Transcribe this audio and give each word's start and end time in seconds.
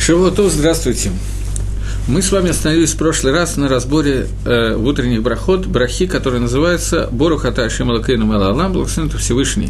Шавуатов, 0.00 0.50
здравствуйте. 0.50 1.10
Мы 2.08 2.22
с 2.22 2.32
вами 2.32 2.48
остановились 2.48 2.94
в 2.94 2.96
прошлый 2.96 3.34
раз 3.34 3.58
на 3.58 3.68
разборе 3.68 4.28
э, 4.46 4.74
утренних 4.74 5.22
брахот 5.22 5.66
брахи, 5.66 6.06
который 6.06 6.40
называется 6.40 7.10
Борухата 7.12 7.68
Шималакейну 7.68 8.24
Малалам, 8.24 8.72
благословен 8.72 9.10
Всевышний, 9.10 9.68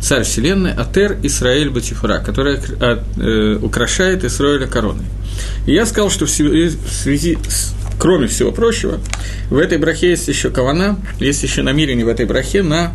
Царь 0.00 0.22
Вселенной, 0.22 0.72
Атер 0.72 1.18
Исраэль 1.24 1.70
Батифара, 1.70 2.20
который 2.20 2.58
э, 2.58 3.02
э, 3.16 3.58
украшает 3.60 4.22
Исраэля 4.22 4.68
короной. 4.68 5.06
И 5.66 5.72
я 5.72 5.86
сказал, 5.86 6.08
что 6.08 6.26
в 6.26 6.30
связи 6.30 7.36
с 7.48 7.74
кроме 7.98 8.28
всего 8.28 8.52
прочего, 8.52 9.00
в 9.50 9.58
этой 9.58 9.78
брахе 9.78 10.10
есть 10.10 10.28
еще 10.28 10.50
кавана, 10.50 10.98
есть 11.18 11.42
еще 11.42 11.62
намерение 11.62 12.04
в 12.04 12.08
этой 12.08 12.26
брахе 12.26 12.62
на 12.62 12.92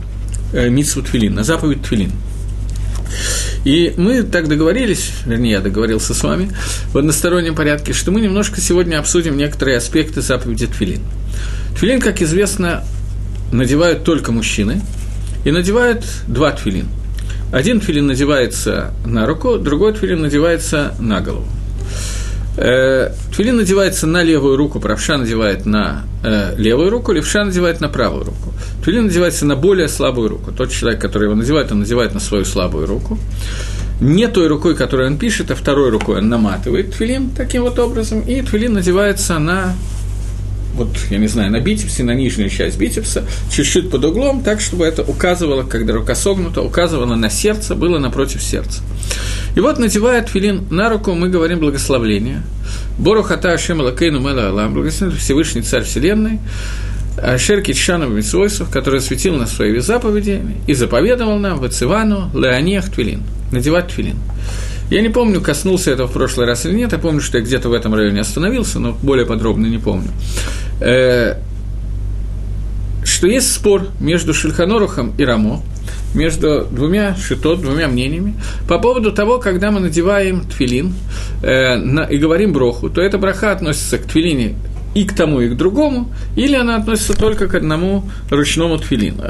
э, 0.53 0.69
митсву 0.69 1.01
твилин, 1.01 1.35
на 1.35 1.43
заповедь 1.43 1.83
твилин. 1.83 2.13
И 3.65 3.93
мы 3.97 4.23
так 4.23 4.47
договорились, 4.47 5.11
вернее, 5.25 5.51
я 5.51 5.59
договорился 5.59 6.13
с 6.13 6.23
вами, 6.23 6.51
в 6.93 6.97
одностороннем 6.97 7.55
порядке, 7.55 7.93
что 7.93 8.11
мы 8.11 8.21
немножко 8.21 8.61
сегодня 8.61 8.99
обсудим 8.99 9.37
некоторые 9.37 9.77
аспекты 9.77 10.21
заповеди 10.21 10.67
Твилин. 10.67 11.01
Твилин, 11.77 11.99
как 11.99 12.21
известно, 12.21 12.83
надевают 13.51 14.03
только 14.03 14.31
мужчины, 14.31 14.81
и 15.45 15.51
надевают 15.51 16.03
два 16.27 16.51
твилин. 16.51 16.87
Один 17.51 17.79
твилин 17.79 18.07
надевается 18.07 18.93
на 19.05 19.25
руку, 19.25 19.57
другой 19.57 19.93
твилин 19.93 20.21
надевается 20.21 20.93
на 20.99 21.21
голову. 21.21 21.47
Э, 22.61 23.13
твилин 23.33 23.55
надевается 23.55 24.05
на 24.05 24.21
левую 24.21 24.57
руку, 24.57 24.81
правша 24.81 25.17
надевает 25.17 25.65
на 25.65 26.03
э, 26.25 26.55
левую 26.57 26.89
руку, 26.89 27.13
левша 27.13 27.45
надевает 27.45 27.79
на 27.79 27.87
правую 27.87 28.25
руку. 28.25 28.53
Твилин 28.83 29.05
надевается 29.05 29.45
на 29.45 29.55
более 29.55 29.87
слабую 29.87 30.27
руку. 30.27 30.51
Тот 30.51 30.69
человек, 30.69 30.99
который 30.99 31.25
его 31.25 31.35
надевает, 31.35 31.71
он 31.71 31.79
надевает 31.79 32.13
на 32.13 32.19
свою 32.19 32.43
слабую 32.43 32.85
руку. 32.85 33.17
Не 34.01 34.27
той 34.27 34.47
рукой, 34.47 34.75
которой 34.75 35.07
он 35.07 35.17
пишет, 35.17 35.51
а 35.51 35.55
второй 35.55 35.89
рукой 35.89 36.17
он 36.17 36.27
наматывает 36.27 36.93
твилин 36.93 37.29
таким 37.29 37.63
вот 37.63 37.79
образом, 37.79 38.19
и 38.19 38.41
твилин 38.41 38.73
надевается 38.73 39.39
на 39.39 39.73
вот, 40.73 40.89
я 41.09 41.17
не 41.17 41.27
знаю, 41.27 41.51
на 41.51 41.59
бицепсе, 41.59 42.03
на 42.03 42.13
нижнюю 42.13 42.49
часть 42.49 42.77
бицепса, 42.77 43.25
чуть-чуть 43.51 43.89
под 43.89 44.05
углом, 44.05 44.43
так, 44.43 44.61
чтобы 44.61 44.85
это 44.85 45.03
указывало, 45.03 45.63
когда 45.63 45.93
рука 45.93 46.15
согнута, 46.15 46.61
указывало 46.61 47.15
на 47.15 47.29
сердце, 47.29 47.75
было 47.75 47.99
напротив 47.99 48.41
сердца. 48.41 48.81
И 49.55 49.59
вот, 49.59 49.79
надевая 49.79 50.23
филин 50.23 50.67
на 50.69 50.89
руку, 50.89 51.13
мы 51.13 51.29
говорим 51.29 51.59
благословление. 51.59 52.43
Бору 52.97 53.23
хата 53.23 53.51
Ашем 53.51 53.81
Лакейну 53.81 54.21
благословен 54.21 55.15
Всевышний 55.17 55.61
Царь 55.61 55.83
Вселенной, 55.83 56.39
Ашер 57.17 57.61
Китшаном 57.61 58.15
Митсвойсов, 58.15 58.69
который 58.69 59.01
светил 59.01 59.35
на 59.35 59.47
своей 59.47 59.79
заповеди 59.79 60.41
и 60.67 60.73
заповедовал 60.73 61.37
нам 61.39 61.59
в 61.59 61.67
Ицивану 61.67 62.29
Леониях 62.33 62.89
Твилин, 62.89 63.23
надевать 63.51 63.87
Твилин. 63.87 64.17
Я 64.89 65.01
не 65.01 65.09
помню, 65.09 65.39
коснулся 65.39 65.91
этого 65.91 66.07
в 66.07 66.13
прошлый 66.13 66.47
раз 66.47 66.65
или 66.65 66.73
нет, 66.73 66.91
я 66.91 66.97
помню, 66.97 67.21
что 67.21 67.37
я 67.37 67.43
где-то 67.43 67.69
в 67.69 67.73
этом 67.73 67.93
районе 67.93 68.21
остановился, 68.21 68.79
но 68.79 68.93
более 69.03 69.25
подробно 69.25 69.67
не 69.67 69.77
помню. 69.77 70.09
Э, 70.81 71.35
что 73.03 73.27
есть 73.27 73.53
спор 73.53 73.89
между 73.99 74.33
Шельханорухом 74.33 75.13
и 75.17 75.23
Рамо, 75.23 75.61
между 76.15 76.65
двумя 76.71 77.15
шитот, 77.15 77.61
двумя 77.61 77.87
мнениями, 77.87 78.33
по 78.67 78.79
поводу 78.79 79.11
того, 79.11 79.37
когда 79.37 79.69
мы 79.69 79.79
надеваем 79.79 80.41
тфилин 80.45 80.93
э, 81.43 81.75
на, 81.75 82.03
и 82.03 82.17
говорим 82.17 82.51
броху, 82.51 82.89
то 82.89 83.01
эта 83.01 83.17
браха 83.17 83.51
относится 83.51 83.99
к 83.99 84.05
твилине 84.05 84.55
и 84.95 85.05
к 85.05 85.13
тому, 85.13 85.41
и 85.41 85.49
к 85.49 85.55
другому, 85.55 86.11
или 86.35 86.55
она 86.55 86.77
относится 86.77 87.15
только 87.15 87.47
к 87.47 87.53
одному 87.53 88.09
ручному 88.31 88.79
тфилину. 88.79 89.23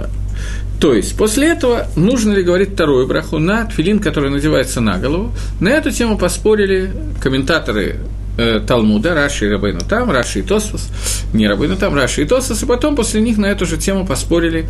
То 0.79 0.93
есть, 0.93 1.17
после 1.17 1.49
этого 1.49 1.87
нужно 1.95 2.33
ли 2.33 2.41
говорить 2.41 2.73
вторую 2.73 3.05
браху 3.05 3.37
на 3.37 3.65
тфилин, 3.65 3.99
который 3.99 4.29
надевается 4.29 4.79
на 4.79 4.97
голову. 4.97 5.33
На 5.59 5.69
эту 5.69 5.91
тему 5.91 6.17
поспорили 6.17 6.91
комментаторы 7.21 7.97
э, 8.37 8.61
Талмуда, 8.65 9.13
Раши 9.13 9.47
и 9.47 9.49
Рабейну 9.49 9.81
Там, 9.81 10.09
Раши 10.09 10.39
и 10.39 10.41
Тосфос, 10.41 10.89
не 11.33 11.49
Рабейну 11.49 11.75
Там, 11.75 11.95
Раши 11.95 12.21
и 12.21 12.25
Тосфос, 12.25 12.63
и 12.63 12.65
потом 12.65 12.95
после 12.95 13.19
них 13.19 13.37
на 13.37 13.47
эту 13.47 13.65
же 13.65 13.75
тему 13.75 14.05
поспорили 14.05 14.69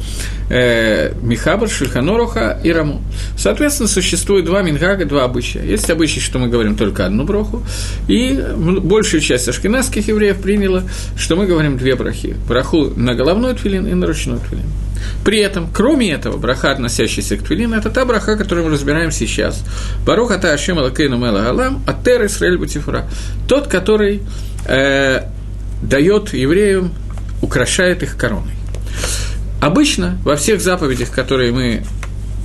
э, 0.49 1.13
Михабр, 1.21 1.69
Шульханоруха 1.69 2.59
и 2.63 2.71
Раму. 2.71 3.03
Соответственно, 3.37 3.87
существует 3.87 4.45
два 4.45 4.63
мингага, 4.63 5.05
два 5.05 5.25
обычая. 5.25 5.63
Есть 5.63 5.91
обычай, 5.91 6.19
что 6.19 6.39
мы 6.39 6.47
говорим 6.47 6.75
только 6.75 7.05
одну 7.05 7.23
броху, 7.23 7.61
и 8.07 8.43
большая 8.57 9.21
часть 9.21 9.47
ашкенадских 9.47 10.07
евреев 10.07 10.41
приняла, 10.41 10.83
что 11.15 11.35
мы 11.35 11.45
говорим 11.45 11.77
две 11.77 11.95
брахи. 11.95 12.35
Браху 12.47 12.91
на 12.95 13.13
головной 13.13 13.53
твилин 13.53 13.85
и 13.85 13.93
на 13.93 14.07
ручной 14.07 14.39
твилин. 14.39 14.65
При 15.23 15.39
этом, 15.39 15.69
кроме 15.71 16.11
этого, 16.11 16.37
браха, 16.37 16.71
относящаяся 16.71 17.37
к 17.37 17.43
Твилину, 17.43 17.75
это 17.75 17.89
та 17.89 18.05
браха, 18.05 18.35
которую 18.35 18.67
мы 18.67 18.73
разбираем 18.73 19.11
сейчас. 19.11 19.63
Баруха 20.05 20.37
та 20.37 20.53
Ашем 20.53 20.79
Алакейну 20.79 21.17
Мела 21.17 21.41
Галам, 21.41 21.83
Атер 21.87 22.25
Исраэль 22.25 22.57
Бутифура. 22.57 23.05
Тот, 23.47 23.67
который 23.67 24.21
э, 24.65 25.23
дает 25.81 26.33
евреям, 26.33 26.93
украшает 27.41 28.03
их 28.03 28.17
короной. 28.17 28.53
Обычно 29.61 30.17
во 30.23 30.35
всех 30.35 30.61
заповедях, 30.61 31.11
которые 31.11 31.51
мы 31.51 31.83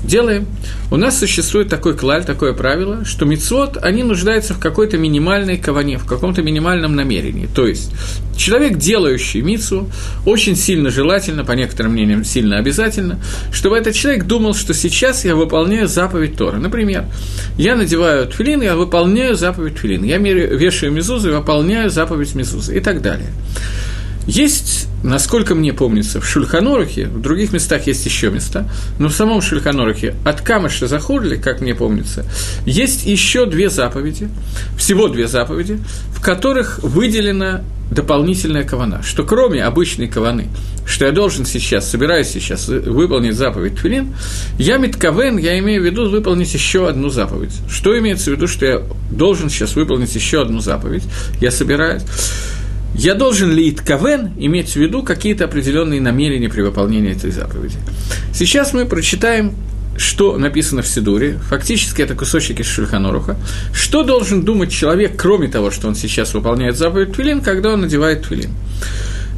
делаем, 0.05 0.47
у 0.91 0.97
нас 0.97 1.19
существует 1.19 1.69
такой 1.69 1.97
клаль, 1.97 2.25
такое 2.25 2.53
правило, 2.53 3.05
что 3.05 3.25
мицвод, 3.25 3.79
они 3.83 4.03
нуждаются 4.03 4.55
в 4.55 4.59
какой-то 4.59 4.97
минимальной 4.99 5.57
каване, 5.57 5.99
в 5.99 6.07
каком-то 6.07 6.43
минимальном 6.43 6.95
намерении. 6.95 7.49
То 7.55 7.67
есть, 7.67 7.91
человек, 8.37 8.79
делающий 8.79 9.41
мицу, 9.41 9.91
очень 10.27 10.57
сильно 10.57 10.91
желательно, 10.91 11.45
по 11.45 11.53
некоторым 11.53 11.93
мнениям, 11.93 12.25
сильно 12.25 12.59
обязательно, 12.59 13.19
чтобы 13.53 13.77
этот 13.77 13.95
человек 13.95 14.25
думал, 14.25 14.55
что 14.55 14.75
сейчас 14.75 15.25
я 15.25 15.35
выполняю 15.35 15.89
заповедь 15.89 16.37
Тора. 16.37 16.57
Например, 16.57 17.05
я 17.57 17.77
надеваю 17.77 18.27
тфилин, 18.27 18.63
я 18.63 18.77
выполняю 18.77 19.35
заповедь 19.37 19.77
тфилин, 19.77 20.05
я 20.05 20.19
вешаю 20.19 20.93
мизузу 20.93 21.31
и 21.31 21.33
выполняю 21.33 21.91
заповедь 21.91 22.35
мизузы 22.35 22.77
и 22.77 22.81
так 22.81 23.03
далее. 23.03 23.31
Есть, 24.27 24.89
насколько 25.03 25.55
мне 25.55 25.73
помнится, 25.73 26.21
в 26.21 26.27
Шульханорухе, 26.27 27.07
в 27.07 27.21
других 27.21 27.53
местах 27.53 27.87
есть 27.87 28.05
еще 28.07 28.31
места, 28.31 28.69
но 28.99 29.09
в 29.09 29.13
самом 29.13 29.43
Шульханорухе 29.43 30.15
от 30.25 30.41
Камыша 30.41 30.87
Захурли, 30.87 31.37
как 31.37 31.61
мне 31.61 31.75
помнится, 31.75 32.25
есть 32.65 33.05
еще 33.05 33.47
две 33.47 33.69
заповеди, 33.69 34.29
всего 34.79 35.09
две 35.09 35.29
заповеди, 35.29 35.79
в 36.11 36.23
которых 36.23 36.79
выделена 36.83 37.63
дополнительная 37.91 38.65
кавана, 38.65 39.03
что 39.03 39.25
кроме 39.25 39.63
обычной 39.63 40.09
каваны, 40.09 40.49
что 40.87 41.05
я 41.05 41.13
должен 41.13 41.45
сейчас, 41.45 41.91
собираюсь 41.91 42.29
сейчас 42.29 42.69
выполнить 42.69 43.35
заповедь 43.35 43.77
Твилин, 43.77 44.15
я 44.59 44.79
Миткавен, 44.79 45.37
я 45.37 45.59
имею 45.59 45.83
в 45.83 45.85
виду 45.85 46.09
выполнить 46.09 46.53
еще 46.55 46.89
одну 46.89 47.11
заповедь. 47.11 47.53
Что 47.71 47.97
имеется 47.99 48.31
в 48.31 48.35
виду, 48.35 48.49
что 48.49 48.65
я 48.65 48.83
должен 49.11 49.51
сейчас 49.51 49.77
выполнить 49.77 50.15
еще 50.15 50.43
одну 50.43 50.61
заповедь, 50.61 51.05
я 51.41 51.51
собираюсь 51.51 52.03
я 52.95 53.15
должен 53.15 53.53
ли 53.53 53.71
Итковен 53.71 54.33
иметь 54.39 54.71
в 54.71 54.77
виду 54.77 55.03
какие-то 55.03 55.45
определенные 55.45 56.01
намерения 56.01 56.49
при 56.49 56.63
выполнении 56.63 57.13
этой 57.13 57.31
заповеди. 57.31 57.77
Сейчас 58.33 58.73
мы 58.73 58.87
прочитаем 58.87 59.55
что 59.97 60.37
написано 60.37 60.83
в 60.83 60.89
Сидуре, 60.89 61.39
фактически 61.49 62.03
это 62.03 62.15
кусочек 62.15 62.61
из 62.61 62.67
Шульханоруха, 62.67 63.37
что 63.73 64.03
должен 64.03 64.43
думать 64.43 64.73
человек, 64.73 65.13
кроме 65.17 65.49
того, 65.49 65.71
что 65.71 65.89
он 65.89 65.95
сейчас 65.95 66.35
выполняет 66.35 66.77
заповедь 66.77 67.13
Твилин, 67.13 67.41
когда 67.41 67.73
он 67.73 67.83
надевает 67.83 68.23
Твилин. 68.23 68.51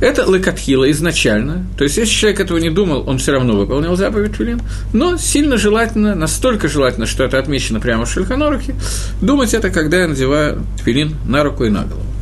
Это 0.00 0.30
лекатхила 0.30 0.90
изначально, 0.90 1.66
то 1.78 1.84
есть 1.84 1.96
если 1.96 2.12
человек 2.12 2.40
этого 2.40 2.58
не 2.58 2.70
думал, 2.70 3.04
он 3.08 3.18
все 3.18 3.32
равно 3.32 3.56
выполнял 3.56 3.96
заповедь 3.96 4.36
Твилин, 4.36 4.60
но 4.92 5.16
сильно 5.16 5.56
желательно, 5.56 6.14
настолько 6.14 6.68
желательно, 6.68 7.06
что 7.06 7.24
это 7.24 7.38
отмечено 7.38 7.80
прямо 7.80 8.04
в 8.04 8.10
Шульханорухе, 8.10 8.74
думать 9.22 9.54
это, 9.54 9.70
когда 9.70 10.00
я 10.00 10.08
надеваю 10.08 10.62
Твилин 10.82 11.16
на 11.26 11.42
руку 11.42 11.64
и 11.64 11.70
на 11.70 11.84
голову. 11.84 12.15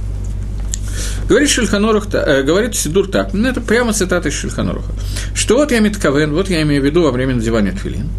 Говорит 1.29 1.49
Шульханорух, 1.51 2.07
э, 2.13 2.43
говорит 2.43 2.75
Сидур 2.75 3.09
так, 3.09 3.33
ну 3.33 3.49
это 3.49 3.61
прямо 3.61 3.93
цитата 3.93 4.29
из 4.29 4.35
Шульханоруха, 4.35 4.93
что 5.35 5.57
вот 5.57 5.73
я 5.73 5.81
Митковен, 5.81 6.33
вот 6.33 6.51
я 6.51 6.63
имею 6.63 6.83
в 6.83 6.85
виду 6.85 7.03
во 7.03 7.11
время 7.11 7.35
надевания 7.35 7.73
твилин, 7.73 8.11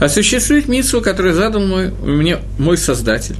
осуществить 0.00 0.68
митсу, 0.68 1.00
которую 1.00 1.34
задал 1.34 1.62
мой, 1.62 1.90
мне 1.90 2.38
мой 2.58 2.78
Создатель, 2.78 3.36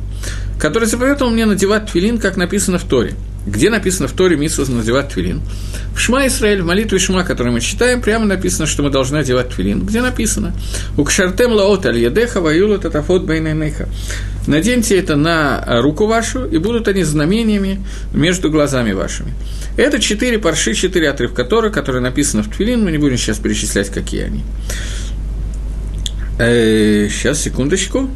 который 0.58 0.88
заповедовал 0.88 1.30
мне 1.30 1.46
надевать 1.46 1.90
твилин, 1.90 2.18
как 2.18 2.36
написано 2.36 2.78
в 2.78 2.84
Торе. 2.84 3.14
Где 3.46 3.68
написано 3.68 4.08
в 4.08 4.12
Торе 4.12 4.36
митсу 4.36 4.64
надевать 4.70 5.10
твилин? 5.10 5.42
В 5.94 6.00
Шма 6.00 6.26
Исраэль, 6.26 6.62
в 6.62 6.66
молитве 6.66 6.98
Шма, 6.98 7.24
которую 7.24 7.52
мы 7.52 7.60
читаем, 7.60 8.00
прямо 8.00 8.24
написано, 8.24 8.66
что 8.66 8.82
мы 8.82 8.90
должны 8.90 9.18
одевать 9.18 9.50
твилин. 9.50 9.84
Где 9.84 10.00
написано? 10.00 10.54
У 10.96 11.04
кшартем 11.04 11.52
лаот 11.52 11.84
аль 11.86 11.98
ядеха 11.98 12.40
ваюла 12.40 12.78
татафот 12.78 13.24
бейненеха. 13.24 13.88
Наденьте 14.46 14.98
это 14.98 15.16
на 15.16 15.64
руку 15.80 16.06
вашу, 16.06 16.44
и 16.44 16.58
будут 16.58 16.88
они 16.88 17.02
знамениями 17.02 17.80
между 18.12 18.50
глазами 18.50 18.92
вашими. 18.92 19.32
Это 19.76 19.98
четыре 19.98 20.38
парши, 20.38 20.74
четыре 20.74 21.10
отрывка 21.10 21.44
Тора, 21.44 21.70
которые 21.70 22.02
написаны 22.02 22.42
в 22.42 22.48
Твилин, 22.48 22.84
мы 22.84 22.92
не 22.92 22.98
будем 22.98 23.16
сейчас 23.16 23.38
перечислять, 23.38 23.88
какие 23.88 24.24
они. 24.24 24.42
Э, 26.38 27.08
сейчас, 27.10 27.40
секундочку. 27.40 28.10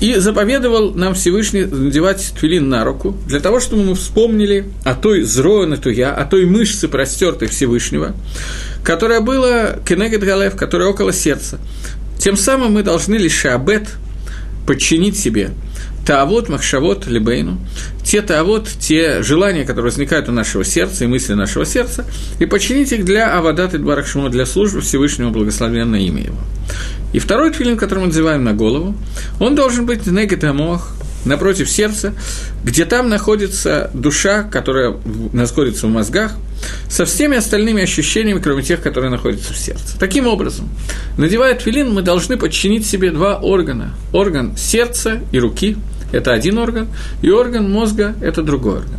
И 0.00 0.16
заповедовал 0.16 0.92
нам 0.92 1.14
Всевышний 1.14 1.64
надевать 1.64 2.34
твилин 2.38 2.68
на 2.68 2.84
руку, 2.84 3.16
для 3.26 3.40
того, 3.40 3.60
чтобы 3.60 3.84
мы 3.84 3.94
вспомнили 3.94 4.66
о 4.82 4.94
той 4.94 5.22
зроене 5.22 5.76
туя, 5.76 6.12
о 6.14 6.24
той 6.26 6.44
мышце 6.44 6.88
простертой 6.88 7.48
Всевышнего, 7.48 8.14
которая 8.82 9.20
была 9.20 9.76
кенегет 9.86 10.22
галев, 10.22 10.56
которая 10.56 10.88
около 10.88 11.12
сердца. 11.12 11.58
Тем 12.18 12.36
самым 12.36 12.72
мы 12.72 12.82
должны 12.82 13.14
лишь 13.14 13.46
абет 13.46 13.88
подчинить 14.66 15.18
себе 15.18 15.50
таавод, 16.06 16.48
махшавод, 16.48 17.06
либейну, 17.06 17.58
те 18.04 18.20
таавод, 18.22 18.68
те 18.78 19.22
желания, 19.22 19.64
которые 19.64 19.90
возникают 19.90 20.28
у 20.28 20.32
нашего 20.32 20.64
сердца 20.64 21.04
и 21.04 21.06
мысли 21.06 21.34
нашего 21.34 21.64
сердца, 21.64 22.04
и 22.38 22.46
подчинить 22.46 22.92
их 22.92 23.04
для 23.04 23.34
авадат 23.36 23.74
и 23.74 23.78
для 23.78 24.46
службы 24.46 24.80
Всевышнему 24.80 25.30
благословенное 25.30 26.00
имя 26.00 26.24
его. 26.24 26.38
И 27.12 27.18
второй 27.18 27.52
твилин, 27.52 27.76
который 27.76 28.00
мы 28.00 28.06
надеваем 28.08 28.44
на 28.44 28.52
голову, 28.52 28.94
он 29.40 29.54
должен 29.54 29.86
быть 29.86 30.06
негатамох, 30.06 30.94
напротив 31.24 31.70
сердца, 31.70 32.14
где 32.62 32.84
там 32.84 33.08
находится 33.08 33.90
душа, 33.94 34.42
которая 34.42 34.96
находится 35.32 35.86
в 35.86 35.90
мозгах, 35.90 36.32
со 36.88 37.04
всеми 37.04 37.36
остальными 37.36 37.82
ощущениями, 37.82 38.40
кроме 38.40 38.62
тех, 38.62 38.80
которые 38.82 39.10
находятся 39.10 39.52
в 39.52 39.58
сердце. 39.58 39.98
Таким 39.98 40.26
образом, 40.26 40.68
надевая 41.18 41.54
твилин, 41.54 41.92
мы 41.92 42.02
должны 42.02 42.36
подчинить 42.36 42.86
себе 42.86 43.10
два 43.10 43.36
органа. 43.36 43.94
Орган 44.12 44.56
сердца 44.56 45.20
и 45.32 45.38
руки– 45.38 45.76
это 46.12 46.32
один 46.32 46.58
орган, 46.58 46.88
и 47.22 47.30
орган 47.30 47.70
мозга– 47.70 48.14
это 48.20 48.42
другой 48.42 48.78
орган. 48.78 48.98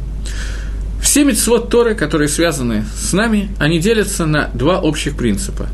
Все 1.02 1.24
мецвод 1.24 1.70
Торы, 1.70 1.96
которые 1.96 2.28
связаны 2.28 2.86
с 2.98 3.14
нами, 3.14 3.50
они 3.60 3.80
делятся 3.80 4.26
на 4.26 4.50
два 4.54 4.80
общих 4.80 5.16
принципа. 5.16 5.68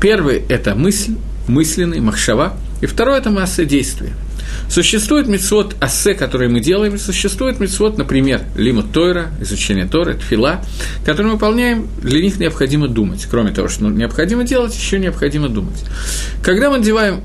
Первый– 0.00 0.42
это 0.48 0.74
мысль, 0.74 1.14
мысленный, 1.46 2.00
махшава, 2.00 2.54
и 2.80 2.86
второй– 2.86 3.18
это 3.20 3.30
масса 3.30 3.64
действия– 3.64 4.12
Существует 4.70 5.26
мецвод 5.26 5.74
ассе, 5.80 6.14
который 6.14 6.48
мы 6.48 6.60
делаем, 6.60 6.96
существует 6.96 7.58
мецвод, 7.58 7.98
например, 7.98 8.42
лимут 8.54 8.92
Тойра, 8.92 9.32
изучение 9.40 9.86
Торы, 9.86 10.14
тфила, 10.14 10.64
который 11.04 11.26
мы 11.26 11.32
выполняем, 11.32 11.88
для 12.00 12.22
них 12.22 12.38
необходимо 12.38 12.86
думать. 12.86 13.26
Кроме 13.28 13.50
того, 13.50 13.66
что 13.66 13.86
необходимо 13.86 14.44
делать, 14.44 14.72
еще 14.76 15.00
необходимо 15.00 15.48
думать. 15.48 15.84
Когда 16.44 16.70
мы 16.70 16.78
надеваем 16.78 17.22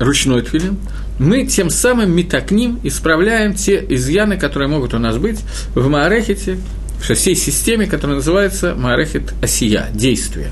ручной 0.00 0.42
тфилин, 0.42 0.78
мы 1.20 1.46
тем 1.46 1.70
самым 1.70 2.10
метакним 2.10 2.80
исправляем 2.82 3.54
те 3.54 3.84
изъяны, 3.88 4.36
которые 4.36 4.68
могут 4.68 4.92
у 4.92 4.98
нас 4.98 5.16
быть 5.16 5.38
в 5.76 5.88
Маарехете, 5.88 6.58
в 6.98 7.14
всей 7.14 7.36
системе, 7.36 7.86
которая 7.86 8.16
называется 8.16 8.74
Маарехет 8.74 9.32
Осия, 9.42 9.88
действие. 9.94 10.48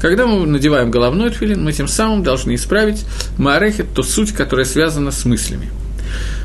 Когда 0.00 0.26
мы 0.26 0.46
надеваем 0.46 0.90
головной 0.90 1.30
тфилин, 1.30 1.64
мы 1.64 1.72
тем 1.72 1.88
самым 1.88 2.22
должны 2.22 2.54
исправить 2.56 3.04
Маарехет, 3.38 3.94
ту 3.94 4.02
суть, 4.02 4.32
которая 4.32 4.66
связана 4.66 5.10
с 5.12 5.24
мыслями. 5.24 5.70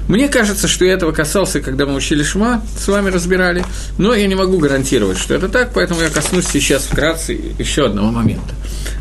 Мне 0.07 0.27
кажется, 0.27 0.67
что 0.67 0.85
я 0.85 0.94
этого 0.94 1.11
касался, 1.11 1.61
когда 1.61 1.85
мы 1.85 1.95
учили 1.95 2.23
Шма, 2.23 2.61
с 2.77 2.88
вами 2.88 3.09
разбирали, 3.09 3.63
но 3.97 4.13
я 4.13 4.27
не 4.27 4.35
могу 4.35 4.57
гарантировать, 4.57 5.17
что 5.17 5.33
это 5.33 5.50
так, 5.50 5.71
поэтому 5.73 6.01
я 6.01 6.09
коснусь 6.09 6.47
сейчас 6.47 6.83
вкратце 6.83 7.33
еще 7.57 7.85
одного 7.85 8.11
момента. 8.11 8.53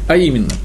А 0.08 0.16
именно– 0.16 0.50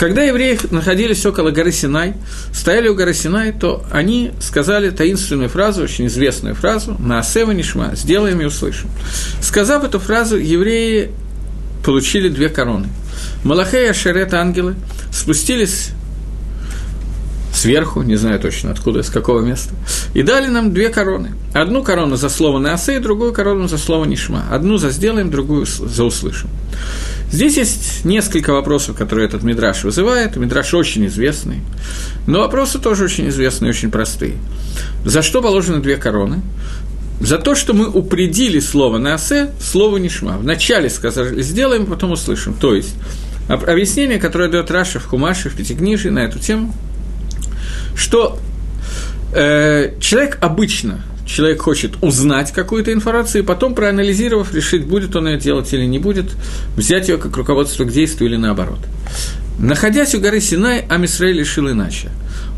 когда 0.00 0.22
евреи 0.22 0.58
находились 0.70 1.26
около 1.26 1.50
горы 1.50 1.72
Синай, 1.72 2.14
стояли 2.54 2.88
у 2.88 2.94
горы 2.94 3.12
Синай, 3.12 3.52
то 3.52 3.84
они 3.90 4.30
сказали 4.40 4.88
таинственную 4.88 5.50
фразу, 5.50 5.82
очень 5.82 6.06
известную 6.06 6.54
фразу 6.54 6.96
«На 6.98 7.18
Асева 7.18 7.50
Нишма»– 7.50 7.90
«Сделаем 7.94 8.40
и 8.40 8.46
услышим». 8.46 8.88
Сказав 9.42 9.84
эту 9.84 9.98
фразу, 9.98 10.38
евреи 10.38 11.10
получили 11.84 12.30
две 12.30 12.48
короны. 12.48 12.88
Малахей 13.44 13.84
и 13.84 13.88
Ашерет, 13.90 14.32
ангелы, 14.32 14.74
спустились 15.12 15.90
сверху, 17.60 18.02
не 18.02 18.16
знаю 18.16 18.40
точно 18.40 18.70
откуда, 18.70 19.00
из 19.00 19.10
какого 19.10 19.40
места, 19.40 19.74
и 20.14 20.22
дали 20.22 20.48
нам 20.48 20.72
две 20.72 20.88
короны. 20.88 21.32
Одну 21.52 21.82
корону 21.82 22.16
за 22.16 22.28
слово 22.28 22.58
«Неасе», 22.58 23.00
другую 23.00 23.32
корону 23.32 23.68
за 23.68 23.78
слово 23.78 24.04
«Нишма». 24.06 24.44
Одну 24.50 24.78
за 24.78 24.90
«сделаем», 24.90 25.30
другую 25.30 25.66
за 25.66 26.04
«услышим». 26.04 26.48
Здесь 27.30 27.56
есть 27.58 28.04
несколько 28.04 28.52
вопросов, 28.52 28.96
которые 28.96 29.28
этот 29.28 29.44
мидраш 29.44 29.84
вызывает. 29.84 30.36
Мидраш 30.36 30.74
очень 30.74 31.06
известный, 31.06 31.60
но 32.26 32.40
вопросы 32.40 32.80
тоже 32.80 33.04
очень 33.04 33.28
известные, 33.28 33.70
очень 33.70 33.90
простые. 33.90 34.34
За 35.04 35.22
что 35.22 35.40
положены 35.40 35.80
две 35.80 35.96
короны? 35.96 36.40
За 37.20 37.36
то, 37.38 37.54
что 37.54 37.74
мы 37.74 37.86
упредили 37.86 38.58
слово 38.58 38.98
«наасе», 38.98 39.50
слово 39.60 39.98
«нишма». 39.98 40.38
Вначале 40.38 40.88
сказали 40.88 41.42
«сделаем», 41.42 41.86
потом 41.86 42.12
услышим. 42.12 42.54
То 42.54 42.74
есть, 42.74 42.94
объяснение, 43.48 44.18
которое 44.18 44.48
дает 44.48 44.70
Раша 44.70 44.98
в 44.98 45.06
Хумаше, 45.06 45.50
в 45.50 45.54
Пятикнижии 45.54 46.08
на 46.08 46.20
эту 46.20 46.38
тему, 46.38 46.74
что 47.96 48.38
э, 49.34 49.92
человек 50.00 50.38
обычно 50.40 51.02
человек 51.26 51.62
хочет 51.62 51.92
узнать 52.02 52.52
какую-то 52.52 52.92
информацию, 52.92 53.42
и 53.42 53.46
потом, 53.46 53.74
проанализировав, 53.74 54.52
решить, 54.52 54.86
будет 54.86 55.14
он 55.14 55.28
ее 55.28 55.38
делать 55.38 55.72
или 55.72 55.84
не 55.84 55.98
будет, 55.98 56.26
взять 56.76 57.08
ее 57.08 57.18
как 57.18 57.36
руководство 57.36 57.84
к 57.84 57.92
действию 57.92 58.30
или 58.30 58.36
наоборот. 58.36 58.80
Находясь 59.58 60.14
у 60.14 60.20
горы 60.20 60.40
Синай, 60.40 60.84
Амисраэль 60.88 61.38
решил 61.38 61.70
иначе. 61.70 62.08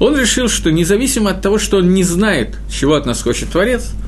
Он 0.00 0.19
решил, 0.19 0.49
что 0.49 0.70
независимо 0.70 1.31
от 1.31 1.43
того, 1.43 1.58
что 1.58 1.79
он 1.79 1.93
не 1.93 2.05
знает, 2.05 2.56
чего 2.70 2.94
от 2.94 3.06
нас 3.06 3.20
хочет 3.23 3.50
Творец– 3.50 3.90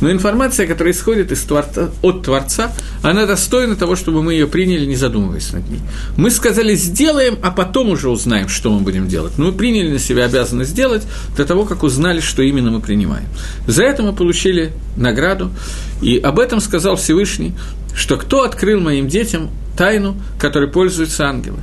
но 0.00 0.10
информация, 0.10 0.66
которая 0.66 0.92
исходит 0.92 1.32
из 1.32 1.42
творца, 1.42 1.90
от 2.02 2.22
Творца, 2.22 2.72
она 3.02 3.26
достойна 3.26 3.76
того, 3.76 3.96
чтобы 3.96 4.22
мы 4.22 4.34
ее 4.34 4.46
приняли, 4.46 4.86
не 4.86 4.96
задумываясь 4.96 5.52
над 5.52 5.68
ней. 5.68 5.80
Мы 6.16 6.30
сказали 6.30 6.74
«сделаем», 6.74 7.38
а 7.42 7.50
потом 7.50 7.90
уже 7.90 8.08
узнаем, 8.08 8.48
что 8.48 8.70
мы 8.70 8.80
будем 8.80 9.08
делать. 9.08 9.38
Но 9.38 9.46
мы 9.46 9.52
приняли 9.52 9.90
на 9.90 9.98
себя 9.98 10.24
обязанность 10.24 10.70
сделать 10.70 11.02
до 11.36 11.44
того, 11.44 11.64
как 11.64 11.82
узнали, 11.82 12.20
что 12.20 12.42
именно 12.42 12.70
мы 12.70 12.80
принимаем. 12.80 13.26
За 13.66 13.84
это 13.84 14.02
мы 14.02 14.12
получили 14.12 14.72
награду, 14.96 15.50
и 16.02 16.18
об 16.18 16.38
этом 16.38 16.60
сказал 16.60 16.96
Всевышний, 16.96 17.54
что 17.94 18.16
кто 18.16 18.42
открыл 18.42 18.80
моим 18.80 19.08
детям 19.08 19.50
тайну, 19.76 20.16
которой 20.38 20.68
пользуются 20.68 21.26
ангелы. 21.26 21.58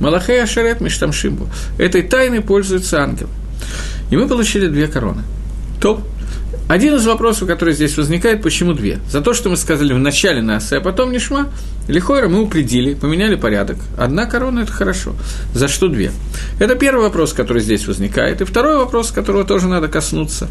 Малахей 0.00 0.42
Ашарет 0.42 0.80
Миштамшимбу. 0.80 1.48
Этой 1.76 2.02
тайной 2.02 2.40
пользуются 2.40 3.02
ангелы. 3.02 3.30
И 4.10 4.16
мы 4.16 4.28
получили 4.28 4.68
две 4.68 4.86
короны. 4.86 5.22
Топ 5.80 6.00
один 6.68 6.96
из 6.96 7.06
вопросов, 7.06 7.48
который 7.48 7.72
здесь 7.72 7.96
возникает, 7.96 8.42
почему 8.42 8.74
две? 8.74 8.98
За 9.10 9.22
то, 9.22 9.32
что 9.32 9.48
мы 9.48 9.56
сказали 9.56 9.94
в 9.94 9.98
начале 9.98 10.42
нас, 10.42 10.70
а 10.72 10.80
потом 10.80 11.12
Нишма, 11.12 11.48
Лихойра 11.88 12.28
мы 12.28 12.42
упредили, 12.42 12.92
поменяли 12.92 13.36
порядок. 13.36 13.78
Одна 13.96 14.26
корона– 14.26 14.60
это 14.60 14.72
хорошо. 14.72 15.14
За 15.54 15.68
что 15.68 15.88
две? 15.88 16.12
Это 16.60 16.74
первый 16.74 17.04
вопрос, 17.04 17.32
который 17.32 17.62
здесь 17.62 17.86
возникает. 17.86 18.42
И 18.42 18.44
второй 18.44 18.76
вопрос, 18.76 19.10
которого 19.10 19.44
тоже 19.44 19.66
надо 19.66 19.88
коснуться, 19.88 20.48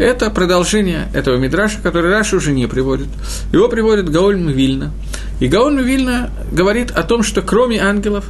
это 0.00 0.30
продолжение 0.30 1.08
этого 1.14 1.36
мидраша, 1.36 1.78
который 1.80 2.10
Раша 2.10 2.36
уже 2.36 2.50
не 2.50 2.66
приводит. 2.66 3.06
Его 3.52 3.68
приводит 3.68 4.10
Гаоль 4.10 4.42
Вильна. 4.52 4.92
И 5.38 5.46
Гаоль 5.46 5.80
Вильна 5.80 6.30
говорит 6.50 6.90
о 6.90 7.04
том, 7.04 7.22
что 7.22 7.42
кроме 7.42 7.80
ангелов, 7.80 8.24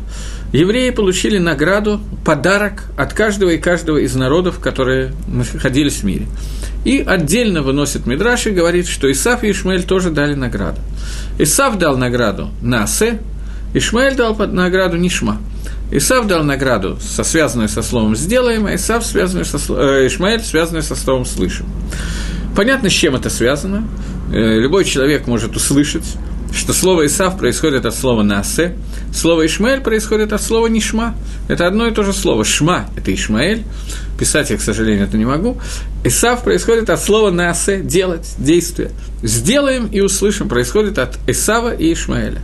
евреи 0.52 0.90
получили 0.90 1.38
награду, 1.38 2.02
подарок 2.26 2.84
от 2.98 3.14
каждого 3.14 3.50
и 3.50 3.58
каждого 3.58 3.96
из 3.96 4.14
народов, 4.14 4.60
которые 4.60 5.14
находились 5.26 6.00
в 6.00 6.04
мире. 6.04 6.26
И 6.84 7.00
отдельно 7.00 7.62
выносит 7.62 8.06
Мидраш 8.06 8.46
и 8.46 8.50
говорит, 8.50 8.88
что 8.88 9.10
Исаф 9.10 9.44
и 9.44 9.50
Ишмаэль 9.50 9.84
тоже 9.84 10.10
дали 10.10 10.34
награду. 10.34 10.80
Исаф 11.38 11.78
дал 11.78 11.96
награду 11.96 12.50
Насе, 12.60 13.20
Ишмаэль 13.74 14.16
дал 14.16 14.36
награду 14.36 14.96
Нишма. 14.96 15.40
Исаф 15.92 16.26
дал 16.26 16.42
награду, 16.42 16.98
со, 17.00 17.22
связанную 17.22 17.68
со 17.68 17.82
словом 17.82 18.16
«сделаем», 18.16 18.66
а 18.66 18.74
Исаф, 18.74 19.04
связанную 19.04 19.44
со, 19.44 19.58
э, 19.58 20.06
Ишмаэль, 20.06 20.42
связанную 20.42 20.82
со 20.82 20.96
словом 20.96 21.26
«слышим». 21.26 21.66
Понятно, 22.56 22.88
с 22.88 22.92
чем 22.92 23.14
это 23.14 23.28
связано. 23.28 23.86
Э, 24.32 24.58
любой 24.58 24.84
человек 24.84 25.26
может 25.26 25.54
услышать, 25.54 26.04
что 26.54 26.72
слово 26.72 27.06
Исав 27.06 27.38
происходит 27.38 27.84
от 27.84 27.94
слова 27.94 28.22
Насе, 28.22 28.74
слово 29.12 29.46
Ишмаэль 29.46 29.80
происходит 29.80 30.32
от 30.32 30.42
слова 30.42 30.66
Нишма. 30.66 31.14
Это 31.48 31.66
одно 31.66 31.86
и 31.86 31.92
то 31.92 32.02
же 32.02 32.12
слово. 32.12 32.44
Шма– 32.44 32.88
это 32.96 33.14
Ишмаэль, 33.14 33.64
писать 34.18 34.50
я, 34.50 34.56
к 34.56 34.60
сожалению, 34.62 35.04
это 35.04 35.16
не 35.16 35.24
могу. 35.24 35.58
Исав 36.04 36.42
происходит 36.42 36.90
от 36.90 37.02
слова 37.02 37.30
Насе– 37.30 37.80
делать, 37.82 38.34
действие. 38.38 38.90
Сделаем 39.22 39.86
и 39.86 40.00
услышим 40.00 40.48
происходит 40.48 40.98
от 40.98 41.18
Исава 41.26 41.74
и 41.74 41.92
Ишмаэля. 41.92 42.40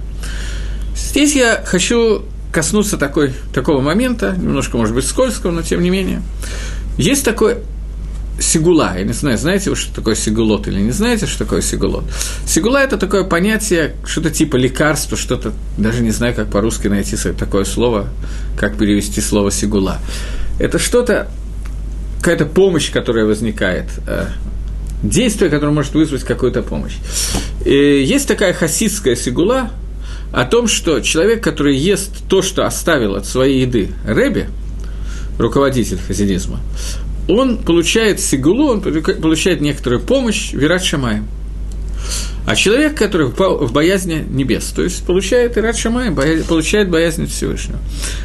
Здесь 0.97 1.35
я 1.35 1.63
хочу 1.65 2.23
коснуться 2.53 2.97
такой, 2.97 3.33
такого 3.53 3.81
момента, 3.81 4.35
немножко, 4.37 4.77
может 4.77 4.95
быть, 4.95 5.07
скользкого, 5.07 5.51
но 5.51 5.63
тем 5.63 5.83
не 5.83 5.91
менее. 5.91 6.23
Есть 6.97 7.25
такой 7.25 7.59
сигула. 8.39 8.95
Я 8.97 9.05
не 9.05 9.13
знаю, 9.13 9.39
знаете 9.39 9.71
вы, 9.71 9.77
что 9.77 9.95
такое 9.95 10.15
сигулот 10.15 10.69
или 10.69 10.81
не 10.81 10.91
знаете, 10.91 11.27
что 11.27 11.45
такое 11.45 11.61
сигулот? 11.61 12.05
Сигула– 12.47 12.79
это 12.83 12.97
такое 12.97 13.25
понятие, 13.25 13.95
что-то 14.05 14.31
типа 14.31 14.57
лекарства, 14.57 15.17
что-то, 15.17 15.53
даже 15.77 16.03
не 16.03 16.11
знаю, 16.11 16.35
как 16.35 16.51
по-русски 16.51 16.89
найти 16.89 17.17
такое 17.33 17.65
слово, 17.65 18.09
как 18.57 18.77
перевести 18.77 19.21
слово 19.21 19.51
сигула. 19.51 19.99
Это 20.59 20.79
что-то, 20.79 21.29
какая-то 22.19 22.47
помощь, 22.47 22.91
которая 22.91 23.25
возникает, 23.25 23.87
э, 24.07 24.27
действие, 25.03 25.51
которое 25.51 25.73
может 25.73 25.95
вызвать 25.95 26.25
какую-то 26.25 26.63
помощь. 26.63 26.97
И 27.65 28.05
есть 28.05 28.27
такая 28.27 28.53
хасидская 28.53 29.17
сигула 29.17 29.71
о 30.33 30.45
том, 30.45 30.69
что 30.69 31.01
человек, 31.01 31.43
который 31.43 31.77
ест 31.77 32.11
то, 32.29 32.43
что 32.43 32.67
оставил 32.67 33.15
от 33.15 33.27
своей 33.27 33.63
еды 33.63 33.91
Рэби, 34.05 34.49
руководитель 35.39 35.99
хасидизма, 35.99 36.61
он 37.29 37.59
получает 37.59 38.21
сигулу, 38.21 38.71
он 38.71 38.81
получает 38.81 39.61
некоторую 39.61 40.01
помощь 40.01 40.53
Вират 40.53 40.83
Шамаем. 40.83 41.29
А 42.47 42.57
человек, 42.57 42.97
который 42.97 43.27
в 43.27 43.73
боязни 43.73 44.25
небес, 44.29 44.73
то 44.75 44.83
есть 44.83 45.05
получает 45.05 45.59
Ират 45.59 45.77
Шамай, 45.77 46.11
получает 46.11 46.89
боязнь 46.89 47.27
Всевышнего. 47.27 47.79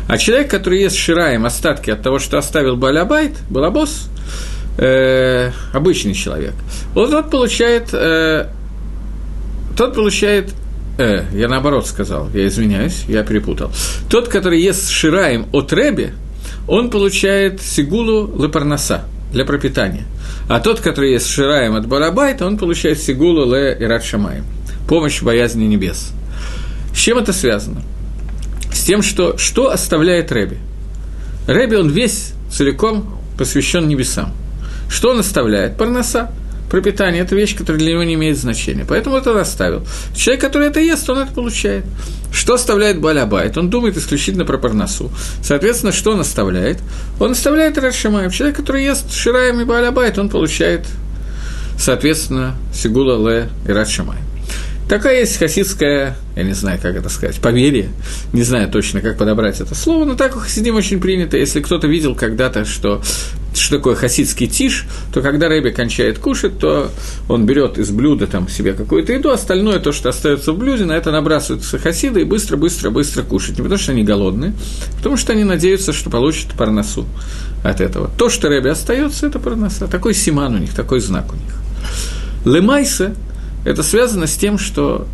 А 0.07 0.17
человек, 0.17 0.49
который 0.49 0.81
ест 0.81 0.95
шираем 0.95 1.45
остатки 1.45 1.89
от 1.89 2.01
того, 2.01 2.19
что 2.19 2.37
оставил 2.37 2.77
Балябайт, 2.77 3.33
Балабос, 3.49 4.07
э, 4.77 5.51
обычный 5.73 6.13
человек, 6.13 6.53
вот 6.93 7.11
тот 7.11 7.29
получает, 7.29 7.89
э, 7.93 8.47
тот 9.75 9.93
получает 9.93 10.53
Э, 10.97 11.23
я 11.33 11.47
наоборот 11.47 11.87
сказал, 11.87 12.29
я 12.33 12.47
извиняюсь, 12.47 13.05
я 13.07 13.23
перепутал. 13.23 13.71
Тот, 14.09 14.27
который 14.27 14.61
ест 14.61 14.89
шираем 14.89 15.47
от 15.51 15.73
Реби, 15.73 16.11
он 16.67 16.89
получает 16.89 17.61
сигулу 17.61 18.41
лепарнаса 18.41 19.05
для 19.31 19.45
пропитания. 19.45 20.05
А 20.47 20.59
тот, 20.59 20.79
который 20.79 21.13
ест 21.13 21.27
шираем 21.27 21.75
от 21.75 21.87
Барабайта, 21.87 22.45
он 22.45 22.57
получает 22.57 22.99
сигулу 22.99 23.51
ле 23.53 23.75
ират 23.79 24.03
шамаем. 24.03 24.45
Помощь 24.87 25.21
боязни 25.21 25.65
небес. 25.65 26.11
С 26.93 26.97
чем 26.97 27.17
это 27.17 27.33
связано? 27.33 27.81
С 28.71 28.83
тем, 28.83 29.01
что 29.01 29.37
что 29.37 29.71
оставляет 29.71 30.31
Реби? 30.31 30.57
Реби, 31.47 31.75
он 31.75 31.89
весь 31.89 32.33
целиком 32.51 33.19
посвящен 33.37 33.87
небесам. 33.87 34.33
Что 34.89 35.11
он 35.11 35.19
оставляет? 35.19 35.77
Парноса 35.77 36.31
пропитание– 36.73 37.21
это 37.23 37.35
вещь, 37.35 37.55
которая 37.55 37.79
для 37.79 37.91
него 37.91 38.03
не 38.03 38.15
имеет 38.15 38.35
значения. 38.35 38.83
Поэтому 38.83 39.15
это 39.15 39.29
он 39.29 39.37
оставил. 39.37 39.85
Человек, 40.15 40.41
который 40.41 40.69
это 40.69 40.79
ест, 40.79 41.07
он 41.07 41.19
это 41.19 41.31
получает. 41.31 41.85
Что 42.31 42.55
оставляет 42.55 42.99
Балябайт? 42.99 43.55
Он 43.59 43.69
думает 43.69 43.95
исключительно 43.95 44.43
про 44.43 44.57
парносу. 44.57 45.11
Соответственно, 45.43 45.91
что 45.91 46.13
он 46.13 46.19
оставляет? 46.19 46.79
Он 47.19 47.33
оставляет 47.33 47.77
Рашамаем. 47.77 48.31
Человек, 48.31 48.57
который 48.57 48.85
ест 48.85 49.13
Шираем 49.13 49.61
и 49.61 49.65
Балябайт, 49.65 50.17
он 50.17 50.29
получает, 50.29 50.87
соответственно, 51.77 52.55
Сигула 52.73 53.29
Ле 53.29 53.49
и 53.67 53.71
Рашамаем. 53.71 54.23
Такая 54.89 55.19
есть 55.19 55.37
хасидская, 55.37 56.17
я 56.35 56.43
не 56.43 56.53
знаю, 56.53 56.79
как 56.81 56.95
это 56.95 57.09
сказать, 57.09 57.39
поверье, 57.39 57.89
не 58.33 58.41
знаю 58.41 58.67
точно, 58.69 59.01
как 59.01 59.19
подобрать 59.19 59.61
это 59.61 59.75
слово, 59.75 60.05
но 60.05 60.15
так 60.15 60.35
у 60.35 60.39
хасидим 60.39 60.75
очень 60.75 60.99
принято. 60.99 61.37
Если 61.37 61.61
кто-то 61.61 61.85
видел 61.85 62.15
когда-то, 62.15 62.65
что 62.65 63.01
что 63.55 63.77
такое 63.77 63.95
хасидский 63.95 64.47
тиш, 64.47 64.85
то 65.13 65.21
когда 65.21 65.47
Рэби 65.47 65.69
кончает 65.69 66.19
кушать, 66.19 66.59
то 66.59 66.89
он 67.27 67.45
берет 67.45 67.77
из 67.77 67.91
блюда 67.91 68.27
там 68.27 68.47
себе 68.49 68.73
какую-то 68.73 69.13
еду, 69.13 69.31
остальное, 69.31 69.79
то, 69.79 69.91
что 69.91 70.09
остается 70.09 70.53
в 70.53 70.57
блюде, 70.57 70.85
на 70.85 70.93
это 70.93 71.11
набрасываются 71.11 71.77
хасиды 71.77 72.21
и 72.21 72.23
быстро-быстро-быстро 72.23 73.23
кушать. 73.23 73.57
Не 73.57 73.63
потому, 73.63 73.79
что 73.79 73.91
они 73.91 74.03
голодные, 74.03 74.53
а 74.93 74.97
потому 74.97 75.17
что 75.17 75.33
они 75.33 75.43
надеются, 75.43 75.93
что 75.93 76.09
получат 76.09 76.51
парносу 76.53 77.05
от 77.63 77.81
этого. 77.81 78.09
То, 78.17 78.29
что 78.29 78.49
Рэби 78.49 78.69
остается, 78.69 79.27
это 79.27 79.39
парноса. 79.39 79.87
Такой 79.87 80.13
симан 80.13 80.55
у 80.55 80.57
них, 80.57 80.73
такой 80.73 80.99
знак 80.99 81.31
у 81.31 81.35
них. 81.35 81.53
Лемайса– 82.45 83.15
это 83.65 83.83
связано 83.83 84.27
с 84.27 84.35
тем, 84.35 84.57
что 84.57 85.07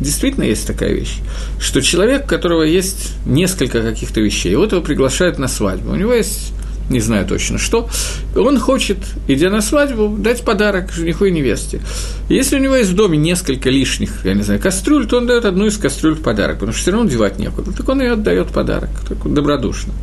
действительно 0.00 0.44
есть 0.44 0.66
такая 0.66 0.94
вещь, 0.94 1.18
что 1.60 1.82
человек, 1.82 2.24
у 2.24 2.28
которого 2.28 2.62
есть 2.62 3.14
несколько 3.26 3.82
каких-то 3.82 4.20
вещей, 4.20 4.54
вот 4.56 4.72
его 4.72 4.80
приглашают 4.80 5.38
на 5.38 5.46
свадьбу, 5.46 5.92
у 5.92 5.96
него 5.96 6.14
есть 6.14 6.52
не 6.90 7.00
знаю 7.00 7.26
точно 7.26 7.58
что, 7.58 7.88
он 8.34 8.58
хочет, 8.58 8.98
идя 9.28 9.48
на 9.48 9.60
свадьбу, 9.60 10.08
дать 10.18 10.44
подарок 10.44 10.92
жениху 10.92 11.24
и 11.26 11.30
невесте. 11.30 11.80
Если 12.28 12.56
у 12.56 12.58
него 12.58 12.76
есть 12.76 12.90
в 12.90 12.94
доме 12.94 13.16
несколько 13.16 13.70
лишних, 13.70 14.24
я 14.24 14.34
не 14.34 14.42
знаю, 14.42 14.60
кастрюль, 14.60 15.06
то 15.06 15.18
он 15.18 15.26
дает 15.26 15.44
одну 15.44 15.66
из 15.66 15.78
кастрюль 15.78 16.14
в 16.14 16.22
подарок, 16.22 16.56
потому 16.56 16.72
что 16.72 16.82
все 16.82 16.90
равно 16.90 17.08
девать 17.08 17.38
некуда. 17.38 17.72
Так 17.72 17.88
он 17.88 18.02
ее 18.02 18.12
отдает 18.12 18.48
подарок, 18.48 18.90
так 19.08 19.24
вот 19.24 19.32
добродушно. 19.32 19.94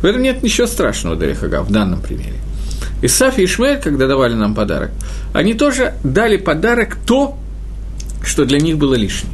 В 0.00 0.04
этом 0.04 0.22
нет 0.22 0.42
ничего 0.42 0.66
страшного, 0.66 1.16
Дарихага, 1.16 1.62
в 1.62 1.70
данном 1.70 2.00
примере. 2.00 2.36
Исаф 3.02 3.38
и 3.38 3.44
Ишмель, 3.44 3.78
когда 3.78 4.06
давали 4.06 4.34
нам 4.34 4.54
подарок, 4.54 4.90
они 5.32 5.54
тоже 5.54 5.94
дали 6.02 6.36
подарок 6.36 6.96
то, 7.06 7.38
что 8.22 8.44
для 8.44 8.58
них 8.58 8.76
было 8.78 8.94
лишнее. 8.94 9.32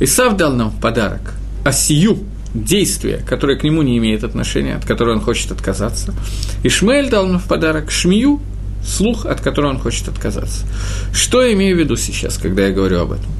Исаф 0.00 0.36
дал 0.36 0.52
нам 0.52 0.70
подарок 0.70 1.34
Асию, 1.64 2.18
действие, 2.54 3.22
которое 3.26 3.58
к 3.58 3.62
нему 3.62 3.82
не 3.82 3.98
имеет 3.98 4.24
отношения, 4.24 4.76
от 4.76 4.84
которого 4.84 5.14
он 5.14 5.20
хочет 5.20 5.52
отказаться. 5.52 6.14
Ишмаэль 6.62 7.08
дал 7.08 7.26
ему 7.26 7.38
в 7.38 7.44
подарок 7.44 7.90
шмию, 7.90 8.40
слух, 8.84 9.26
от 9.26 9.40
которого 9.40 9.70
он 9.70 9.78
хочет 9.78 10.08
отказаться. 10.08 10.66
Что 11.12 11.42
я 11.42 11.52
имею 11.52 11.76
в 11.76 11.78
виду 11.78 11.96
сейчас, 11.96 12.36
когда 12.36 12.66
я 12.66 12.72
говорю 12.72 13.00
об 13.00 13.12
этом? 13.12 13.30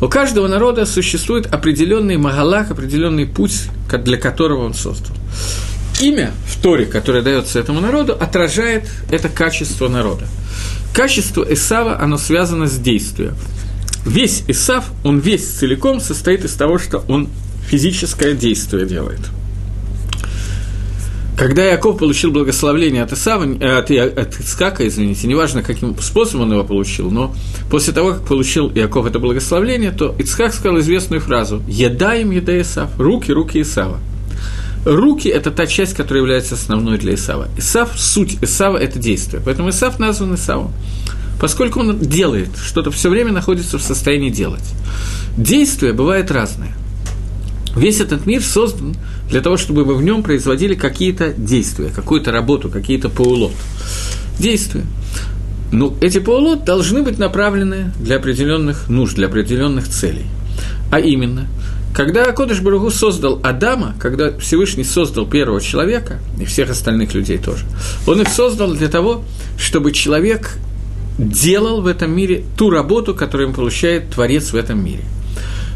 У 0.00 0.08
каждого 0.08 0.48
народа 0.48 0.86
существует 0.86 1.46
определенный 1.46 2.16
магалах, 2.16 2.70
определенный 2.70 3.26
путь, 3.26 3.68
для 4.02 4.16
которого 4.16 4.64
он 4.64 4.74
создан. 4.74 5.14
Имя 6.00 6.32
в 6.46 6.60
Торе, 6.62 6.86
которое 6.86 7.22
дается 7.22 7.58
этому 7.58 7.80
народу, 7.80 8.16
отражает 8.18 8.88
это 9.10 9.28
качество 9.28 9.88
народа. 9.88 10.26
Качество 10.94 11.44
Исава, 11.52 12.00
оно 12.00 12.16
связано 12.16 12.66
с 12.66 12.78
действием. 12.78 13.34
Весь 14.06 14.42
Исав, 14.48 14.86
он 15.04 15.18
весь 15.18 15.46
целиком 15.46 16.00
состоит 16.00 16.44
из 16.44 16.54
того, 16.54 16.78
что 16.78 17.04
он 17.06 17.28
физическое 17.70 18.34
действие 18.34 18.84
делает. 18.84 19.20
Когда 21.36 21.64
Яков 21.64 21.98
получил 21.98 22.32
благословление 22.32 23.02
от 23.02 23.12
Исава, 23.12 23.46
э, 23.46 23.78
от, 23.78 23.90
от 23.90 24.40
Ицкака, 24.40 24.86
извините, 24.86 25.26
неважно, 25.26 25.62
каким 25.62 25.98
способом 25.98 26.46
он 26.46 26.52
его 26.52 26.64
получил, 26.64 27.10
но 27.10 27.34
после 27.70 27.94
того, 27.94 28.12
как 28.12 28.26
получил 28.26 28.70
Яков 28.74 29.06
это 29.06 29.18
благословение, 29.18 29.90
то 29.90 30.14
Ицкак 30.18 30.52
сказал 30.52 30.80
известную 30.80 31.22
фразу 31.22 31.62
«Еда 31.66 32.14
им 32.16 32.32
еда 32.32 32.60
Исав»– 32.60 32.90
«Руки, 32.98 33.32
руки 33.32 33.62
Исава». 33.62 34.00
Руки– 34.84 35.28
это 35.28 35.50
та 35.50 35.66
часть, 35.66 35.94
которая 35.94 36.22
является 36.22 36.56
основной 36.56 36.98
для 36.98 37.14
Исава. 37.14 37.48
Исав– 37.56 37.90
суть 37.96 38.36
Исава– 38.42 38.76
это 38.78 38.98
действие. 38.98 39.40
Поэтому 39.42 39.70
Исав 39.70 39.98
назван 39.98 40.34
Исавом. 40.34 40.72
Поскольку 41.40 41.80
он 41.80 41.98
делает, 42.00 42.50
что-то 42.62 42.90
все 42.90 43.08
время 43.08 43.32
находится 43.32 43.78
в 43.78 43.82
состоянии 43.82 44.30
делать. 44.30 44.74
Действие 45.38 45.94
бывает 45.94 46.30
разное. 46.30 46.74
Весь 47.76 48.00
этот 48.00 48.26
мир 48.26 48.42
создан 48.42 48.96
для 49.28 49.40
того, 49.40 49.56
чтобы 49.56 49.84
вы 49.84 49.94
в 49.94 50.02
нем 50.02 50.22
производили 50.22 50.74
какие-то 50.74 51.32
действия, 51.32 51.90
какую-то 51.94 52.32
работу, 52.32 52.68
какие-то 52.68 53.08
паулот. 53.08 53.52
Действия. 54.38 54.84
Ну, 55.72 55.96
эти 56.00 56.18
паулот 56.18 56.64
должны 56.64 57.02
быть 57.02 57.18
направлены 57.18 57.92
для 58.00 58.16
определенных 58.16 58.88
нужд, 58.88 59.14
для 59.14 59.28
определенных 59.28 59.88
целей. 59.88 60.24
А 60.90 60.98
именно, 60.98 61.46
когда 61.94 62.32
Кодыш 62.32 62.60
Баругу 62.60 62.90
создал 62.90 63.38
Адама, 63.44 63.94
когда 64.00 64.36
Всевышний 64.38 64.82
создал 64.82 65.26
первого 65.26 65.60
человека, 65.60 66.18
и 66.40 66.44
всех 66.44 66.70
остальных 66.70 67.14
людей 67.14 67.38
тоже, 67.38 67.66
он 68.06 68.20
их 68.20 68.28
создал 68.28 68.74
для 68.74 68.88
того, 68.88 69.22
чтобы 69.56 69.92
человек 69.92 70.56
делал 71.18 71.82
в 71.82 71.86
этом 71.86 72.16
мире 72.16 72.44
ту 72.56 72.70
работу, 72.70 73.14
которую 73.14 73.50
им 73.50 73.54
получает 73.54 74.10
Творец 74.10 74.52
в 74.52 74.56
этом 74.56 74.84
мире– 74.84 75.04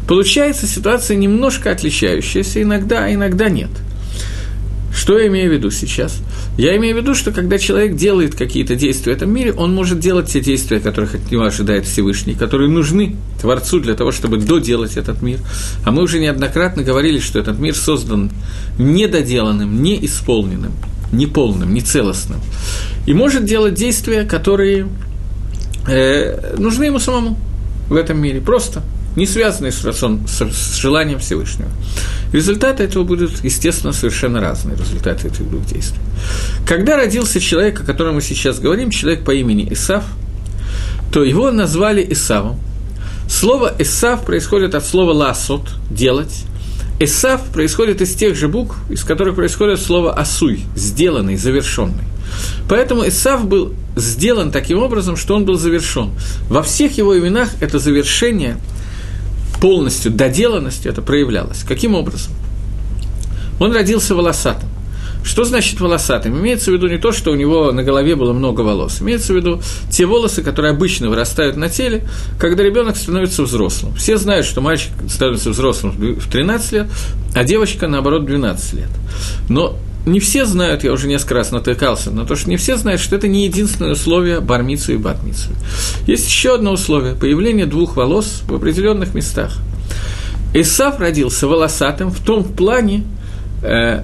Получается 0.07 0.67
ситуация 0.67 1.17
немножко 1.17 1.71
отличающаяся 1.71 2.61
иногда, 2.61 3.05
а 3.05 3.13
иногда 3.13 3.49
нет. 3.49 3.69
Что 4.93 5.17
я 5.19 5.27
имею 5.27 5.49
в 5.49 5.53
виду 5.53 5.71
сейчас? 5.71 6.21
Я 6.57 6.77
имею 6.77 6.95
в 6.95 6.99
виду, 6.99 7.15
что 7.15 7.31
когда 7.31 7.57
человек 7.57 7.95
делает 7.95 8.35
какие-то 8.35 8.75
действия 8.75 9.13
в 9.13 9.15
этом 9.17 9.33
мире, 9.33 9.51
он 9.51 9.73
может 9.73 9.99
делать 9.99 10.31
те 10.31 10.39
действия, 10.39 10.79
которых 10.79 11.15
от 11.15 11.29
него 11.29 11.43
ожидает 11.43 11.85
Всевышний, 11.85 12.33
которые 12.33 12.69
нужны 12.69 13.17
Творцу 13.41 13.81
для 13.81 13.95
того, 13.95 14.11
чтобы 14.11 14.37
доделать 14.37 14.95
этот 14.95 15.21
мир. 15.21 15.39
А 15.83 15.91
мы 15.91 16.01
уже 16.01 16.19
неоднократно 16.19 16.83
говорили, 16.83 17.19
что 17.19 17.39
этот 17.39 17.59
мир 17.59 17.75
создан 17.75 18.31
недоделанным, 18.77 19.83
неисполненным, 19.83 20.71
неполным, 21.11 21.73
нецелостным. 21.73 22.39
И 23.05 23.13
может 23.13 23.43
делать 23.43 23.73
действия, 23.73 24.23
которые 24.23 24.87
э, 25.87 26.55
нужны 26.57 26.85
ему 26.85 26.99
самому 26.99 27.37
в 27.89 27.95
этом 27.95 28.17
мире. 28.21 28.39
Просто– 28.39 28.81
не 29.15 29.25
связанные 29.25 29.71
с, 29.71 29.81
с 29.81 30.75
желанием 30.75 31.19
Всевышнего. 31.19 31.69
Результаты 32.33 32.83
этого 32.83 33.03
будут, 33.03 33.43
естественно, 33.43 33.93
совершенно 33.93 34.41
разные, 34.41 34.77
результаты 34.77 35.27
этих 35.27 35.49
двух 35.49 35.65
действий. 35.65 35.99
Когда 36.67 36.97
родился 36.97 37.39
человек, 37.39 37.81
о 37.81 37.83
котором 37.83 38.15
мы 38.15 38.21
сейчас 38.21 38.59
говорим, 38.59 38.89
человек 38.89 39.23
по 39.23 39.31
имени 39.31 39.71
Исав, 39.71 40.03
то 41.11 41.23
его 41.23 41.51
назвали 41.51 42.05
Исавом. 42.09 42.59
Слово 43.29 43.73
«Исав» 43.79 44.25
происходит 44.25 44.75
от 44.75 44.85
слова 44.85 45.13
«ласот»– 45.13 45.69
«делать». 45.89 46.43
Исав 46.99 47.41
происходит 47.51 48.01
из 48.01 48.15
тех 48.15 48.35
же 48.35 48.47
букв, 48.47 48.77
из 48.89 49.03
которых 49.03 49.35
происходит 49.35 49.81
слово 49.81 50.13
«асуй»– 50.13 50.61
«сделанный», 50.75 51.35
«завершенный». 51.35 52.03
Поэтому 52.69 53.07
Исав 53.07 53.47
был 53.47 53.73
сделан 53.95 54.51
таким 54.51 54.79
образом, 54.79 55.15
что 55.15 55.35
он 55.35 55.45
был 55.45 55.57
завершен. 55.57 56.11
Во 56.49 56.61
всех 56.61 56.97
его 56.97 57.17
именах 57.17 57.49
это 57.61 57.79
завершение– 57.79 58.57
полностью 59.65 60.11
доделанностью 60.11 60.91
это 60.91 61.01
проявлялось. 61.01 61.63
Каким 61.67 61.95
образом? 61.95 62.31
Он 63.59 63.73
родился 63.73 64.13
волосатым. 64.13 64.69
Что 65.23 65.43
значит 65.43 65.79
волосатым? 65.79 66.39
Имеется 66.39 66.69
в 66.69 66.75
виду 66.75 66.87
не 66.87 66.99
то, 66.99 67.11
что 67.11 67.31
у 67.31 67.35
него 67.35 67.71
на 67.71 67.81
голове 67.81 68.15
было 68.15 68.31
много 68.31 68.61
волос. 68.61 69.01
Имеется 69.01 69.33
в 69.33 69.37
виду 69.37 69.59
те 69.89 70.05
волосы, 70.05 70.43
которые 70.43 70.69
обычно 70.73 71.09
вырастают 71.09 71.57
на 71.57 71.67
теле, 71.67 72.07
когда 72.37 72.61
ребенок 72.61 72.95
становится 72.95 73.41
взрослым. 73.41 73.95
Все 73.95 74.17
знают, 74.17 74.45
что 74.45 74.61
мальчик 74.61 74.91
становится 75.09 75.49
взрослым 75.49 75.93
в 76.19 76.29
13 76.29 76.71
лет, 76.71 76.87
а 77.33 77.43
девочка, 77.43 77.87
наоборот, 77.87 78.21
в 78.21 78.25
12 78.27 78.73
лет. 78.73 78.89
Но 79.49 79.79
не 80.05 80.19
все 80.19 80.45
знают, 80.45 80.83
я 80.83 80.91
уже 80.91 81.07
несколько 81.07 81.35
раз 81.35 81.51
натыкался 81.51 82.11
на 82.11 82.25
то, 82.25 82.35
что 82.35 82.49
не 82.49 82.57
все 82.57 82.77
знают, 82.77 83.01
что 83.01 83.15
это 83.15 83.27
не 83.27 83.45
единственное 83.45 83.93
условие 83.93 84.39
бармицу 84.39 84.93
и 84.93 84.97
батмицу. 84.97 85.49
Есть 86.05 86.27
еще 86.27 86.55
одно 86.55 86.73
условие– 86.73 87.15
появление 87.19 87.65
двух 87.65 87.95
волос 87.95 88.43
в 88.47 88.53
определенных 88.53 89.13
местах. 89.15 89.57
Исав 90.53 90.99
родился 90.99 91.47
волосатым 91.47 92.11
в 92.11 92.19
том 92.19 92.43
плане, 92.43 93.03
э, 93.63 94.03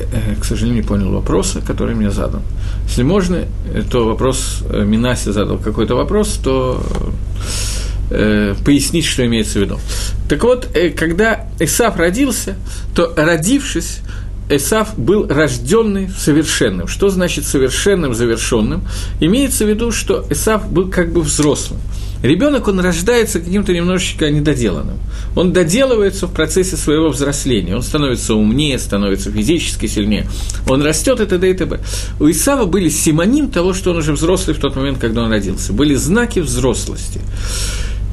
э, 0.00 0.34
к 0.40 0.44
сожалению, 0.44 0.82
не 0.82 0.86
понял 0.86 1.10
вопроса, 1.12 1.62
который 1.64 1.94
мне 1.94 2.10
задан. 2.10 2.42
Если 2.86 3.02
можно, 3.02 3.44
то 3.90 4.04
вопрос, 4.04 4.62
э, 4.68 4.84
Минаси 4.84 5.30
задал 5.30 5.58
какой-то 5.58 5.94
вопрос, 5.94 6.38
то 6.42 6.84
пояснить, 8.64 9.04
что 9.04 9.24
имеется 9.26 9.58
в 9.58 9.62
виду. 9.62 9.78
Так 10.28 10.42
вот, 10.42 10.68
э, 10.74 10.90
когда 10.90 11.46
Исаф 11.60 11.96
родился, 11.96 12.56
то 12.94 13.12
родившись, 13.16 14.00
Эсав 14.48 14.98
был 14.98 15.26
рожденный 15.26 16.10
совершенным. 16.10 16.86
Что 16.86 17.08
значит 17.08 17.46
совершенным, 17.46 18.14
завершенным? 18.14 18.86
Имеется 19.20 19.64
в 19.64 19.68
виду, 19.68 19.90
что 19.90 20.26
Эсав 20.28 20.70
был 20.70 20.90
как 20.90 21.12
бы 21.12 21.22
взрослым. 21.22 21.80
Ребенок, 22.22 22.68
он 22.68 22.80
рождается 22.80 23.38
каким-то 23.38 23.72
немножечко 23.72 24.30
недоделанным. 24.30 24.98
Он 25.36 25.52
доделывается 25.52 26.26
в 26.26 26.32
процессе 26.32 26.76
своего 26.76 27.10
взросления. 27.10 27.76
Он 27.76 27.82
становится 27.82 28.34
умнее, 28.34 28.78
становится 28.78 29.30
физически 29.30 29.86
сильнее. 29.86 30.26
Он 30.68 30.82
растет 30.82 31.20
и 31.20 31.26
т.д. 31.26 31.50
и 31.50 31.54
т.п. 31.54 31.80
У 32.20 32.30
Исава 32.30 32.64
были 32.64 32.88
симоним 32.88 33.50
того, 33.50 33.74
что 33.74 33.90
он 33.90 33.98
уже 33.98 34.12
взрослый 34.12 34.56
в 34.56 34.58
тот 34.58 34.74
момент, 34.74 34.98
когда 34.98 35.22
он 35.22 35.30
родился. 35.30 35.74
Были 35.74 35.94
знаки 35.94 36.40
взрослости. 36.40 37.20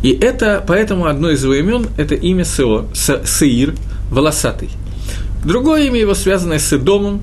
И 0.01 0.11
это, 0.11 0.63
поэтому 0.65 1.05
одно 1.05 1.29
из 1.29 1.43
его 1.43 1.53
имен– 1.53 1.87
это 1.97 2.15
имя 2.15 2.43
Сео, 2.43 2.85
Сеир, 2.93 3.75
волосатый. 4.09 4.69
Другое 5.45 5.85
имя 5.87 5.99
его, 5.99 6.15
связанное 6.15 6.59
с 6.59 6.73
Эдомом, 6.73 7.21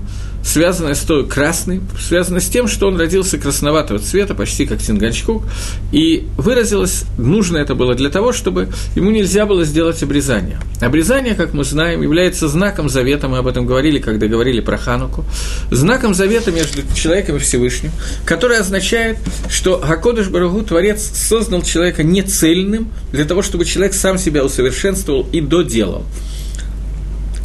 связанное 0.49 0.95
с 0.95 1.01
той 1.01 1.27
красной, 1.27 1.83
связано 2.01 2.41
с 2.41 2.49
тем, 2.49 2.69
что 2.69 2.89
он 2.89 2.99
родился 2.99 3.37
красноватого 3.37 3.99
цвета, 3.99 4.35
почти 4.35 4.67
как 4.67 4.79
Тинганчкук, 4.81 5.45
и 5.93 6.27
выразилось, 6.39 7.05
нужно 7.19 7.59
это 7.59 7.75
было 7.75 7.95
для 7.95 8.09
того, 8.09 8.33
чтобы 8.33 8.69
ему 8.97 9.11
нельзя 9.11 9.45
было 9.45 9.65
сделать 9.65 10.03
обрезание. 10.03 10.59
Обрезание, 10.81 11.35
как 11.35 11.53
мы 11.53 11.65
знаем, 11.65 12.01
является 12.01 12.49
знаком 12.49 12.89
завета, 12.89 13.29
мы 13.29 13.39
об 13.39 13.47
этом 13.47 13.67
говорили, 13.67 13.99
когда 13.99 14.27
говорили 14.27 14.61
про 14.61 14.79
Хануку, 14.79 15.27
знаком 15.71 16.15
завета 16.15 16.51
между 16.51 16.83
человеком 16.95 17.37
и 17.37 17.41
Всевышним, 17.41 17.93
который 18.25 18.59
означает, 18.59 19.19
что 19.51 19.79
Гакодыш 19.79 20.29
Барагу, 20.29 20.63
Творец, 20.63 21.11
создал 21.15 21.61
человека 21.61 22.03
не 22.03 22.23
цельным, 22.23 22.91
для 23.13 23.27
того, 23.27 23.43
чтобы 23.43 23.67
человек 23.67 23.93
сам 23.93 24.17
себя 24.17 24.45
усовершенствовал 24.45 25.29
и 25.31 25.43
доделал. 25.43 26.05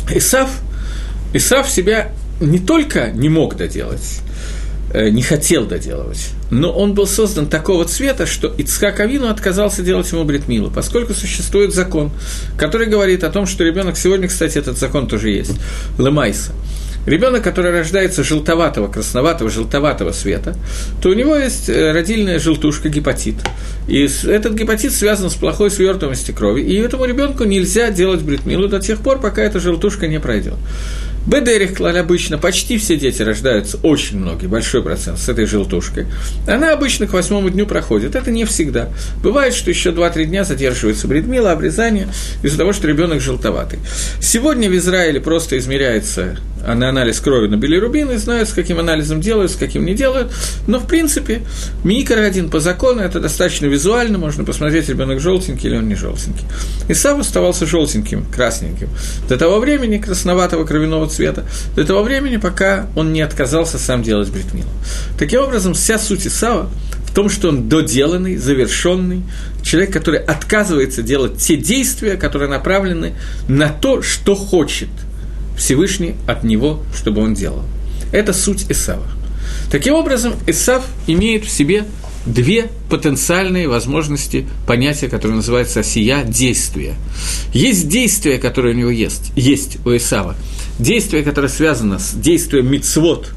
Исав, 0.10 0.50
Исав 1.34 1.70
себя 1.70 2.12
не 2.44 2.60
только 2.60 3.12
не 3.12 3.30
мог 3.30 3.56
доделать, 3.56 4.20
э, 4.94 5.10
не 5.10 5.22
хотел 5.22 5.66
доделывать, 5.66 6.30
но 6.52 6.72
он 6.72 6.94
был 6.94 7.08
создан 7.08 7.48
такого 7.48 7.86
цвета, 7.86 8.26
что 8.26 8.48
Ицхак 8.48 9.00
Авину 9.00 9.30
отказался 9.30 9.82
делать 9.82 10.12
ему 10.12 10.24
бритмилу, 10.24 10.70
поскольку 10.70 11.14
существует 11.14 11.74
закон, 11.74 12.12
который 12.58 12.88
говорит 12.88 13.24
о 13.24 13.30
том, 13.30 13.48
что 13.48 13.64
ребенок 13.64 13.98
сегодня, 13.98 14.28
кстати, 14.28 14.58
этот 14.58 14.78
закон 14.78 15.08
тоже 15.08 15.30
есть, 15.30 15.56
Лемайса. 15.98 16.52
Ребенок, 17.06 17.44
который 17.44 17.72
рождается 17.72 18.24
желтоватого, 18.24 18.88
красноватого, 18.88 19.50
желтоватого 19.50 20.12
цвета, 20.14 20.56
то 21.02 21.10
у 21.10 21.14
него 21.14 21.36
есть 21.36 21.70
э, 21.70 21.92
родильная 21.92 22.40
желтушка, 22.40 22.90
гепатит. 22.90 23.36
И 23.88 24.08
этот 24.26 24.54
гепатит 24.54 24.94
связан 24.94 25.30
с 25.30 25.36
плохой 25.36 25.70
свертываемостью 25.70 26.34
крови, 26.34 26.62
и 26.62 26.76
этому 26.78 27.06
ребенку 27.06 27.44
нельзя 27.44 27.92
делать 27.92 28.22
бритмилу 28.22 28.68
до 28.68 28.80
тех 28.80 29.00
пор, 29.00 29.20
пока 29.20 29.42
эта 29.42 29.60
желтушка 29.60 30.08
не 30.08 30.20
пройдет. 30.20 30.56
Бедерих 31.26 31.76
клаль 31.76 31.98
обычно 32.00 32.38
почти 32.38 32.78
все 32.78 32.98
дети 32.98 33.22
рождаются, 33.22 33.78
очень 33.82 34.20
многие, 34.20 34.48
большой 34.48 34.84
процент 34.84 35.20
с 35.20 35.30
этой 35.30 35.46
желтушкой. 35.46 36.08
Она 36.48 36.74
обычно 36.74 37.08
к 37.08 37.14
восьмому 37.14 37.50
дню 37.50 37.66
проходит. 37.66 38.16
Это 38.16 38.30
не 38.30 38.44
всегда. 38.44 38.90
Бывает, 39.22 39.54
что 39.54 39.70
еще 39.70 39.92
2-3 39.92 40.26
дня 40.26 40.44
задерживается 40.44 41.08
бредмила, 41.08 41.54
обрезание 41.54 42.10
из-за 42.44 42.58
того, 42.58 42.74
что 42.74 42.90
ребенок 42.90 43.22
желтоватый. 43.22 43.80
Сегодня 44.20 44.70
в 44.70 44.76
Израиле 44.76 45.22
просто 45.22 45.58
измеряется 45.58 46.38
на 46.66 46.90
анализ 46.90 47.20
крови 47.20 47.48
на 47.48 47.58
билирубин 47.58 48.12
и 48.12 48.18
знают, 48.18 48.50
с 48.50 48.54
каким 48.54 48.80
анализом 48.80 49.22
делают, 49.22 49.52
с 49.52 49.56
каким 49.56 49.86
не 49.86 49.94
делают. 49.94 50.32
Но, 50.68 50.80
в 50.80 50.88
принципе, 50.88 51.42
микро 51.84 52.22
один 52.22 52.50
по 52.50 52.60
закону 52.60 53.02
это 53.02 53.20
достаточно 53.20 53.66
визуально, 53.66 54.18
можно 54.18 54.44
посмотреть, 54.44 54.90
ребенок 54.90 55.20
желтенький 55.20 55.70
или 55.70 55.78
он 55.78 55.88
не 55.88 55.96
желтенький. 55.96 56.46
И 56.88 56.94
сам 56.94 57.20
оставался 57.20 57.66
желтеньким, 57.66 58.26
красненьким. 58.26 58.90
До 59.28 59.38
того 59.38 59.60
времени 59.60 59.98
красноватого 59.98 60.66
кровяного 60.66 61.08
цвета, 61.10 61.46
до 61.76 61.86
того 61.86 62.04
времени, 62.04 62.38
пока 62.38 62.88
он 62.96 63.14
не 63.14 63.22
отказался 63.22 63.78
сам 63.78 64.04
делать 64.04 64.30
бритмилу. 64.30 64.70
Таким 65.18 65.42
образом, 65.42 65.74
вся 65.74 66.00
суть 66.00 66.26
Исава 66.26 66.70
в 67.06 67.16
том, 67.16 67.30
что 67.30 67.50
он 67.50 67.70
доделанный, 67.70 68.38
завершенный, 68.38 69.22
человек, 69.62 69.94
который 69.94 70.20
отказывается 70.20 71.04
делать 71.04 71.38
те 71.38 71.58
действия, 71.58 72.16
которые 72.16 72.50
направлены 72.50 73.14
на 73.48 73.70
то, 73.70 74.02
что 74.02 74.34
хочет 74.36 74.90
Всевышний 75.58 76.16
от 76.28 76.44
него, 76.44 76.82
чтобы 76.96 77.22
он 77.22 77.34
делал. 77.34 77.64
Это 78.12 78.34
суть 78.34 78.66
Исава. 78.70 79.08
Таким 79.72 79.96
образом, 79.96 80.36
Исав 80.48 80.86
имеет 81.08 81.46
в 81.46 81.50
себе 81.50 81.86
две 82.26 82.70
потенциальные 82.90 83.68
возможности 83.68 84.48
понятия, 84.66 85.10
которое 85.10 85.36
называется 85.36 85.82
осия– 85.82 86.24
действия. 86.26 86.96
Есть 87.54 87.88
действие, 87.88 88.38
которое 88.38 88.74
у 88.74 88.78
него 88.78 88.90
есть, 88.90 89.32
есть 89.36 89.78
у 89.86 89.96
Исава. 89.96 90.36
Действие, 90.80 91.24
которое 91.24 91.50
связано 91.50 92.00
с 92.00 92.14
действием 92.14 92.72
мицвод, 92.72 93.32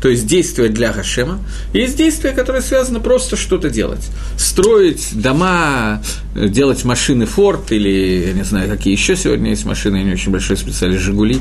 то 0.00 0.08
есть 0.08 0.26
действие 0.26 0.68
для 0.68 0.92
Гашема, 0.92 1.40
есть 1.72 1.96
действие, 1.96 2.32
которое 2.32 2.60
связано 2.60 3.00
просто 3.00 3.36
что-то 3.36 3.70
делать. 3.70 4.06
Строить 4.36 5.10
дома, 5.12 6.02
делать 6.34 6.84
машины 6.84 7.26
Форд 7.26 7.72
или, 7.72 8.26
я 8.28 8.32
не 8.32 8.44
знаю, 8.44 8.68
какие 8.68 8.92
еще 8.92 9.16
сегодня 9.16 9.50
есть 9.50 9.64
машины, 9.64 9.96
я 9.96 10.02
не 10.04 10.12
очень 10.12 10.32
большой 10.32 10.56
специалист, 10.56 11.02
Жигули 11.02 11.40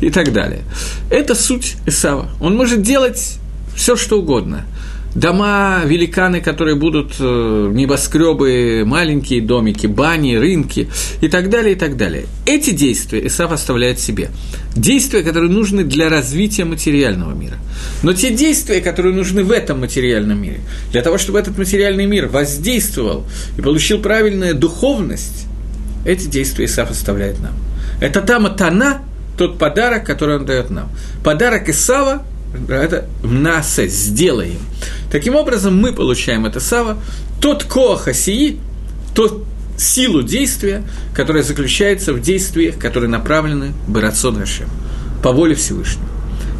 и 0.00 0.10
так 0.10 0.32
далее. 0.32 0.62
Это 1.10 1.34
суть 1.34 1.76
Исава. 1.86 2.30
Он 2.40 2.56
может 2.56 2.82
делать 2.82 3.38
все, 3.74 3.96
что 3.96 4.18
угодно– 4.18 4.66
дома, 5.14 5.82
великаны, 5.84 6.40
которые 6.40 6.76
будут 6.76 7.14
э, 7.18 7.70
небоскребы, 7.72 8.84
маленькие 8.86 9.40
домики, 9.42 9.86
бани, 9.86 10.36
рынки 10.36 10.88
и 11.20 11.28
так 11.28 11.50
далее, 11.50 11.74
и 11.74 11.78
так 11.78 11.96
далее. 11.96 12.26
Эти 12.46 12.70
действия 12.70 13.26
Исаф 13.26 13.52
оставляет 13.52 14.00
себе. 14.00 14.30
Действия, 14.74 15.22
которые 15.22 15.50
нужны 15.50 15.84
для 15.84 16.08
развития 16.08 16.64
материального 16.64 17.34
мира. 17.34 17.56
Но 18.02 18.12
те 18.12 18.30
действия, 18.30 18.80
которые 18.80 19.14
нужны 19.14 19.44
в 19.44 19.50
этом 19.50 19.80
материальном 19.80 20.40
мире, 20.40 20.60
для 20.90 21.02
того, 21.02 21.18
чтобы 21.18 21.38
этот 21.38 21.58
материальный 21.58 22.06
мир 22.06 22.28
воздействовал 22.28 23.24
и 23.58 23.62
получил 23.62 24.00
правильную 24.00 24.54
духовность, 24.54 25.46
эти 26.06 26.26
действия 26.26 26.64
Исаф 26.64 26.90
оставляет 26.90 27.40
нам. 27.40 27.52
Это 28.00 28.20
та 28.22 28.40
матана, 28.40 29.02
тот 29.36 29.58
подарок, 29.58 30.04
который 30.04 30.36
он 30.36 30.46
дает 30.46 30.70
нам. 30.70 30.90
Подарок 31.22 31.68
Исава 31.68 32.24
это 32.68 33.06
насе, 33.22 33.88
сделаем. 33.88 34.58
Таким 35.10 35.34
образом, 35.34 35.76
мы 35.76 35.92
получаем 35.92 36.46
это 36.46 36.60
сава, 36.60 36.98
тот 37.40 37.64
коахасии, 37.64 38.58
тот 39.14 39.44
силу 39.76 40.22
действия, 40.22 40.84
которая 41.14 41.42
заключается 41.42 42.12
в 42.12 42.20
действиях, 42.20 42.78
которые 42.78 43.10
направлены 43.10 43.72
Барацон 43.86 44.42
по 45.22 45.32
воле 45.32 45.54
Всевышнего. 45.54 46.06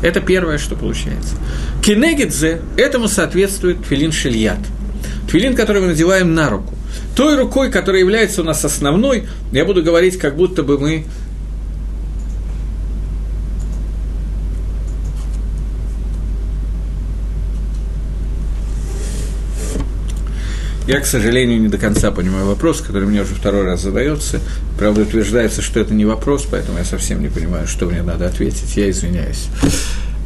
Это 0.03 0.21
первое, 0.21 0.59
что 0.59 0.75
получается. 0.75 1.37
Кинегидзе, 1.83 2.61
этому 2.77 3.09
соответствует 3.09 3.85
твилин 3.87 4.13
шильят. 4.13 4.59
Твилин, 5.31 5.55
который 5.55 5.81
мы 5.81 5.89
надеваем 5.89 6.35
на 6.35 6.51
руку. 6.51 6.75
Той 7.15 7.37
рукой, 7.37 7.71
которая 7.71 8.01
является 8.01 8.43
у 8.43 8.45
нас 8.45 8.65
основной, 8.65 9.29
я 9.53 9.65
буду 9.65 9.83
говорить, 9.83 10.19
как 10.19 10.37
будто 10.37 10.63
бы 10.63 10.79
мы 10.79 11.05
Я, 20.87 21.01
к 21.01 21.07
сожалению, 21.07 21.61
не 21.61 21.69
до 21.69 21.79
конца 21.79 22.11
понимаю 22.11 22.47
вопрос, 22.47 22.81
который 22.81 23.07
мне 23.07 23.23
уже 23.23 23.35
второй 23.35 23.65
раз 23.65 23.83
задается. 23.83 24.41
Правда, 24.79 25.03
утверждается, 25.03 25.63
что 25.63 25.79
это 25.79 25.95
не 25.95 26.05
вопрос, 26.05 26.47
поэтому 26.51 26.79
я 26.79 26.85
совсем 26.85 27.23
не 27.23 27.29
понимаю, 27.29 27.69
что 27.69 27.87
мне 27.87 28.03
надо 28.03 28.27
ответить. 28.27 28.77
Я 28.77 28.91
извиняюсь. 28.91 29.47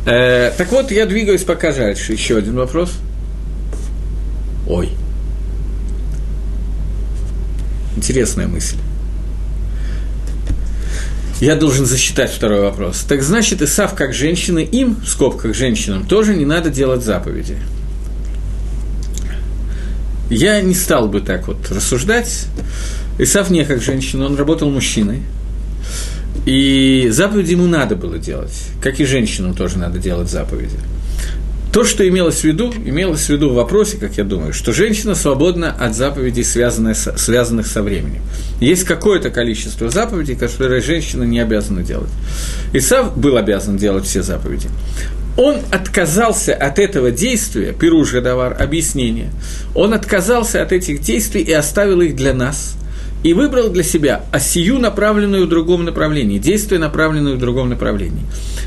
Э, 0.06 0.52
так 0.56 0.72
вот, 0.72 0.90
я 0.90 1.04
двигаюсь 1.04 1.42
пока 1.42 1.72
дальше. 1.72 2.12
Еще 2.12 2.38
один 2.38 2.56
вопрос. 2.56 2.92
Ой. 4.66 4.90
Интересная 7.96 8.46
мысль. 8.46 8.76
Я 11.40 11.54
должен 11.54 11.84
засчитать 11.84 12.30
второй 12.30 12.60
вопрос. 12.60 13.04
Так 13.06 13.22
значит, 13.22 13.60
Исав 13.60 13.94
как 13.94 14.14
женщины, 14.14 14.60
им, 14.60 14.96
в 14.96 15.08
скобках 15.08 15.54
женщинам, 15.54 16.06
тоже 16.06 16.34
не 16.34 16.46
надо 16.46 16.70
делать 16.70 17.04
заповеди. 17.04 17.58
Я 20.30 20.60
не 20.60 20.74
стал 20.74 21.08
бы 21.08 21.20
так 21.20 21.46
вот 21.46 21.70
рассуждать. 21.70 22.46
Исав 23.18 23.50
не 23.50 23.64
как 23.64 23.80
женщина, 23.80 24.26
он 24.26 24.36
работал 24.36 24.70
мужчиной. 24.70 25.22
И 26.44 27.08
заповеди 27.10 27.52
ему 27.52 27.66
надо 27.66 27.96
было 27.96 28.18
делать, 28.18 28.54
как 28.80 29.00
и 29.00 29.04
женщинам 29.04 29.54
тоже 29.54 29.78
надо 29.78 29.98
делать 29.98 30.30
заповеди. 30.30 30.76
То, 31.72 31.84
что 31.84 32.08
имелось 32.08 32.40
в 32.40 32.44
виду, 32.44 32.72
имелось 32.72 33.26
в 33.26 33.28
виду 33.28 33.50
в 33.50 33.54
вопросе, 33.54 33.98
как 33.98 34.16
я 34.16 34.24
думаю, 34.24 34.52
что 34.52 34.72
женщина 34.72 35.14
свободна 35.14 35.72
от 35.72 35.94
заповедей, 35.94 36.42
связанных 36.42 36.96
со, 36.96 37.18
связанных 37.18 37.66
со 37.66 37.82
временем. 37.82 38.22
Есть 38.60 38.84
какое-то 38.84 39.30
количество 39.30 39.90
заповедей, 39.90 40.36
которые 40.36 40.80
женщина 40.80 41.24
не 41.24 41.38
обязана 41.38 41.82
делать. 41.82 42.08
Исав 42.72 43.16
был 43.18 43.36
обязан 43.36 43.76
делать 43.76 44.06
все 44.06 44.22
заповеди. 44.22 44.68
Он 45.36 45.56
отказался 45.70 46.54
от 46.54 46.78
этого 46.78 47.10
действия, 47.10 47.72
Пируш 47.72 48.12
Гадавар, 48.12 48.56
объяснение, 48.60 49.30
он 49.74 49.92
отказался 49.92 50.62
от 50.62 50.72
этих 50.72 51.00
действий 51.00 51.42
и 51.42 51.52
оставил 51.52 52.00
их 52.00 52.16
для 52.16 52.32
нас– 52.32 52.76
и 53.26 53.34
выбрал 53.34 53.70
для 53.70 53.82
себя 53.82 54.24
осию, 54.30 54.78
направленную 54.78 55.46
в 55.46 55.48
другом 55.48 55.84
направлении, 55.84 56.38
действие, 56.38 56.78
направленное 56.78 57.34
в 57.34 57.38
другом 57.38 57.68
направлении. 57.68 58.22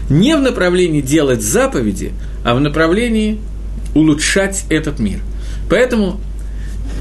Не 0.10 0.36
в 0.36 0.42
направлении 0.42 1.00
делать 1.00 1.42
заповеди, 1.42 2.12
а 2.44 2.56
в 2.56 2.60
направлении 2.60 3.40
улучшать 3.96 4.66
этот 4.70 5.00
мир. 5.00 5.20
Поэтому 5.70 6.20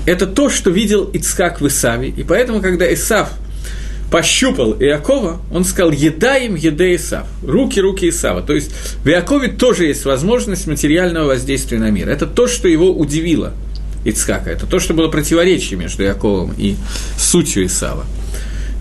это 0.06 0.26
то, 0.26 0.50
что 0.50 0.70
видел 0.70 1.10
Ицхак 1.12 1.60
в 1.60 1.66
Исаве. 1.66 2.10
И 2.10 2.22
поэтому, 2.22 2.60
когда 2.60 2.92
Исав 2.94 3.30
пощупал 4.10 4.74
Иакова, 4.74 5.40
он 5.52 5.64
сказал 5.64 5.90
«Еда 5.90 6.36
им, 6.36 6.54
еда 6.54 6.94
Исав». 6.94 7.26
Руки, 7.42 7.80
руки 7.80 8.08
Исава. 8.08 8.42
То 8.42 8.54
есть 8.54 8.72
в 9.04 9.08
Иакове 9.08 9.48
тоже 9.48 9.86
есть 9.86 10.04
возможность 10.04 10.66
материального 10.66 11.28
воздействия 11.28 11.78
на 11.78 11.90
мир. 11.90 12.08
Это 12.08 12.26
то, 12.26 12.46
что 12.46 12.68
его 12.68 12.90
удивило– 12.90 13.52
Ицхака. 14.04 14.50
Это 14.50 14.66
то, 14.66 14.78
что 14.78 14.94
было 14.94 15.08
противоречие 15.08 15.78
между 15.78 16.02
Яковом 16.02 16.54
и 16.56 16.76
сутью 17.18 17.66
Исава. 17.66 18.04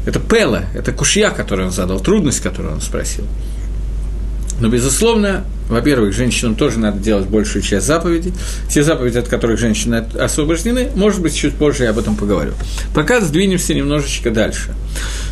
Это 0.06 0.20
Пела, 0.20 0.66
это 0.74 0.94
кушья, 0.94 1.32
которую 1.32 1.68
он 1.68 1.74
задал, 1.74 2.00
трудность, 2.00 2.40
которую 2.40 2.76
он 2.76 2.82
спросил. 2.82 3.26
Но, 4.60 4.70
безусловно, 4.70 5.43
во-первых, 5.70 6.13
женщинам 6.13 6.56
тоже 6.56 6.80
надо 6.80 7.00
делать 7.00 7.28
большую 7.28 7.62
часть 7.62 7.86
заповедей. 7.86 8.34
Те 8.70 8.84
заповеди, 8.84 9.17
от 9.17 9.28
которых 9.28 9.60
женщины 9.60 10.06
освобождены, 10.20 10.89
может 10.96 11.22
быть, 11.22 11.36
чуть 11.36 11.54
позже 11.56 11.84
я 11.84 11.91
об 11.91 12.00
этом 12.00 12.15
поговорю. 12.15 12.54
Пока 12.96 13.22
сдвинемся 13.22 13.74
немножечко 13.74 14.32
дальше. 14.32 14.74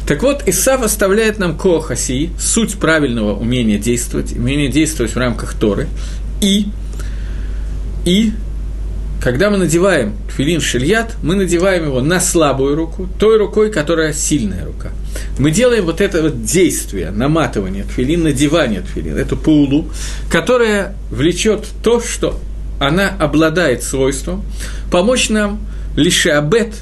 Так 0.07 0.21
вот, 0.21 0.43
Исав 0.45 0.83
оставляет 0.83 1.39
нам 1.39 1.57
Коахаси, 1.57 2.29
суть 2.39 2.75
правильного 2.75 3.35
умения 3.35 3.79
действовать, 3.79 4.33
умение 4.33 4.69
действовать 4.69 5.13
в 5.13 5.17
рамках 5.17 5.55
Торы, 5.55 5.87
и, 6.41 6.67
и 8.03 8.33
когда 9.21 9.49
мы 9.49 9.57
надеваем 9.57 10.13
тфилин 10.29 10.61
шильят, 10.61 11.15
мы 11.23 11.35
надеваем 11.35 11.85
его 11.85 12.01
на 12.01 12.19
слабую 12.19 12.75
руку, 12.75 13.07
той 13.19 13.37
рукой, 13.37 13.71
которая 13.71 14.13
сильная 14.13 14.65
рука. 14.65 14.91
Мы 15.39 15.51
делаем 15.51 15.85
вот 15.85 16.01
это 16.01 16.21
вот 16.21 16.43
действие, 16.43 17.11
наматывание 17.11 17.83
тфилин, 17.83 18.23
надевание 18.23 18.81
тфилин, 18.81 19.17
эту 19.17 19.37
пулу, 19.37 19.87
которая 20.29 20.95
влечет 21.09 21.65
то, 21.83 21.99
что 22.01 22.39
она 22.79 23.09
обладает 23.09 23.83
свойством 23.83 24.43
помочь 24.91 25.29
нам 25.29 25.59
лишь 25.95 26.25
абет 26.27 26.73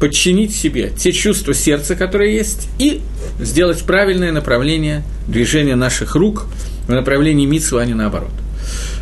подчинить 0.00 0.54
себе 0.54 0.92
те 0.96 1.12
чувства 1.12 1.54
сердца, 1.54 1.96
которые 1.96 2.34
есть, 2.34 2.68
и 2.78 3.00
сделать 3.40 3.82
правильное 3.82 4.32
направление 4.32 5.02
движения 5.26 5.74
наших 5.74 6.14
рук 6.14 6.46
в 6.86 6.92
направлении 6.92 7.46
митсу, 7.46 7.78
а 7.78 7.84
не 7.84 7.94
наоборот– 7.94 8.30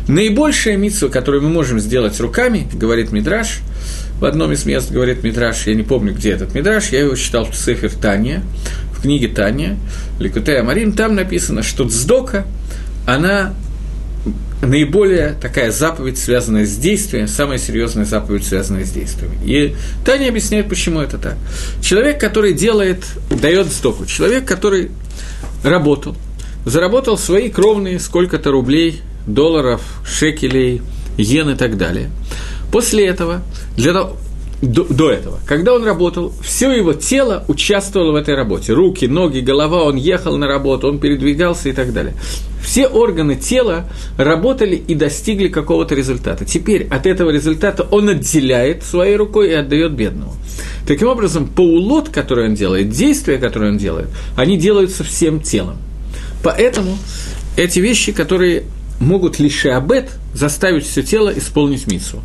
Наибольшая 0.07 0.77
митсва, 0.77 1.09
которую 1.09 1.43
мы 1.43 1.49
можем 1.49 1.79
сделать 1.79 2.19
руками, 2.19 2.67
говорит 2.73 3.11
Мидраш, 3.11 3.59
в 4.19 4.25
одном 4.25 4.53
из 4.53 4.65
мест 4.65 4.91
говорит 4.91 5.23
Мидраш, 5.23 5.67
я 5.67 5.75
не 5.75 5.83
помню, 5.83 6.13
где 6.13 6.31
этот 6.31 6.55
Мидраш, 6.55 6.89
я 6.89 7.01
его 7.01 7.15
читал 7.15 7.45
в 7.45 7.53
Цифер 7.53 7.91
Тания, 7.91 8.41
в 8.93 9.01
книге 9.01 9.27
Тания, 9.27 9.77
Ликутея 10.19 10.63
Марин, 10.63 10.93
там 10.93 11.13
написано, 11.13 11.61
что 11.61 11.87
Цдока, 11.87 12.45
она 13.05 13.53
наиболее 14.61 15.35
такая 15.39 15.71
заповедь, 15.71 16.17
связанная 16.17 16.65
с 16.65 16.77
действием, 16.77 17.27
самая 17.27 17.57
серьезная 17.57 18.05
заповедь, 18.05 18.45
связанная 18.45 18.85
с 18.85 18.89
действием. 18.89 19.31
И 19.43 19.75
Таня 20.05 20.29
объясняет, 20.29 20.67
почему 20.67 21.01
это 21.01 21.17
так. 21.17 21.35
Человек, 21.81 22.19
который 22.19 22.53
делает, 22.53 23.05
дает 23.29 23.67
сдоку, 23.67 24.05
человек, 24.05 24.45
который 24.45 24.91
работал, 25.63 26.15
заработал 26.65 27.17
свои 27.17 27.49
кровные 27.49 27.99
сколько-то 27.99 28.51
рублей 28.51 29.01
долларов, 29.27 29.81
шекелей, 30.05 30.81
йен 31.17 31.49
и 31.49 31.55
так 31.55 31.77
далее. 31.77 32.09
После 32.71 33.05
этого, 33.05 33.41
для 33.75 33.93
того, 33.93 34.17
до, 34.61 34.85
до 34.85 35.11
этого, 35.11 35.39
когда 35.45 35.73
он 35.75 35.83
работал, 35.83 36.33
все 36.41 36.71
его 36.71 36.93
тело 36.93 37.43
участвовало 37.47 38.13
в 38.13 38.15
этой 38.15 38.33
работе. 38.35 38.73
Руки, 38.73 39.05
ноги, 39.05 39.39
голова, 39.39 39.83
он 39.83 39.97
ехал 39.97 40.37
на 40.37 40.47
работу, 40.47 40.87
он 40.87 40.99
передвигался 40.99 41.69
и 41.69 41.73
так 41.73 41.93
далее. 41.93 42.15
Все 42.61 42.87
органы 42.87 43.35
тела 43.35 43.85
работали 44.17 44.75
и 44.75 44.95
достигли 44.95 45.47
какого-то 45.47 45.93
результата. 45.95 46.43
Теперь 46.43 46.87
от 46.89 47.05
этого 47.05 47.29
результата 47.29 47.87
он 47.91 48.09
отделяет 48.09 48.83
своей 48.83 49.15
рукой 49.15 49.51
и 49.51 49.53
отдает 49.53 49.93
бедному. 49.93 50.33
Таким 50.87 51.07
образом, 51.07 51.47
паулот, 51.47 52.09
который 52.09 52.47
он 52.49 52.55
делает, 52.55 52.89
действия, 52.89 53.37
которые 53.37 53.71
он 53.71 53.77
делает, 53.77 54.09
они 54.35 54.57
делаются 54.57 55.03
всем 55.03 55.39
телом. 55.39 55.77
Поэтому 56.43 56.97
эти 57.57 57.79
вещи, 57.79 58.11
которые 58.11 58.63
могут 58.99 59.39
лишь 59.39 59.65
абет 59.65 60.09
заставить 60.33 60.85
все 60.85 61.03
тело 61.03 61.31
исполнить 61.35 61.87
мицу, 61.87 62.21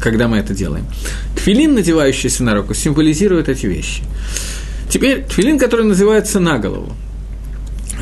когда 0.00 0.28
мы 0.28 0.38
это 0.38 0.54
делаем. 0.54 0.86
Тфилин, 1.36 1.74
надевающийся 1.74 2.42
на 2.42 2.54
руку, 2.54 2.74
символизирует 2.74 3.48
эти 3.48 3.66
вещи. 3.66 4.02
Теперь 4.88 5.24
тфилин, 5.24 5.58
который 5.58 5.84
называется 5.84 6.40
на 6.40 6.58
голову. 6.58 6.92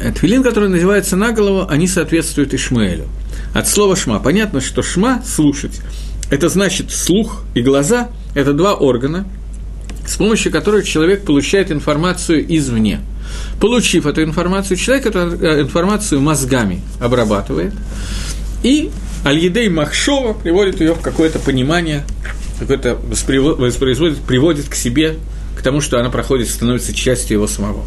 Э, 0.01 0.13
тфилин, 0.13 0.43
который 0.43 0.69
называется 0.69 1.17
на 1.17 1.33
голову, 1.33 1.67
они 1.69 1.87
соответствуют 1.87 2.55
Ишмаэлю. 2.55 3.07
От 3.55 3.69
слова 3.69 3.97
«шма» 3.97 4.19
понятно, 4.19 4.61
что 4.61 4.83
«шма»– 4.83 5.23
«слушать». 5.25 5.81
Это 6.31 6.49
значит 6.49 6.91
слух 6.91 7.45
и 7.55 7.63
глаза– 7.63 8.09
это 8.35 8.53
два 8.53 8.75
органа, 8.75 9.27
с 10.07 10.17
помощью 10.17 10.51
которых 10.51 10.87
человек 10.87 11.25
получает 11.25 11.71
информацию 11.71 12.45
извне– 12.57 13.01
Получив 13.61 14.07
эту 14.07 14.23
информацию, 14.23 14.77
человек 14.77 15.07
эту 15.07 15.19
э, 15.19 15.63
информацию 15.63 16.21
мозгами 16.21 16.83
обрабатывает, 17.01 17.73
и 18.63 18.91
Аль-Едей 19.25 19.69
Махшова 19.69 20.35
приводит 20.35 20.81
ее 20.81 20.95
в 20.95 21.01
какое-то 21.01 21.39
понимание, 21.39 22.05
какое-то 22.59 22.95
воспроизводит, 22.95 24.19
приводит 24.19 24.69
к 24.69 24.75
себе, 24.75 25.17
к 25.57 25.63
тому, 25.63 25.81
что 25.81 25.99
она 25.99 26.11
проходит, 26.11 26.49
становится 26.49 26.93
частью 26.95 27.37
его 27.39 27.47
самого. 27.47 27.85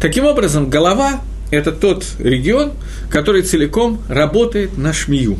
Таким 0.00 0.24
образом, 0.24 0.68
голова– 0.68 1.20
это 1.50 1.72
тот 1.72 2.04
регион, 2.18 2.72
который 3.10 3.42
целиком 3.42 4.02
работает 4.08 4.76
на 4.76 4.92
шмию. 4.92 5.38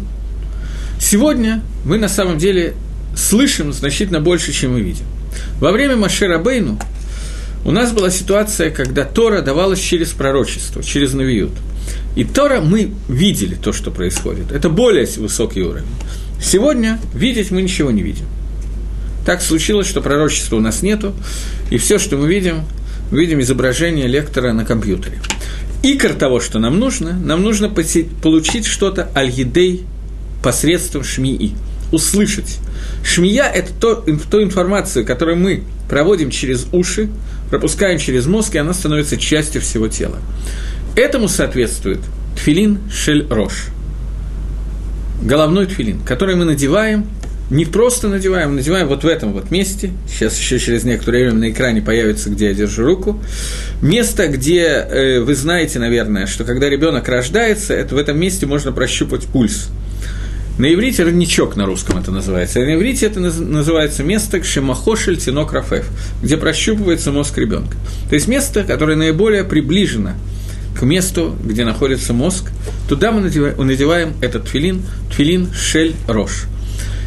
Сегодня 1.00 1.62
мы 1.84 1.98
на 1.98 2.08
самом 2.08 2.38
деле 2.38 2.74
слышим 3.16 3.72
значительно 3.72 4.20
больше, 4.20 4.52
чем 4.52 4.74
мы 4.74 4.80
видим. 4.80 5.06
Во 5.60 5.72
время 5.72 5.96
Машера 5.96 6.38
Бейну 6.38 6.78
у 7.66 7.72
нас 7.72 7.90
была 7.90 8.10
ситуация, 8.10 8.70
когда 8.70 9.04
Тора 9.04 9.42
давалась 9.42 9.80
через 9.80 10.10
пророчество, 10.10 10.84
через 10.84 11.14
Навиют. 11.14 11.50
И 12.14 12.22
Тора 12.22 12.60
мы 12.60 12.92
видели 13.08 13.56
то, 13.56 13.72
что 13.72 13.90
происходит. 13.90 14.52
Это 14.52 14.70
более 14.70 15.04
высокий 15.16 15.62
уровень. 15.62 15.88
Сегодня 16.40 17.00
видеть 17.12 17.50
мы 17.50 17.62
ничего 17.62 17.90
не 17.90 18.02
видим. 18.02 18.26
Так 19.24 19.42
случилось, 19.42 19.88
что 19.88 20.00
пророчества 20.00 20.54
у 20.54 20.60
нас 20.60 20.82
нету, 20.82 21.12
и 21.68 21.78
все, 21.78 21.98
что 21.98 22.16
мы 22.16 22.28
видим, 22.28 22.62
видим 23.10 23.40
изображение 23.40 24.06
лектора 24.06 24.52
на 24.52 24.64
компьютере. 24.64 25.20
Икор 25.82 26.12
того, 26.12 26.38
что 26.38 26.60
нам 26.60 26.78
нужно, 26.78 27.14
нам 27.14 27.42
нужно 27.42 27.68
получить 27.68 28.66
что-то 28.66 29.10
аль-едей 29.16 29.82
посредством 30.40 31.02
шмии, 31.02 31.54
услышать. 31.90 32.58
Шмия– 33.02 33.50
это 33.54 33.72
то, 33.72 34.04
ту 34.30 34.40
информацию, 34.40 35.04
которую 35.04 35.38
мы 35.38 35.64
проводим 35.88 36.30
через 36.30 36.66
уши, 36.70 37.08
пропускаем 37.50 37.98
через 37.98 38.26
мозг, 38.26 38.54
и 38.54 38.58
она 38.58 38.74
становится 38.74 39.16
частью 39.16 39.60
всего 39.60 39.88
тела. 39.88 40.18
Этому 40.96 41.28
соответствует 41.28 42.00
тфилин 42.36 42.80
шель 42.90 43.26
рош, 43.28 43.66
головной 45.22 45.66
тфилин, 45.66 46.00
который 46.00 46.36
мы 46.36 46.44
надеваем, 46.44 47.06
не 47.48 47.64
просто 47.64 48.08
надеваем, 48.08 48.56
надеваем 48.56 48.88
вот 48.88 49.04
в 49.04 49.06
этом 49.06 49.32
вот 49.32 49.50
месте, 49.50 49.92
сейчас 50.08 50.36
еще 50.38 50.58
через 50.58 50.84
некоторое 50.84 51.24
время 51.24 51.38
на 51.38 51.50
экране 51.50 51.80
появится, 51.80 52.30
где 52.30 52.46
я 52.46 52.54
держу 52.54 52.84
руку, 52.84 53.22
место, 53.80 54.26
где 54.26 54.62
э, 54.62 55.20
вы 55.20 55.34
знаете, 55.36 55.78
наверное, 55.78 56.26
что 56.26 56.44
когда 56.44 56.68
ребенок 56.68 57.08
рождается, 57.08 57.72
это 57.72 57.94
в 57.94 57.98
этом 57.98 58.18
месте 58.18 58.46
можно 58.46 58.72
прощупать 58.72 59.24
пульс– 59.26 59.68
на 60.58 60.72
иврите 60.72 61.04
родничок 61.04 61.56
на 61.56 61.66
русском 61.66 61.98
это 61.98 62.10
называется. 62.10 62.60
А 62.60 62.64
на 62.64 62.74
иврите 62.74 63.06
это 63.06 63.20
называется 63.20 64.02
место 64.02 64.42
Шемахошель 64.42 65.18
Тинок 65.18 65.52
Рафеф, 65.52 65.86
где 66.22 66.36
прощупывается 66.36 67.12
мозг 67.12 67.36
ребенка. 67.38 67.76
То 68.08 68.14
есть 68.14 68.26
место, 68.26 68.64
которое 68.64 68.96
наиболее 68.96 69.44
приближено 69.44 70.12
к 70.78 70.82
месту, 70.82 71.36
где 71.44 71.64
находится 71.64 72.12
мозг, 72.12 72.50
туда 72.88 73.12
мы 73.12 73.22
надеваем 73.22 74.14
этот 74.20 74.44
тфилин, 74.44 74.82
тфилин 75.10 75.52
Шель 75.52 75.94
Рош. 76.06 76.44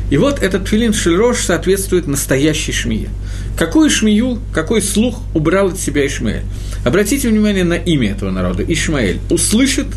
И 0.09 0.17
вот 0.17 0.41
этот 0.41 0.65
тфилин 0.65 0.93
Шель 0.93 1.15
Рош 1.15 1.38
соответствует 1.39 2.07
настоящей 2.07 2.71
шмие. 2.71 3.09
Какую 3.57 3.89
шмию, 3.89 4.39
какой 4.53 4.81
слух 4.81 5.21
убрал 5.33 5.67
от 5.67 5.79
себя 5.79 6.05
Ишмаэль? 6.07 6.43
Обратите 6.85 7.27
внимание 7.27 7.63
на 7.63 7.73
имя 7.73 8.12
этого 8.12 8.31
народа– 8.31 8.63
Ишмаэль. 8.67 9.19
Услышит 9.29 9.88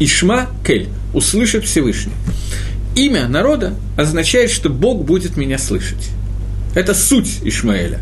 Ишма 0.00 0.48
Кель, 0.66 0.88
услышит 1.12 1.64
Всевышний. 1.64 2.14
Имя 2.96 3.26
народа 3.28 3.74
означает, 3.96 4.50
что 4.50 4.68
Бог 4.68 5.04
будет 5.04 5.36
меня 5.36 5.58
слышать. 5.58 6.10
Это 6.74 6.94
суть 6.94 7.40
Ишмаэля. 7.42 8.00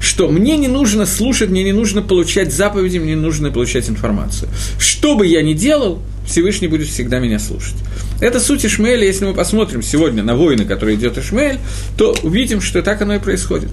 Что 0.00 0.28
мне 0.28 0.56
не 0.56 0.68
нужно 0.68 1.06
слушать, 1.06 1.50
мне 1.50 1.64
не 1.64 1.72
нужно 1.72 2.02
получать 2.02 2.52
заповеди, 2.52 2.98
мне 2.98 3.14
не 3.14 3.20
нужно 3.20 3.50
получать 3.50 3.88
информацию. 3.88 4.48
Что 4.78 5.16
бы 5.16 5.26
я 5.26 5.42
ни 5.42 5.54
делал, 5.54 6.00
Всевышний 6.26 6.68
будет 6.68 6.88
всегда 6.88 7.18
меня 7.18 7.38
слушать. 7.38 7.76
Это 8.20 8.38
суть 8.38 8.64
Ишмаэля, 8.64 9.04
если 9.06 9.24
мы 9.24 9.34
посмотрим 9.34 9.82
сегодня 9.82 10.22
на 10.22 10.36
войны, 10.36 10.64
которые 10.64 10.96
идет 10.96 11.18
Ишмаэль, 11.18 11.58
то 11.96 12.14
увидим, 12.22 12.60
что 12.60 12.82
так 12.82 13.02
оно 13.02 13.16
и 13.16 13.18
происходит. 13.18 13.70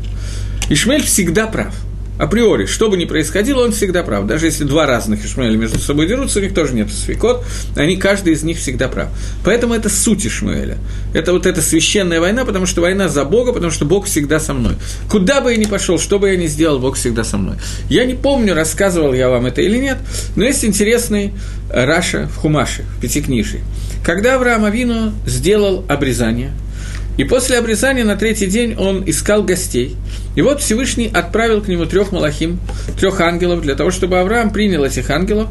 Ишмаэль 0.69 1.04
всегда 1.04 1.47
прав– 1.47 1.75
априори, 2.17 2.65
что 2.65 2.89
бы 2.89 2.97
ни 2.97 3.06
происходило, 3.06 3.63
он 3.63 3.71
всегда 3.71 4.04
прав. 4.04 4.25
Даже 4.25 4.45
если 4.45 4.63
два 4.63 4.86
разных 4.86 5.25
Ишмаэля 5.25 5.58
между 5.58 5.80
собой 5.80 6.08
дерутся, 6.08 6.39
у 6.39 6.41
них 6.41 6.54
тоже 6.54 6.73
нет 6.73 6.91
свекот, 6.91 7.43
они, 7.75 7.97
каждый 7.97 8.34
из 8.34 8.43
них 8.43 8.58
всегда 8.58 8.88
прав. 8.88 9.10
Поэтому 9.43 9.73
это 9.73 9.89
суть 9.89 10.25
Ишмаэля. 10.25 10.78
Это 11.13 11.34
вот 11.34 11.45
эта 11.45 11.62
священная 11.62 12.19
война, 12.19 12.45
потому 12.45 12.65
что 12.65 12.82
война 12.82 13.10
за 13.10 13.25
Бога, 13.25 13.54
потому 13.54 13.71
что 13.71 13.86
Бог 13.86 14.06
всегда 14.06 14.39
со 14.39 14.54
мной. 14.54 14.75
Куда 15.10 15.41
бы 15.41 15.51
я 15.51 15.58
ни 15.58 15.65
пошел, 15.65 15.99
что 15.99 16.19
бы 16.19 16.30
я 16.30 16.38
ни 16.38 16.47
сделал, 16.47 16.80
Бог 16.80 16.95
всегда 16.95 17.23
со 17.23 17.38
мной. 17.38 17.58
Я 17.89 18.06
не 18.06 18.13
помню, 18.13 18.54
рассказывал 18.54 19.13
я 19.13 19.30
вам 19.30 19.45
это 19.45 19.62
или 19.62 19.78
нет, 19.78 19.97
но 20.36 20.45
есть 20.45 20.63
интересный 20.63 21.34
Раша 21.69 22.28
в 22.28 22.38
Хумаше, 22.38 22.84
в 22.97 23.01
Пятикнижии. 23.01 23.62
Когда 24.04 24.36
Авраам 24.36 24.65
Авину 24.65 25.13
сделал 25.25 25.84
обрезание– 25.89 26.51
и 27.17 27.23
после 27.23 27.58
обрезания 27.58 28.04
на 28.04 28.15
третий 28.15 28.47
день 28.47 28.75
он 28.78 29.04
искал 29.06 29.43
гостей. 29.43 29.95
И 30.36 30.41
вот 30.41 30.62
Всевышний 30.62 31.10
отправил 31.13 31.62
к 31.62 31.67
нему 31.67 31.86
трех 31.86 32.12
малахим, 32.12 32.60
трех 32.99 33.21
ангелов, 33.21 33.62
для 33.62 33.75
того, 33.75 33.91
чтобы 33.91 34.19
Авраам 34.19 34.51
принял 34.51 34.84
этих 34.84 35.10
ангелов. 35.10 35.47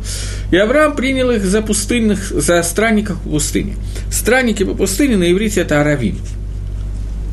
И 0.51 0.57
Авраам 0.57 0.95
принял 0.95 1.31
их 1.31 1.45
за 1.45 1.63
пустынных, 1.63 2.31
за 2.31 2.63
странников 2.63 3.21
по 3.23 3.31
пустыне. 3.31 3.77
Странники 4.11 4.63
по 4.63 4.75
пустыне 4.75 5.17
на 5.17 5.31
иврите 5.33 5.63
это 5.63 5.81
аравим. 5.81 6.19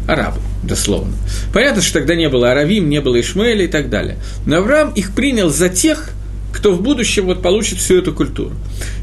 Арабы, 0.07 0.39
дословно. 0.63 1.13
Понятно, 1.53 1.81
что 1.81 1.99
тогда 1.99 2.15
не 2.15 2.29
было 2.29 2.51
аравим, 2.51 2.89
не 2.89 3.01
было 3.01 3.19
Ишмаэля 3.19 3.65
и 3.65 3.67
так 3.67 3.89
далее. 3.89 4.17
Но 4.45 4.57
Авраам 4.57 4.91
их 4.91 5.13
принял 5.13 5.49
за 5.49 5.69
тех, 5.69 6.11
кто 6.53 6.73
в 6.73 6.81
будущем 6.81 7.25
вот 7.25 7.41
получит 7.41 7.79
всю 7.79 7.97
эту 7.97 8.13
культуру. 8.13 8.55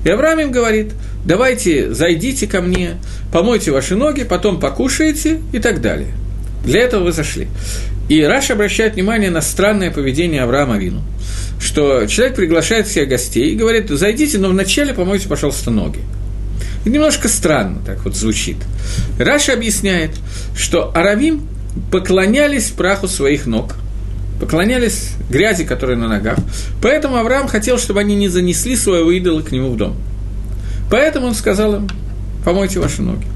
И 0.05 0.09
Авраам 0.11 0.41
им 0.41 0.53
говорит, 0.53 0.93
давайте 1.25 1.93
зайдите 1.93 2.47
ко 2.47 2.61
мне, 2.61 2.97
помойте 3.33 3.71
ваши 3.71 3.97
ноги, 3.97 4.25
потом 4.25 4.61
покушаете 4.61 5.41
и 5.53 5.59
так 5.59 5.81
далее. 5.81 6.15
Для 6.65 6.83
этого 6.83 7.05
вы 7.05 7.13
зашли. 7.13 7.49
И 8.09 8.23
Раш 8.23 8.51
обращает 8.51 8.95
внимание 8.95 9.31
на 9.31 9.41
странное 9.41 9.91
поведение 9.91 10.43
Авраама 10.43 10.79
Вину, 10.79 11.03
что 11.61 12.07
человек 12.07 12.37
приглашает 12.37 12.87
всех 12.87 13.09
гостей 13.09 13.53
и 13.53 13.57
говорит, 13.57 13.91
зайдите, 13.91 14.39
но 14.39 14.49
вначале 14.49 14.95
помойте, 14.95 15.29
пожалуйста, 15.29 15.71
ноги. 15.71 16.01
И 16.85 16.91
немножко 16.91 17.29
странно 17.29 17.81
так 17.85 18.05
вот 18.05 18.17
звучит. 18.17 18.57
Раши 19.19 19.53
объясняет, 19.53 20.13
что 20.57 20.91
аравим 20.95 21.47
поклонялись 21.91 22.71
праху 22.71 23.09
своих 23.09 23.47
ног– 23.47 23.75
поклонялись 24.39 25.11
грязи, 25.31 25.65
которая 25.65 25.97
на 25.97 26.09
ногах. 26.09 26.39
Поэтому 26.81 27.17
Авраам 27.17 27.49
хотел, 27.49 27.79
чтобы 27.79 28.01
они 28.01 28.17
не 28.17 28.29
занесли 28.29 28.77
своего 28.77 29.11
идола 29.13 29.43
к 29.43 29.53
нему 29.53 29.71
в 29.71 29.77
дом. 29.77 29.97
Поэтому 30.91 31.27
он 31.27 31.35
сказал 31.35 31.77
им, 31.77 31.89
помойте 32.45 32.81
ваши 32.81 33.03
ноги. 33.03 33.27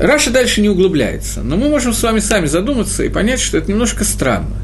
Раши 0.00 0.30
дальше 0.30 0.60
не 0.60 0.68
углубляется, 0.68 1.42
но 1.42 1.56
мы 1.56 1.68
можем 1.68 1.94
с 1.94 2.02
вами 2.02 2.18
сами 2.18 2.46
задуматься 2.46 3.02
и 3.02 3.08
понять, 3.08 3.40
что 3.40 3.56
это 3.56 3.70
немножко 3.70 4.04
странно. 4.04 4.56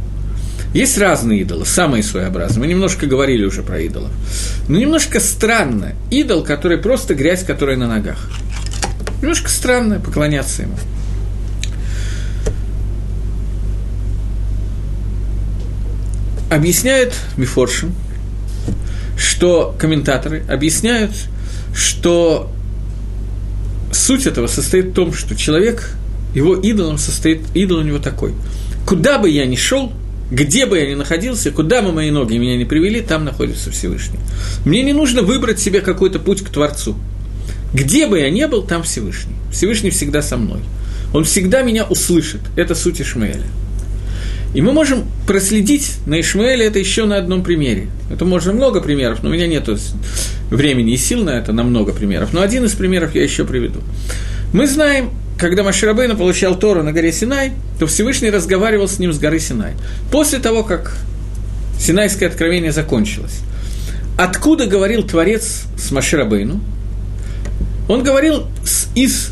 Есть 0.75 0.99
разные 0.99 1.41
идолы, 1.41 1.67
самые 1.67 2.03
своеобразные. 2.03 2.61
Мы 2.61 2.67
немножко 2.67 3.07
говорили 3.07 3.45
уже 3.45 3.63
про 3.63 3.81
идолов. 3.81 4.11
Но 4.69 4.79
немножко 4.79 5.21
странно. 5.21 5.93
Идол, 6.11 6.43
который 6.43 6.79
просто 6.79 7.15
грязь, 7.15 7.45
которая 7.45 7.77
на 7.77 7.89
ногах. 7.89 8.31
Немножко 9.21 9.51
странно 9.51 10.01
поклоняться 10.01 10.63
ему. 10.63 10.77
объясняют 16.53 17.15
Мифоршин, 17.37 17.93
что 19.17 19.75
комментаторы 19.79 20.45
объясняют, 20.49 21.13
что 21.75 22.51
суть 23.93 24.27
этого 24.27 24.47
состоит 24.47 24.87
в 24.87 24.93
том, 24.95 25.13
что 25.13 25.35
человек, 25.37 25.91
его 26.35 26.55
идолом 26.55 26.99
состоит, 26.99 27.43
идол 27.55 27.79
у 27.79 27.83
него 27.83 27.99
такой. 27.99 28.35
Куда 28.87 29.19
бы 29.19 29.29
я 29.29 29.47
ни 29.47 29.57
шел, 29.57 29.93
где 30.31 30.67
бы 30.67 30.79
я 30.79 30.89
ни 30.89 30.95
находился, 30.95 31.51
куда 31.51 31.83
бы 31.83 31.93
мои 31.93 32.11
ноги 32.11 32.39
меня 32.39 32.57
не 32.57 32.65
привели, 32.65 33.01
там 33.01 33.25
находится 33.25 33.71
Всевышний. 33.71 34.19
Мне 34.65 34.83
не 34.83 34.93
нужно 34.93 35.23
выбрать 35.23 35.61
себе 35.61 35.81
какой-то 35.81 36.19
путь 36.19 36.43
к 36.43 36.49
Творцу. 36.49 36.97
Где 37.75 38.07
бы 38.07 38.19
я 38.19 38.31
ни 38.31 38.45
был, 38.47 38.63
там 38.63 38.83
Всевышний. 38.83 39.35
Всевышний 39.51 39.91
всегда 39.91 40.23
со 40.23 40.37
мной. 40.37 40.61
Он 41.13 41.25
всегда 41.25 41.63
меня 41.63 41.85
услышит. 41.85 42.41
Это 42.57 42.75
суть 42.75 43.01
Ишмаэля. 43.01 43.45
И 44.55 44.61
мы 44.61 44.73
можем 44.73 45.05
проследить 45.27 45.97
на 46.05 46.21
Ишмаэле 46.21 46.67
это 46.67 46.79
еще 46.79 47.07
на 47.07 47.17
одном 47.17 47.43
примере. 47.43 47.88
Это 48.11 48.25
можно 48.25 48.53
много 48.53 48.81
примеров, 48.81 49.23
но 49.23 49.31
у 49.31 49.33
меня 49.33 49.47
нет 49.47 49.69
времени 50.51 50.93
и 50.93 50.97
сил 50.97 51.25
на 51.25 51.31
это, 51.31 51.53
на 51.53 51.62
много 51.62 51.93
примеров. 51.93 52.33
Но 52.33 52.43
один 52.43 52.65
из 52.65 52.73
примеров 52.73 53.15
я 53.15 53.23
еще 53.23 53.45
приведу. 53.45 53.81
Мы 54.53 54.67
знаем, 54.67 55.11
когда 55.38 55.62
Маширабейна 55.62 56.15
получал 56.15 56.59
Тору 56.59 56.83
на 56.83 56.93
горе 56.93 57.12
Синай, 57.12 57.53
то 57.79 57.87
Всевышний 57.87 58.31
разговаривал 58.31 58.88
с 58.88 58.99
ним 58.99 59.12
с 59.12 59.19
горы 59.19 59.41
Синай. 59.41 59.73
После 60.11 60.38
того, 60.38 60.62
как 60.62 60.95
Синайское 61.81 62.29
откровение 62.29 62.73
закончилось, 62.73 63.41
откуда 64.19 64.67
говорил 64.67 65.03
Творец 65.03 65.62
с 65.79 65.91
Маширабейну? 65.91 66.61
Он 67.88 68.05
говорил 68.05 68.47
из 68.95 69.31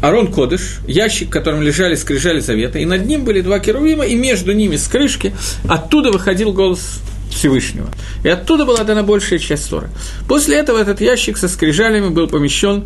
Арон 0.00 0.32
Кодыш, 0.32 0.80
ящик, 0.86 1.28
в 1.28 1.30
котором 1.30 1.62
лежали 1.62 1.94
скрижали 1.94 2.40
завета, 2.40 2.78
и 2.78 2.84
над 2.84 3.06
ним 3.06 3.24
были 3.24 3.40
два 3.40 3.60
керувима, 3.60 4.04
и 4.04 4.14
между 4.14 4.52
ними 4.52 4.76
с 4.76 4.88
крышки 4.88 5.32
оттуда 5.68 6.10
выходил 6.10 6.52
голос 6.52 7.00
Всевышнего. 7.30 7.88
И 8.24 8.28
оттуда 8.28 8.64
была 8.64 8.82
дана 8.84 9.02
большая 9.02 9.38
часть 9.38 9.70
Тора. 9.70 9.88
После 10.28 10.56
этого 10.56 10.78
этот 10.78 11.00
ящик 11.00 11.38
со 11.38 11.48
скрижалями 11.48 12.08
был 12.08 12.26
помещен 12.26 12.84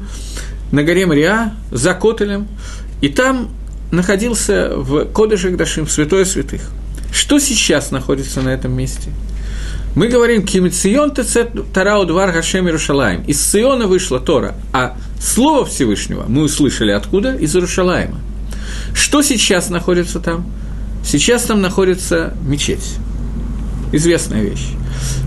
на 0.70 0.83
горе 0.83 1.07
Мариа, 1.07 1.54
за 1.70 1.94
Котелем, 1.94 2.48
и 3.00 3.09
там 3.09 3.50
находился 3.90 4.72
в 4.76 5.07
Кодыше 5.07 5.50
Гдашим, 5.50 5.88
Святое 5.88 6.24
Святых. 6.24 6.62
Что 7.12 7.38
сейчас 7.38 7.90
находится 7.90 8.42
на 8.42 8.50
этом 8.50 8.76
месте? 8.76 9.11
Мы 9.94 10.09
говорим 10.09 10.44
«Кимицион 10.44 11.12
тарау 11.72 12.04
двар 12.04 12.33
Гашем 12.33 12.66
Иерушалаем». 12.66 13.22
Из 13.22 13.40
Сиона 13.40 13.87
вышла 13.87 14.18
Тора, 14.18 14.57
а 14.72 14.96
Слово 15.25 15.65
Всевышнего 15.65 16.27
мы 16.29 16.43
услышали 16.43 16.91
откуда? 16.91 17.35
Из 17.35 17.55
Иерушалаема. 17.57 18.21
Что 18.93 19.23
сейчас 19.23 19.71
находится 19.71 20.21
там? 20.21 20.45
Сейчас 21.03 21.45
там 21.45 21.63
находится 21.63 22.35
мечеть. 22.47 22.97
Известная 23.91 24.43
вещь. 24.43 24.67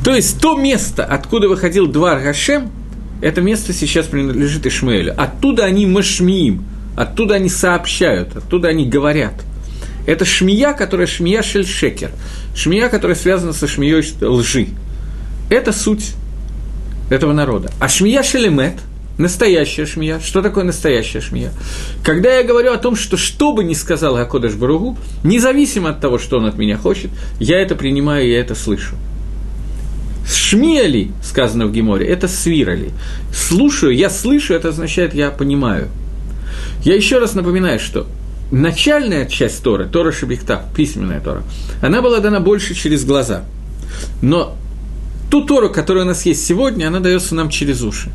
То 0.06 0.14
есть 0.14 0.40
то 0.40 0.56
место, 0.56 1.04
откуда 1.04 1.50
выходил 1.50 1.88
Двар 1.88 2.22
Гашем, 2.22 2.70
это 3.24 3.42
место 3.42 3.74
сейчас 3.74 4.06
принадлежит 4.06 4.68
Ишмаэлю. 4.68 5.20
Оттуда 5.20 5.66
они 5.66 5.88
машмиим, 5.88 6.64
оттуда 6.96 7.36
они 7.36 7.50
сообщают, 7.50 8.38
оттуда 8.38 8.68
они 8.68 8.88
говорят. 8.88 9.34
Это 10.06 10.26
шмия, 10.26 10.74
которая 10.74 11.08
шмия 11.08 11.42
шельшекер, 11.42 12.12
шмия, 12.56 12.90
которая 12.90 13.18
связана 13.18 13.52
со 13.52 13.68
шмией 13.68 14.06
лжи. 14.24 14.68
Это 15.50 15.74
суть 15.74 16.14
этого 17.10 17.34
народа. 17.34 17.72
А 17.80 17.90
шмия 17.90 18.22
шелемет– 18.22 18.76
Настоящая 19.18 19.88
шмия. 19.88 20.20
Что 20.20 20.44
такое 20.44 20.64
настоящая 20.64 21.22
шмия? 21.22 21.52
Когда 22.04 22.36
я 22.36 22.44
говорю 22.44 22.72
о 22.72 22.78
том, 22.78 22.96
что 22.96 23.18
что 23.18 23.52
бы 23.52 23.64
ни 23.64 23.74
сказал 23.74 24.16
Акодыш 24.16 24.54
Баругу, 24.54 24.96
независимо 25.24 25.90
от 25.90 26.00
того, 26.00 26.20
что 26.20 26.38
он 26.38 26.46
от 26.46 26.58
меня 26.58 26.78
хочет, 26.78 27.10
я 27.40 27.60
это 27.60 27.76
принимаю, 27.76 28.30
я 28.30 28.40
это 28.40 28.54
слышу. 28.54 28.96
Шмия 30.30 30.86
ли, 30.86 31.12
сказано 31.24 31.66
в 31.66 31.72
Геморе, 31.72 32.06
это 32.06 32.28
свира 32.28 32.74
ли. 32.74 32.90
Слушаю, 33.34 33.96
я 33.96 34.10
слышу, 34.10 34.54
это 34.54 34.70
означает, 34.70 35.16
я 35.16 35.32
понимаю. 35.32 35.88
Я 36.84 36.96
еще 36.96 37.18
раз 37.18 37.34
напоминаю, 37.34 37.80
что 37.80 38.06
начальная 38.52 39.26
часть 39.26 39.64
Торы, 39.64 39.88
Тора 39.88 40.12
Шабихта, 40.12 40.66
письменная 40.76 41.22
Тора, 41.22 41.44
она 41.82 42.02
была 42.04 42.20
дана 42.20 42.40
больше 42.40 42.76
через 42.76 43.04
глаза. 43.04 43.46
Но 44.22 44.56
ту 45.32 45.44
Тору, 45.44 45.72
которая 45.72 46.04
у 46.04 46.08
нас 46.08 46.26
есть 46.26 46.46
сегодня, 46.46 46.88
она 46.88 47.00
дается 47.00 47.34
нам 47.34 47.50
через 47.50 47.82
уши 47.82 48.12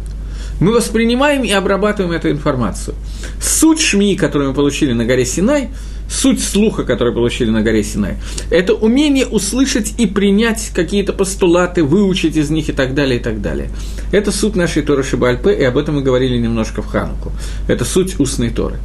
мы 0.63 0.73
воспринимаем 0.73 1.43
и 1.43 1.51
обрабатываем 1.51 2.13
эту 2.13 2.31
информацию. 2.31 2.95
Суть 3.41 3.81
шми, 3.81 4.17
которую 4.17 4.51
мы 4.51 4.55
получили 4.55 4.93
на 4.93 5.05
горе 5.05 5.25
Синай, 5.27 5.71
суть 6.09 6.43
слуха, 6.43 6.85
который 6.85 7.13
получили 7.13 7.51
на 7.51 7.63
горе 7.63 7.83
Синай, 7.83 8.17
это 8.51 8.75
умение 8.75 9.27
услышать 9.27 9.95
и 9.99 10.07
принять 10.07 10.71
какие-то 10.75 11.13
постулаты, 11.13 11.83
выучить 11.83 12.37
из 12.37 12.51
них 12.51 12.69
и 12.69 12.73
так 12.73 12.95
далее, 12.95 13.19
и 13.19 13.23
так 13.23 13.43
далее. 13.43 13.71
Это 14.13 14.31
суть 14.31 14.55
нашей 14.55 14.83
Торы 14.83 15.03
Шибальпе, 15.03 15.53
и 15.53 15.65
об 15.65 15.77
этом 15.77 15.97
мы 15.97 16.03
говорили 16.03 16.39
немножко 16.39 16.81
в 16.81 16.87
Хануку. 16.87 17.33
Это 17.67 17.85
суть 17.85 18.21
устной 18.21 18.51
Торы. 18.51 18.77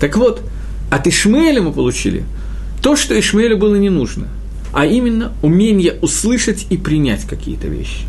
Так 0.00 0.16
вот, 0.16 0.40
от 0.90 1.06
Ишмаэля 1.06 1.60
мы 1.60 1.72
получили 1.72 2.24
то, 2.82 2.96
что 2.96 3.18
Ишмаэлю 3.18 3.58
было 3.58 3.76
не 3.76 3.90
нужно. 3.90 4.28
а 4.72 4.86
именно 4.86 5.32
умение 5.42 5.94
услышать 6.02 6.66
и 6.70 6.76
принять 6.76 7.24
какие-то 7.24 7.68
вещи. 7.68 8.02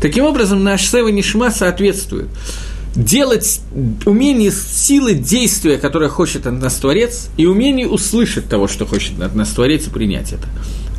Таким 0.00 0.24
образом, 0.24 0.62
наш 0.64 0.88
Сева 0.88 1.08
Нишма 1.08 1.50
соответствует 1.50 2.28
делать 2.94 3.60
умение 4.04 4.50
силы 4.50 5.14
действия, 5.14 5.78
которое 5.78 6.10
хочет 6.10 6.46
от 6.46 6.60
нас 6.60 6.74
Творец, 6.74 7.28
и 7.36 7.46
умение 7.46 7.88
услышать 7.88 8.48
того, 8.48 8.68
что 8.68 8.86
хочет 8.86 9.20
от 9.20 9.34
нас 9.34 9.50
Творец, 9.50 9.86
и 9.86 9.90
принять 9.90 10.32
это. 10.32 10.46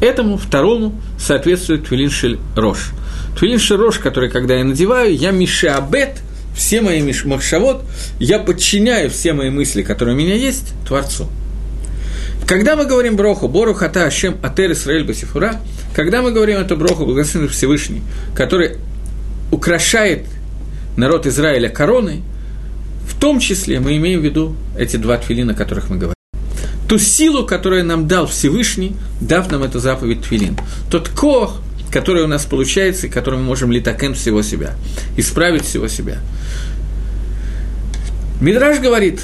Этому 0.02 0.38
второму 0.38 1.00
соответствует 1.20 1.88
Твилин 1.88 2.10
Шель 2.10 2.40
Рош. 2.56 2.92
Твилин 3.38 3.60
Шель 3.60 3.78
Рош, 3.78 4.00
который, 4.00 4.30
когда 4.30 4.56
я 4.56 4.64
надеваю, 4.64 5.16
я 5.16 5.32
Мишеабет, 5.32 6.22
все 6.56 6.82
мои 6.82 7.02
махшавод, 7.26 7.84
я 8.20 8.40
подчиняю 8.40 9.10
все 9.10 9.34
мои 9.34 9.50
мысли, 9.50 9.82
которые 9.82 10.16
у 10.16 10.18
меня 10.18 10.36
есть, 10.36 10.74
Творцу. 10.88 11.28
Когда 12.48 12.76
мы 12.76 12.86
говорим 12.86 13.16
Броху, 13.16 13.48
Бору 13.48 13.74
Хата 13.74 14.06
Ашем 14.06 14.38
Атер 14.44 14.72
Исраэль 14.74 15.06
Басифура, 15.06 15.62
когда 15.94 16.22
мы 16.22 16.32
говорим 16.32 16.58
эту 16.58 16.76
Броху, 16.76 17.06
Благословенный 17.06 17.52
Всевышний, 17.52 18.02
который 18.36 18.78
украшает 19.52 20.26
народ 20.98 21.28
Израиля 21.28 21.70
короной, 21.70 22.24
в 23.08 23.20
том 23.20 23.40
числе 23.40 23.80
мы 23.80 23.96
имеем 23.98 24.22
в 24.22 24.24
виду 24.24 24.56
эти 24.78 24.98
два 24.98 25.18
твилина, 25.18 25.54
о 25.54 25.56
которых 25.56 25.90
мы 25.90 25.98
говорим. 25.98 26.14
Ту 26.88 26.98
силу, 26.98 27.46
которую 27.46 27.86
нам 27.86 28.08
дал 28.08 28.28
Всевышний, 28.28 28.96
дав 29.22 29.50
нам 29.52 29.64
эту 29.64 29.80
заповедь 29.80 30.24
твилин. 30.24 30.58
Тот 30.90 31.10
кох, 31.10 31.62
который 31.92 32.24
у 32.24 32.28
нас 32.28 32.46
получается, 32.46 33.08
и 33.08 33.10
который 33.10 33.40
мы 33.40 33.46
можем 33.46 33.72
литакен 33.72 34.16
всего 34.16 34.42
себя, 34.42 34.74
исправить 35.16 35.64
всего 35.64 35.88
себя. 35.88 36.18
Мидраж 38.42 38.80
говорит, 38.80 39.22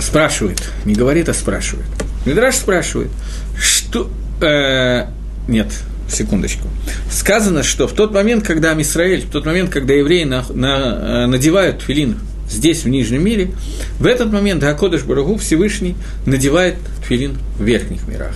спрашивает, 0.00 0.70
не 0.84 0.94
говорит, 0.94 1.28
а 1.28 1.34
спрашивает. 1.34 1.88
Мидраж 2.26 2.54
спрашивает, 2.54 3.10
что... 3.58 4.10
Э, 4.40 5.06
нет, 5.48 5.72
секундочку. 6.08 6.68
Сказано, 7.10 7.62
что 7.62 7.88
в 7.88 7.92
тот 7.92 8.12
момент, 8.12 8.46
когда 8.46 8.72
Амисраэль, 8.72 9.22
в 9.22 9.30
тот 9.30 9.46
момент, 9.46 9.70
когда 9.70 9.94
евреи 9.94 10.24
на, 10.24 10.44
на, 10.50 10.76
э, 10.76 11.26
надевают 11.26 11.82
филин 11.82 12.18
здесь, 12.50 12.84
в 12.84 12.88
Нижнем 12.88 13.24
мире, 13.24 13.50
в 13.98 14.06
этот 14.06 14.30
момент 14.30 14.62
Акодыш 14.62 15.02
Барагу 15.02 15.38
Всевышний 15.38 15.96
надевает 16.26 16.76
филин 17.02 17.38
в 17.58 17.64
верхних 17.64 18.06
мирах. 18.06 18.34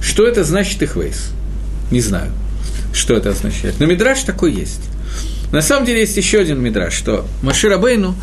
Что 0.00 0.26
это 0.26 0.44
значит 0.44 0.80
их 0.82 0.96
вейс? 0.96 1.30
Не 1.90 2.00
знаю, 2.00 2.30
что 2.92 3.14
это 3.14 3.30
означает. 3.30 3.74
Но 3.80 3.86
мидраж 3.86 4.22
такой 4.22 4.52
есть. 4.52 4.82
На 5.52 5.62
самом 5.62 5.86
деле 5.86 6.00
есть 6.00 6.16
еще 6.16 6.40
один 6.40 6.60
мидраж, 6.60 6.92
что 6.92 7.26
Машир 7.42 7.78
Бейну, 7.78 8.14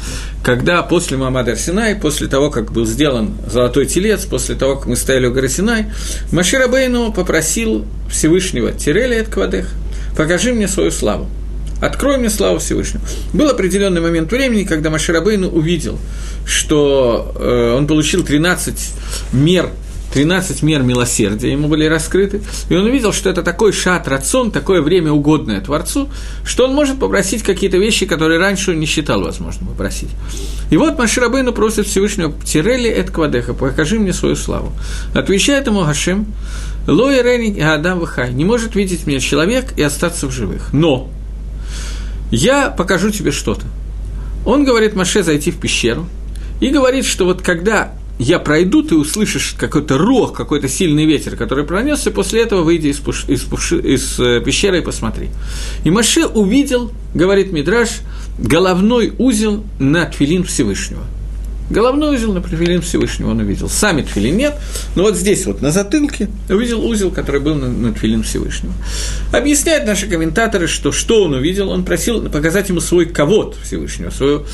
когда 0.44 0.84
после 0.84 1.18
Мамада 1.18 1.56
Синай, 1.56 1.96
после 1.96 2.28
того, 2.28 2.52
как 2.52 2.72
был 2.72 2.86
сделан 2.86 3.34
золотой 3.50 3.88
телец, 3.88 4.26
после 4.26 4.56
того, 4.56 4.76
как 4.76 4.86
мы 4.86 4.96
стояли 4.96 5.26
у 5.28 5.34
горы 5.34 5.50
Синай, 5.50 5.88
Машир 6.32 6.68
Бейну 6.70 7.12
попросил 7.12 7.86
Всевышнего 8.10 8.72
Тиреля 8.74 9.22
от 9.22 9.30
Квадех, 9.30 9.70
покажи 10.16 10.54
мне 10.54 10.68
свою 10.68 10.92
славу. 10.92 11.28
Открой 11.82 12.18
мне 12.18 12.30
славу 12.30 12.60
Всевышнего. 12.60 13.04
Был 13.34 13.50
определенный 13.50 14.02
момент 14.02 14.32
времени, 14.32 14.64
когда 14.64 14.90
Маширабейну 14.90 15.50
увидел, 15.50 16.00
что 16.46 17.34
э, 17.36 17.76
он 17.76 17.86
получил 17.86 18.24
13 18.24 18.76
мер 19.34 19.70
13 20.16 20.64
мер 20.64 20.82
милосердия 20.82 21.52
ему 21.52 21.68
были 21.68 21.84
раскрыты, 21.84 22.42
и 22.70 22.74
он 22.74 22.86
увидел, 22.86 23.12
что 23.12 23.30
это 23.30 23.44
такой 23.44 23.74
шат 23.74 24.08
рацион, 24.08 24.50
такое 24.50 24.82
время 24.82 25.12
угодное 25.12 25.60
Творцу, 25.60 26.08
что 26.46 26.64
он 26.64 26.74
может 26.74 27.00
попросить 27.00 27.44
какие-то 27.44 27.78
вещи, 27.78 28.06
которые 28.06 28.40
раньше 28.40 28.72
он 28.72 28.80
не 28.80 28.86
считал 28.86 29.22
возможным 29.22 29.68
попросить. 29.68 30.08
И 30.72 30.78
вот 30.78 30.98
Маширабейну 30.98 31.52
просит 31.52 31.88
Всевышнего, 31.88 32.32
«Тирели 32.46 32.90
эт 32.90 33.12
квадеха, 33.12 33.54
покажи 33.54 34.00
мне 34.00 34.14
свою 34.14 34.38
славу». 34.38 34.72
Отвечает 35.14 35.68
ему 35.68 35.84
Гашем, 35.84 36.28
«Лои 36.88 37.22
рени 37.22 37.60
адам 37.60 38.00
вахай, 38.00 38.32
не 38.32 38.46
может 38.46 38.74
видеть 38.74 39.06
меня 39.06 39.20
человек 39.20 39.74
и 39.76 39.82
остаться 39.82 40.28
в 40.28 40.32
живых. 40.32 40.70
Но 40.72 41.10
я 42.32 42.70
покажу 42.70 43.12
тебе 43.12 43.32
что-то». 43.32 43.66
Он 44.46 44.64
говорит 44.64 44.96
Маше 44.96 45.24
зайти 45.24 45.52
в 45.52 45.60
пещеру, 45.60 46.08
и 46.62 46.70
говорит, 46.70 47.04
что 47.04 47.26
вот 47.26 47.42
когда 47.42 47.92
я 48.18 48.40
пройду, 48.40 48.82
ты 48.82 48.96
услышишь 48.96 49.56
какой-то 49.58 49.98
рог, 49.98 50.36
какой-то 50.36 50.70
сильный 50.70 51.06
ветер, 51.06 51.36
который 51.36 51.66
пронесся, 51.66 52.12
после 52.12 52.42
этого 52.42 52.62
выйди 52.62 52.88
из, 52.88 52.98
пуш, 52.98 53.26
из, 53.28 53.42
пуш, 53.42 53.74
из 53.74 54.20
э, 54.20 54.42
пещеры 54.42 54.80
и 54.80 54.82
посмотри. 54.82 55.30
И 55.84 55.90
Маше 55.90 56.26
увидел, 56.26 56.92
говорит 57.14 57.52
Мидраш, 57.52 57.90
головной 58.38 59.14
узел 59.18 59.64
на 59.80 60.06
тфилин 60.06 60.44
Всевышнего. 60.44 61.04
Головной 61.70 62.16
узел 62.16 62.32
на 62.32 62.42
тфилин 62.42 62.82
Всевышнего 62.82 63.32
он 63.32 63.40
увидел. 63.40 63.68
Сами 63.68 64.04
тфилин 64.04 64.38
нет, 64.38 64.56
но 64.96 65.04
вот 65.04 65.18
здесь 65.18 65.46
вот 65.48 65.62
на 65.62 65.72
затылке 65.72 66.30
увидел 66.48 66.86
узел, 66.86 67.10
который 67.10 67.42
был 67.42 67.56
на, 67.56 67.68
на 67.68 67.92
тфилин 67.92 68.22
Всевышнего. 68.22 68.74
Объясняют 69.34 69.88
наши 69.88 70.08
комментаторы, 70.08 70.68
что 70.68 70.92
что 70.92 71.24
он 71.24 71.34
увидел, 71.34 71.70
он 71.70 71.84
просил 71.84 72.30
показать 72.30 72.70
ему 72.70 72.82
свой 72.82 73.08
ковод 73.08 73.58
Всевышнего, 73.64 74.12
свою 74.12 74.46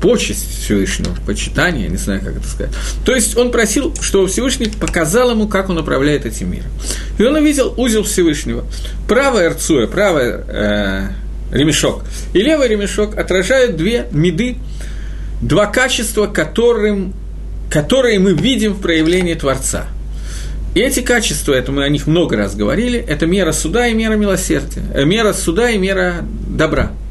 почесть 0.00 0.62
Всевышнего, 0.64 1.14
почитание, 1.26 1.88
не 1.88 1.96
знаю, 1.96 2.20
как 2.20 2.36
это 2.36 2.46
сказать. 2.46 2.72
То 3.04 3.14
есть 3.14 3.36
он 3.36 3.50
просил, 3.50 3.94
чтобы 4.00 4.28
Всевышний 4.28 4.66
показал 4.66 5.30
ему, 5.30 5.48
как 5.48 5.68
он 5.70 5.78
управляет 5.78 6.24
этим 6.24 6.52
миром. 6.52 6.70
И 7.18 7.24
он 7.24 7.34
увидел 7.34 7.74
узел 7.76 8.04
Всевышнего. 8.04 8.64
Правая 9.08 9.48
Эрцуя, 9.48 9.86
правый 9.86 10.34
э, 10.46 11.08
ремешок 11.52 12.04
и 12.32 12.42
левый 12.42 12.68
ремешок 12.68 13.16
отражают 13.16 13.76
две 13.76 14.06
меды, 14.12 14.56
два 15.40 15.66
качества, 15.66 16.26
которым, 16.26 17.12
которые 17.70 18.18
мы 18.18 18.34
видим 18.34 18.74
в 18.74 18.80
проявлении 18.80 19.34
Творца. 19.34 19.86
И 20.74 20.80
эти 20.80 21.00
качества, 21.00 21.54
это 21.54 21.72
мы 21.72 21.82
о 21.82 21.88
них 21.88 22.06
много 22.06 22.36
раз 22.36 22.54
говорили, 22.54 23.00
это 23.00 23.26
мера 23.26 23.52
суда 23.52 23.88
и 23.88 23.94
мера 23.94 24.14
милосердия, 24.14 24.82
э, 24.94 25.04
мера 25.04 25.32
суда 25.32 25.70
и 25.70 25.78
мера 25.78 26.24
добра– 26.48 26.92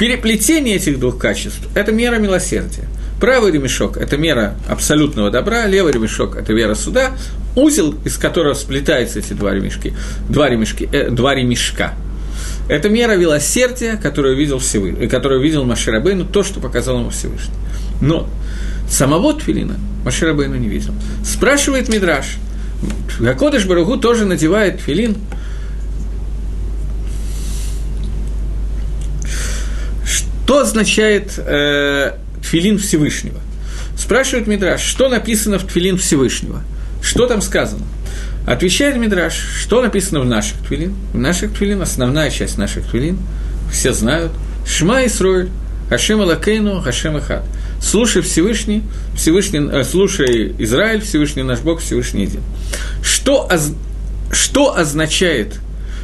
Переплетение 0.00 0.76
этих 0.76 0.98
двух 0.98 1.18
качеств– 1.18 1.60
это 1.74 1.92
мера 1.92 2.16
милосердия. 2.16 2.84
Правый 3.20 3.52
ремешок– 3.52 3.96
это 3.98 4.16
мера 4.16 4.54
абсолютного 4.66 5.30
добра, 5.30 5.66
левый 5.66 5.92
ремешок– 5.92 6.36
это 6.38 6.54
мера 6.54 6.74
суда, 6.74 7.10
узел, 7.54 7.94
из 8.06 8.16
которого 8.16 8.54
сплетаются 8.54 9.18
эти 9.18 9.34
два 9.34 9.52
ремешки, 9.52 9.92
два, 10.26 10.48
ремешки, 10.48 10.88
э, 10.90 11.10
два 11.10 11.34
ремешка. 11.34 11.92
Это 12.66 12.88
мера 12.88 13.16
милосердия, 13.16 14.00
которую 14.02 14.38
видел, 14.38 14.58
Всевышний, 14.58 15.06
которую 15.06 15.42
видел 15.42 15.64
Маширабейну, 15.64 16.24
то, 16.24 16.44
что 16.44 16.60
показал 16.60 17.00
ему 17.00 17.10
Всевышний. 17.10 17.52
Но 18.00 18.26
самого 18.88 19.34
Твилина 19.34 19.76
Маширабейну 20.06 20.56
не 20.56 20.68
видел. 20.68 20.94
Спрашивает 21.22 21.90
Мидраш, 21.90 22.38
Гакодыш 23.18 23.66
Баругу 23.66 23.98
тоже 23.98 24.24
надевает 24.24 24.80
Твилин– 24.80 25.18
Что 30.50 30.62
означает 30.62 31.34
э, 31.38 32.14
тфилин 32.42 32.76
Всевышнего? 32.76 33.38
Спрашивает 33.96 34.48
Мидраш, 34.48 34.80
что 34.80 35.08
написано 35.08 35.60
в 35.60 35.64
тфилин 35.64 35.96
Всевышнего? 35.96 36.64
Что 37.00 37.28
там 37.28 37.40
сказано? 37.40 37.84
Отвечает 38.48 38.96
Мидраш, 38.96 39.32
что 39.32 39.80
написано 39.80 40.18
в 40.18 40.24
наших 40.24 40.58
твилин? 40.66 40.96
В 41.12 41.18
наших 41.18 41.52
твилин, 41.56 41.80
основная 41.80 42.32
часть 42.32 42.58
наших 42.58 42.84
твилин, 42.90 43.18
все 43.70 43.92
знают, 43.92 44.32
Шма 44.66 45.06
Исроэль, 45.06 45.50
Хашем 45.88 46.20
Алакейну, 46.20 46.80
Хашем 46.80 47.16
Ихад. 47.18 47.44
Слушай 47.80 48.22
Всевышний, 48.22 48.82
Всевышний, 49.14 49.60
э, 49.70 49.84
слушай 49.84 50.52
Израиль, 50.58 51.00
Всевышний 51.00 51.44
наш 51.44 51.60
Бог, 51.60 51.78
Всевышний 51.78 52.24
един. 52.24 52.42
Что, 53.04 53.46
оз, 53.48 53.72
что 54.32 54.76
означает, 54.76 55.60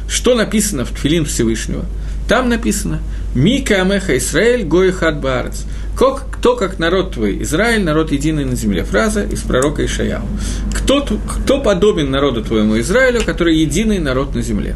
что 0.07 0.35
написано 0.35 0.85
в 0.85 0.91
Тфилин 0.91 1.25
Всевышнего? 1.25 1.83
Там 2.29 2.47
написано– 2.47 3.01
Мика 3.35 3.81
Амеха 3.81 4.17
Исраэль 4.17 4.63
Гой 4.63 4.91
Хад 4.91 5.19
Баарец. 5.19 5.65
Кто 5.95 6.55
как 6.55 6.77
народ 6.77 7.13
твой, 7.13 7.41
Израиль, 7.41 7.83
народ 7.83 8.11
единый 8.11 8.45
на 8.45 8.55
земле. 8.55 8.83
Фраза 8.83 9.23
из 9.23 9.41
пророка 9.41 9.83
Ишаяу. 9.83 10.27
Кто, 10.73 11.01
кто 11.01 11.59
подобен 11.59 12.11
народу 12.11 12.43
твоему 12.43 12.79
Израилю, 12.79 13.23
который 13.23 13.57
единый 13.57 13.97
народ 13.97 14.35
на 14.35 14.41
земле? 14.41 14.75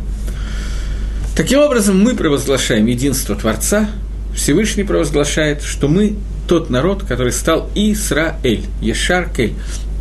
Таким 1.35 1.59
образом, 1.59 2.01
мы 2.01 2.15
провозглашаем 2.15 2.87
единство 2.87 3.35
Творца, 3.35 3.89
Всевышний 4.35 4.83
провозглашает, 4.83 5.61
что 5.61 5.87
мы 5.87 6.15
тот 6.47 6.69
народ, 6.69 7.03
который 7.03 7.31
стал 7.31 7.69
Исраэль, 7.75 8.65
Ешар 8.81 9.29
Кель, 9.29 9.53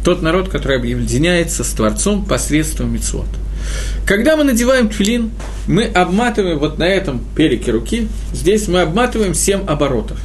тот 0.04 0.22
народ, 0.22 0.48
который 0.48 0.78
объединяется 0.78 1.64
с 1.64 1.68
Творцом 1.70 2.24
посредством 2.24 2.92
Мицвод. 2.92 3.28
Когда 4.06 4.36
мы 4.36 4.44
надеваем 4.44 4.88
тфилин, 4.88 5.30
мы 5.66 5.84
обматываем 5.84 6.58
вот 6.58 6.78
на 6.78 6.84
этом 6.84 7.24
переке 7.36 7.70
руки, 7.70 8.08
здесь 8.32 8.66
мы 8.68 8.80
обматываем 8.80 9.34
7 9.34 9.66
оборотов. 9.66 10.18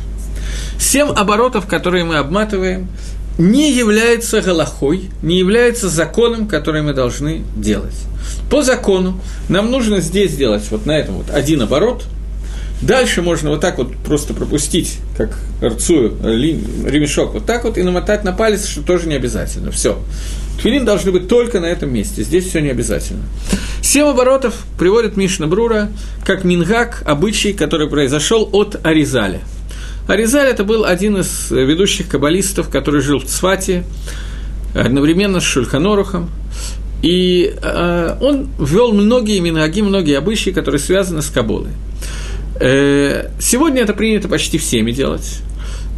7 0.79 1.09
оборотов, 1.09 1.67
которые 1.67 2.03
мы 2.03 2.17
обматываем, 2.17 2.87
не 3.37 3.71
является 3.71 4.41
галахой, 4.41 5.09
не 5.21 5.37
является 5.37 5.89
законом, 5.89 6.47
который 6.47 6.81
мы 6.81 6.93
должны 6.93 7.43
делать. 7.55 7.95
По 8.49 8.61
закону 8.61 9.19
нам 9.49 9.71
нужно 9.71 9.99
здесь 9.99 10.31
сделать 10.31 10.63
вот 10.71 10.85
на 10.85 10.91
этом 10.91 11.15
вот 11.15 11.29
один 11.29 11.61
оборот, 11.61 12.05
Дальше 12.85 13.23
можно 13.23 13.49
вот 13.49 13.61
так 13.61 13.79
вот 13.79 13.95
просто 13.97 14.35
пропустить, 14.35 14.99
как 15.17 15.35
рцую, 15.59 16.13
э, 16.23 16.27
ремешок, 16.27 17.33
вот 17.33 17.45
так 17.45 17.63
вот, 17.63 17.79
и 17.79 17.83
намотать 17.83 18.23
на 18.23 18.31
палец, 18.31 18.67
что 18.67 18.83
тоже 18.83 19.07
не 19.07 19.15
обязательно. 19.15 19.71
Все. 19.71 19.97
Тфилин 20.59 20.85
должны 20.85 21.11
быть 21.11 21.27
только 21.27 21.59
на 21.59 21.65
этом 21.65 21.91
месте. 21.91 22.23
Здесь 22.23 22.47
все 22.47 22.59
не 22.59 22.69
обязательно. 22.69 23.23
Семь 23.81 24.05
оборотов 24.05 24.53
приводит 24.77 25.17
Мишна 25.17 25.47
Брура 25.47 25.89
как 26.23 26.43
мингак, 26.43 27.01
обычай, 27.07 27.53
который 27.53 27.89
произошел 27.89 28.47
от 28.51 28.79
Аризаля. 28.85 29.41
Аризаль 30.07 30.47
это 30.47 30.63
был 30.63 30.85
один 30.85 31.17
из 31.17 31.49
ведущих 31.49 32.07
каббалистов, 32.07 32.69
который 32.69 33.01
жил 33.01 33.17
в 33.17 33.25
Цвате, 33.25 33.83
одновременно 34.75 35.39
с 35.39 35.43
Шульханорухом. 35.43 36.29
И 37.01 37.51
э, 37.59 38.17
он 38.21 38.49
ввел 38.59 38.91
многие 38.93 39.39
минаги, 39.39 39.81
многие 39.81 40.17
обычаи, 40.17 40.51
которые 40.51 40.79
связаны 40.79 41.23
с 41.23 41.29
Каболой. 41.29 41.71
Э, 42.59 43.29
сегодня 43.39 43.81
это 43.81 43.93
принято 43.93 44.27
почти 44.27 44.57
всеми 44.57 44.91
делать. 44.91 45.41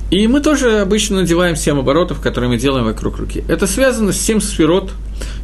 И 0.10 0.28
мы 0.28 0.40
тоже 0.40 0.80
обычно 0.80 1.18
надеваем 1.18 1.56
семь 1.56 1.80
оборотов, 1.80 2.22
которые 2.22 2.50
мы 2.50 2.58
делаем 2.58 2.86
вокруг 2.86 3.18
руки. 3.18 3.44
Это 3.48 3.68
связано 3.68 4.14
с 4.14 4.20
семь 4.20 4.40
сферот, 4.40 4.92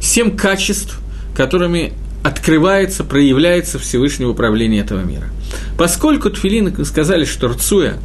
семь 0.00 0.36
качеств, 0.36 0.98
которыми 1.36 1.92
открывается, 2.22 3.04
проявляется 3.04 3.78
Всевышнее 3.78 4.28
управление 4.28 4.82
этого 4.82 5.02
мира. 5.02 5.28
Поскольку 5.76 6.30
Тфилин, 6.30 6.84
сказали, 6.84 7.24
что 7.24 7.48
Рцуя, 7.48 7.98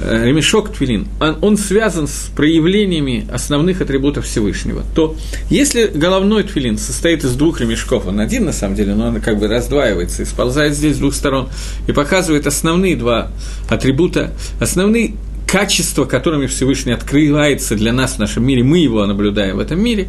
э, 0.00 0.24
ремешок 0.26 0.72
Тфилин, 0.72 1.08
он, 1.20 1.38
он 1.40 1.56
связан 1.56 2.06
с 2.06 2.30
проявлениями 2.34 3.26
основных 3.32 3.80
атрибутов 3.80 4.24
Всевышнего, 4.24 4.82
то 4.94 5.16
если 5.50 5.86
головной 5.86 6.44
Тфилин 6.44 6.78
состоит 6.78 7.24
из 7.24 7.34
двух 7.34 7.60
ремешков, 7.60 8.06
он 8.06 8.20
один 8.20 8.44
на 8.44 8.52
самом 8.52 8.76
деле, 8.76 8.94
но 8.94 9.08
он 9.08 9.20
как 9.20 9.38
бы 9.38 9.48
раздваивается 9.48 10.22
и 10.22 10.24
сползает 10.24 10.74
здесь 10.74 10.96
с 10.96 10.98
двух 10.98 11.14
сторон, 11.14 11.48
и 11.86 11.92
показывает 11.92 12.46
основные 12.46 12.96
два 12.96 13.30
атрибута, 13.68 14.32
основные 14.60 15.14
качества, 15.48 16.04
которыми 16.04 16.46
Всевышний 16.46 16.92
открывается 16.92 17.74
для 17.74 17.92
нас 17.92 18.14
в 18.14 18.18
нашем 18.18 18.46
мире, 18.46 18.62
мы 18.62 18.78
его 18.78 19.04
наблюдаем 19.06 19.56
в 19.56 19.60
этом 19.60 19.82
мире, 19.82 20.08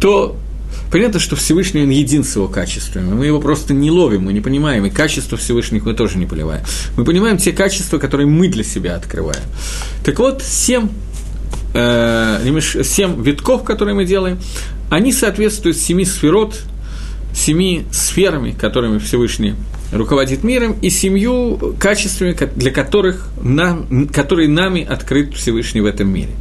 то 0.00 0.36
Понятно, 0.92 1.18
что 1.18 1.36
Всевышний, 1.36 1.84
он 1.84 1.88
един 1.88 2.22
с 2.22 2.36
его 2.36 2.48
качествами. 2.48 3.14
Мы 3.14 3.24
его 3.24 3.40
просто 3.40 3.72
не 3.72 3.90
ловим, 3.90 4.24
мы 4.24 4.34
не 4.34 4.42
понимаем, 4.42 4.84
и 4.84 4.90
качество 4.90 5.38
Всевышних 5.38 5.86
мы 5.86 5.94
тоже 5.94 6.18
не 6.18 6.26
понимаем. 6.26 6.62
Мы 6.98 7.06
понимаем 7.06 7.38
те 7.38 7.52
качества, 7.52 7.96
которые 7.96 8.26
мы 8.26 8.48
для 8.48 8.62
себя 8.62 8.94
открываем. 8.96 9.42
Так 10.04 10.18
вот, 10.18 10.42
семь, 10.42 10.90
э, 11.72 12.60
семь 12.84 13.22
витков, 13.22 13.64
которые 13.64 13.94
мы 13.94 14.04
делаем, 14.04 14.38
они 14.90 15.14
соответствуют 15.14 15.78
семи 15.78 16.04
сферот, 16.04 16.60
семи 17.34 17.86
сферами, 17.90 18.52
которыми 18.52 18.98
Всевышний 18.98 19.54
руководит 19.92 20.44
миром, 20.44 20.76
и 20.82 20.90
семью 20.90 21.74
качествами, 21.78 22.36
для 22.54 22.70
которых 22.70 23.28
нам, 23.42 24.08
которые 24.08 24.50
нами 24.50 24.84
открыт 24.84 25.34
Всевышний 25.34 25.80
в 25.80 25.86
этом 25.86 26.10
мире. 26.10 26.32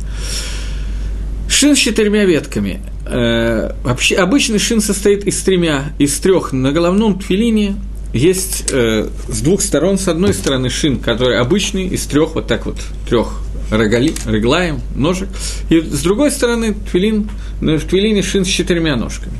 Шин 1.51 1.75
с 1.75 1.79
четырьмя 1.79 2.23
ветками. 2.23 2.79
Э, 3.05 3.73
вообще, 3.83 4.15
обычный 4.15 4.57
шин 4.57 4.79
состоит 4.79 5.27
из 5.27 5.37
тремя, 5.41 5.93
из 5.99 6.17
трех. 6.17 6.53
На 6.53 6.71
головном 6.71 7.19
тфилине 7.19 7.75
есть 8.13 8.71
э, 8.71 9.09
с 9.27 9.41
двух 9.41 9.61
сторон. 9.61 9.99
С 9.99 10.07
одной 10.07 10.33
стороны 10.33 10.69
шин, 10.69 10.99
который 10.99 11.37
обычный, 11.39 11.87
из 11.87 12.05
трех, 12.05 12.35
вот 12.35 12.47
так 12.47 12.65
вот, 12.65 12.77
трех 13.07 13.41
рогали, 13.71 14.13
реглаем, 14.25 14.81
ножек. 14.95 15.29
И 15.69 15.79
с 15.79 16.01
другой 16.03 16.31
стороны 16.31 16.73
тфилин, 16.73 17.29
в 17.61 17.79
твилине 17.81 18.21
шин 18.21 18.45
с 18.45 18.47
четырьмя 18.47 18.95
ножками. 18.95 19.33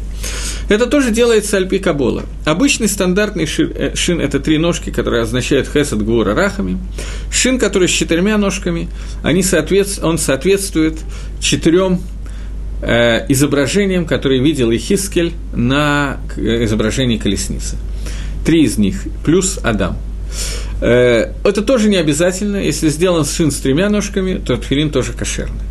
Это 0.70 0.86
тоже 0.86 1.12
делается 1.12 1.58
альпи 1.58 1.80
кабола. 1.80 2.24
Обычный 2.46 2.88
стандартный 2.88 3.46
шин, 3.46 3.72
э, 3.76 3.96
шин– 3.96 4.20
это 4.22 4.40
три 4.40 4.58
ножки, 4.58 4.90
которые 4.90 5.24
означают 5.24 5.68
хесед 5.68 6.04
гвура 6.04 6.34
рахами. 6.34 6.78
Шин, 7.32 7.60
который 7.60 7.88
с 7.88 7.92
четырьмя 7.92 8.38
ножками, 8.38 8.88
они 9.24 9.44
соответств, 9.44 10.04
он 10.04 10.18
соответствует 10.18 11.00
четырем 11.40 12.02
э, 12.82 13.26
изображениям, 13.30 14.06
которые 14.06 14.42
видел 14.42 14.72
Ихискель 14.72 15.34
на 15.54 16.22
э, 16.38 16.64
изображении 16.66 17.18
колесницы. 17.18 17.78
Три 18.46 18.64
из 18.64 18.78
них, 18.78 19.04
плюс 19.26 19.60
Адам. 19.64 19.98
Э, 20.82 21.32
это 21.44 21.62
тоже 21.62 21.90
не 21.90 21.98
обязательно. 21.98 22.58
Если 22.58 22.90
сделан 22.90 23.24
шин 23.24 23.52
с 23.52 23.58
тремя 23.58 23.90
ножками, 23.90 24.42
то 24.44 24.58
тфилин 24.58 24.90
тоже 24.90 25.14
кошерный. 25.14 25.62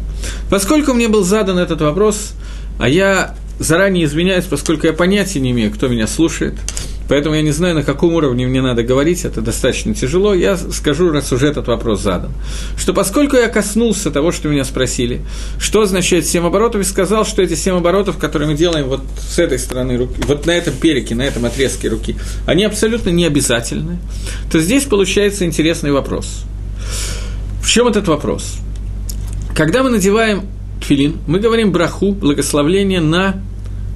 Поскольку 0.48 0.94
мне 0.94 1.08
был 1.08 1.24
задан 1.24 1.58
этот 1.58 1.80
вопрос, 1.80 2.32
а 2.78 2.88
я 2.88 3.34
заранее 3.58 4.04
извиняюсь, 4.04 4.44
поскольку 4.44 4.86
я 4.86 4.92
понятия 4.92 5.40
не 5.40 5.50
имею, 5.50 5.70
кто 5.70 5.88
меня 5.88 6.06
слушает, 6.06 6.54
Поэтому 7.10 7.34
я 7.34 7.42
не 7.42 7.50
знаю, 7.50 7.74
на 7.74 7.82
каком 7.82 8.14
уровне 8.14 8.46
мне 8.46 8.62
надо 8.62 8.84
говорить, 8.84 9.24
это 9.24 9.40
достаточно 9.40 9.92
тяжело. 9.96 10.32
Я 10.32 10.56
скажу, 10.56 11.10
раз 11.10 11.32
уже 11.32 11.48
этот 11.48 11.66
вопрос 11.66 12.02
задан. 12.02 12.30
Что 12.76 12.94
поскольку 12.94 13.34
я 13.34 13.48
коснулся 13.48 14.12
того, 14.12 14.30
что 14.30 14.48
меня 14.48 14.64
спросили, 14.64 15.20
что 15.58 15.80
означает 15.80 16.24
7 16.24 16.46
оборотов, 16.46 16.82
и 16.82 16.84
сказал, 16.84 17.26
что 17.26 17.42
эти 17.42 17.54
7 17.54 17.78
оборотов, 17.78 18.16
которые 18.16 18.48
мы 18.48 18.54
делаем 18.54 18.86
вот 18.86 19.00
с 19.18 19.40
этой 19.40 19.58
стороны 19.58 19.96
руки, 19.96 20.22
вот 20.28 20.46
на 20.46 20.52
этом 20.52 20.72
переке, 20.74 21.16
на 21.16 21.22
этом 21.22 21.44
отрезке 21.44 21.88
руки, 21.88 22.14
они 22.46 22.62
абсолютно 22.62 23.10
не 23.10 23.24
обязательны, 23.26 23.98
то 24.48 24.60
здесь 24.60 24.84
получается 24.84 25.44
интересный 25.44 25.90
вопрос. 25.90 26.44
В 27.60 27.68
чем 27.68 27.88
этот 27.88 28.06
вопрос? 28.06 28.58
Когда 29.56 29.82
мы 29.82 29.90
надеваем 29.90 30.42
тфилин, 30.80 31.16
мы 31.26 31.40
говорим 31.40 31.72
браху, 31.72 32.12
благословление 32.12 33.00
на 33.00 33.42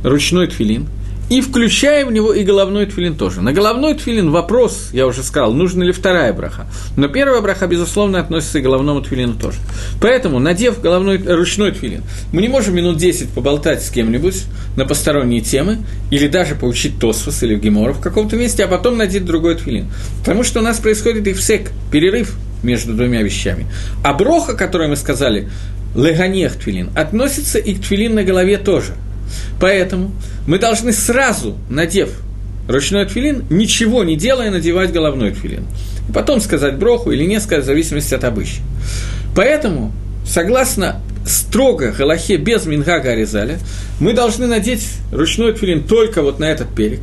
ручной 0.02 0.48
тфилин– 0.48 0.88
и 1.30 1.40
включая 1.40 2.04
в 2.04 2.12
него 2.12 2.32
и 2.32 2.44
головной 2.44 2.86
тфилин 2.86 3.16
тоже. 3.16 3.40
На 3.40 3.52
головной 3.52 3.94
тфилин 3.94 4.30
вопрос, 4.30 4.90
я 4.92 5.06
уже 5.06 5.22
сказал, 5.22 5.52
нужна 5.52 5.84
ли 5.84 5.92
вторая 5.92 6.32
браха. 6.32 6.66
Но 6.96 7.08
первая 7.08 7.40
браха, 7.40 7.66
безусловно, 7.66 8.20
относится 8.20 8.58
и 8.58 8.60
к 8.60 8.64
головному 8.64 9.00
тфилину 9.00 9.34
тоже. 9.34 9.58
Поэтому, 10.00 10.38
надев 10.38 10.80
головной, 10.80 11.18
ручной 11.18 11.72
тфилин, 11.72 12.02
мы 12.32 12.42
не 12.42 12.48
можем 12.48 12.74
минут 12.74 12.98
10 12.98 13.30
поболтать 13.30 13.82
с 13.82 13.90
кем-нибудь 13.90 14.44
на 14.76 14.84
посторонние 14.84 15.40
темы, 15.40 15.78
или 16.10 16.28
даже 16.28 16.54
поучить 16.54 16.98
Тосфос 16.98 17.42
или 17.42 17.56
Гемора 17.56 17.92
в 17.92 18.00
каком-то 18.00 18.36
месте, 18.36 18.64
а 18.64 18.68
потом 18.68 18.96
надеть 18.96 19.24
другой 19.24 19.56
тфилин. 19.56 19.90
Потому 20.20 20.44
что 20.44 20.60
у 20.60 20.62
нас 20.62 20.78
происходит 20.78 21.26
ифсек, 21.26 21.70
перерыв 21.90 22.34
между 22.62 22.92
двумя 22.94 23.22
вещами. 23.22 23.66
А 24.02 24.12
броха, 24.12 24.54
которую 24.54 24.90
мы 24.90 24.96
сказали, 24.96 25.48
леганех 25.94 26.56
тфилин, 26.56 26.90
относится 26.94 27.58
и 27.58 27.74
к 27.74 27.80
тфилин 27.80 28.14
на 28.14 28.24
голове 28.24 28.58
тоже– 28.58 28.94
Поэтому 29.60 30.12
мы 30.46 30.58
должны 30.58 30.92
сразу, 30.92 31.56
надев 31.68 32.10
ручной 32.68 33.06
тфилин, 33.06 33.44
ничего 33.50 34.04
не 34.04 34.16
делая, 34.16 34.50
надевать 34.50 34.92
головной 34.92 35.32
тфилин. 35.32 35.66
И 36.08 36.12
потом 36.12 36.40
сказать 36.40 36.76
броху 36.76 37.10
или 37.10 37.24
не 37.24 37.40
сказать, 37.40 37.64
в 37.64 37.66
зависимости 37.66 38.14
от 38.14 38.24
обычая. 38.24 38.62
Поэтому, 39.34 39.92
согласно 40.26 41.00
строго 41.26 41.92
Галахе 41.92 42.36
без 42.36 42.66
Мингага 42.66 43.10
Аризаля, 43.10 43.58
мы 44.00 44.12
должны 44.12 44.46
надеть 44.46 44.86
ручной 45.12 45.52
тфилин 45.52 45.84
только 45.84 46.22
вот 46.22 46.38
на 46.38 46.44
этот 46.44 46.74
перек, 46.74 47.00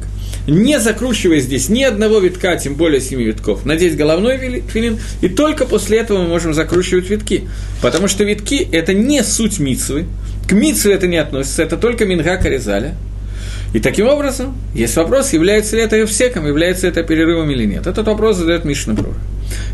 не 0.48 0.80
закручивая 0.80 1.40
здесь 1.40 1.70
ни 1.70 1.84
одного 1.84 2.20
витка, 2.20 2.56
тем 2.56 2.76
более 2.76 3.02
семи 3.02 3.26
витков, 3.26 3.66
надеть 3.66 3.96
головной 3.96 4.62
тфилин, 4.62 5.00
и 5.22 5.30
только 5.30 5.66
после 5.66 6.00
этого 6.00 6.24
мы 6.24 6.28
можем 6.28 6.54
закручивать 6.54 7.10
витки. 7.10 7.48
Потому 7.82 8.08
что 8.08 8.24
витки– 8.24 8.68
это 8.72 8.94
не 8.94 9.24
суть 9.24 9.60
мицвы, 9.60 10.06
к 10.52 10.54
митсу 10.54 10.92
это 10.92 11.08
не 11.08 11.16
относится, 11.16 11.64
это 11.64 11.78
только 11.78 12.06
Минга 12.06 12.36
Каризаля. 12.36 12.96
И 13.74 13.80
таким 13.80 14.08
образом, 14.08 14.54
есть 14.76 14.98
вопрос, 14.98 15.32
является 15.32 15.78
ли 15.78 15.82
это 15.82 16.06
всеком, 16.06 16.46
является 16.46 16.88
ли 16.88 16.92
это 16.92 17.04
перерывом 17.04 17.50
или 17.52 17.64
нет. 17.64 17.88
Этот 17.88 18.06
вопрос 18.06 18.36
задает 18.36 18.66
Мишна 18.66 18.94
Брура. 18.94 19.16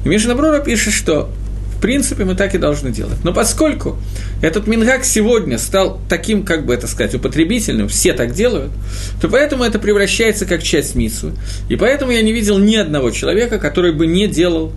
И 0.05 0.07
Мишна 0.07 0.35
Брура 0.35 0.59
пишет, 0.59 0.93
что 0.93 1.31
в 1.75 1.81
принципе 1.81 2.25
мы 2.25 2.35
так 2.35 2.53
и 2.53 2.59
должны 2.59 2.91
делать. 2.91 3.17
Но 3.23 3.33
поскольку 3.33 3.97
этот 4.43 4.67
Мингак 4.67 5.03
сегодня 5.03 5.57
стал 5.57 5.99
таким, 6.07 6.43
как 6.43 6.67
бы 6.67 6.75
это 6.75 6.85
сказать, 6.85 7.15
употребительным, 7.15 7.87
все 7.87 8.13
так 8.13 8.33
делают, 8.33 8.71
то 9.19 9.29
поэтому 9.29 9.63
это 9.63 9.79
превращается 9.79 10.45
как 10.45 10.61
часть 10.61 10.93
Митсу. 10.93 11.31
И 11.69 11.75
поэтому 11.75 12.11
я 12.11 12.21
не 12.21 12.33
видел 12.33 12.59
ни 12.59 12.75
одного 12.75 13.09
человека, 13.09 13.57
который 13.57 13.93
бы 13.93 14.05
не 14.05 14.27
делал 14.27 14.73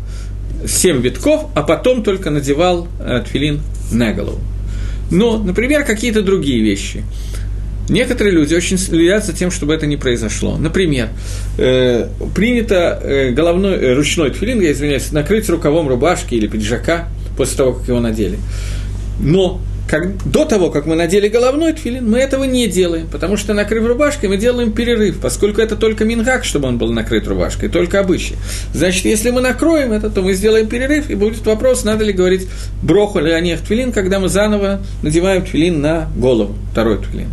семь 0.66 1.02
витков, 1.02 1.50
а 1.54 1.60
потом 1.60 2.02
только 2.02 2.30
надевал 2.30 2.88
э, 3.00 3.22
тфилин 3.26 3.60
на 3.92 4.14
голову. 4.14 4.40
Но, 5.10 5.38
например, 5.38 5.84
какие-то 5.84 6.22
другие 6.22 6.62
вещи. 6.62 7.04
Некоторые 7.88 8.32
люди 8.32 8.54
очень 8.54 8.78
следят 8.78 9.26
за 9.26 9.32
тем, 9.32 9.50
чтобы 9.50 9.74
это 9.74 9.86
не 9.86 9.96
произошло. 9.96 10.56
Например, 10.56 11.08
э, 11.58 12.06
принято 12.36 13.00
э, 13.02 13.30
головной, 13.32 13.74
э, 13.74 13.94
ручной 13.94 14.30
тфилин, 14.30 14.60
я 14.60 14.70
извиняюсь, 14.70 15.10
накрыть 15.10 15.48
рукавом 15.48 15.88
рубашки 15.88 16.36
или 16.36 16.46
пиджака 16.46 17.08
после 17.36 17.56
того, 17.56 17.72
как 17.72 17.88
его 17.88 17.98
надели. 17.98 18.38
Но 19.18 19.60
как, 19.90 20.24
до 20.24 20.44
того, 20.44 20.70
как 20.70 20.86
мы 20.86 20.94
надели 20.94 21.26
головной 21.26 21.72
тфилин, 21.72 22.08
мы 22.08 22.18
этого 22.18 22.44
не 22.44 22.68
делаем, 22.68 23.08
потому 23.08 23.36
что, 23.36 23.54
накрыв 23.54 23.84
рубашкой, 23.84 24.28
мы 24.28 24.36
делаем 24.36 24.70
перерыв, 24.70 25.18
поскольку 25.20 25.60
это 25.60 25.74
только 25.74 26.04
мингак, 26.04 26.44
чтобы 26.44 26.68
он 26.68 26.78
был 26.78 26.92
накрыт 26.92 27.26
рубашкой, 27.26 27.68
только 27.68 27.98
обычай. 27.98 28.36
Значит, 28.72 29.04
если 29.04 29.30
мы 29.30 29.40
накроем 29.40 29.92
это, 29.92 30.08
то 30.08 30.22
мы 30.22 30.34
сделаем 30.34 30.68
перерыв, 30.68 31.10
и 31.10 31.16
будет 31.16 31.44
вопрос, 31.44 31.82
надо 31.82 32.04
ли 32.04 32.12
говорить 32.12 32.46
броху 32.82 33.18
или 33.18 33.30
анех 33.30 33.62
тфилин, 33.62 33.90
когда 33.90 34.20
мы 34.20 34.28
заново 34.28 34.80
надеваем 35.02 35.44
тфилин 35.44 35.80
на 35.80 36.08
голову, 36.16 36.54
второй 36.70 36.98
тфилин. 36.98 37.28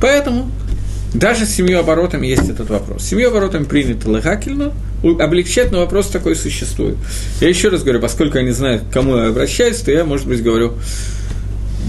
Поэтому 0.00 0.50
даже 1.12 1.44
с 1.44 1.50
семью 1.50 1.80
оборотами 1.80 2.26
есть 2.26 2.48
этот 2.48 2.70
вопрос. 2.70 3.02
С 3.02 3.08
семью 3.08 3.28
оборотами 3.28 3.64
принято 3.64 4.08
лыхакельно, 4.08 4.72
облегчать, 5.02 5.70
но 5.70 5.80
вопрос 5.80 6.06
такой 6.06 6.34
существует. 6.34 6.96
Я 7.42 7.48
еще 7.48 7.68
раз 7.68 7.82
говорю, 7.82 8.00
поскольку 8.00 8.38
я 8.38 8.44
не 8.44 8.52
знаю, 8.52 8.80
к 8.80 8.90
кому 8.90 9.18
я 9.18 9.26
обращаюсь, 9.26 9.80
то 9.80 9.90
я, 9.90 10.06
может 10.06 10.26
быть, 10.26 10.42
говорю 10.42 10.78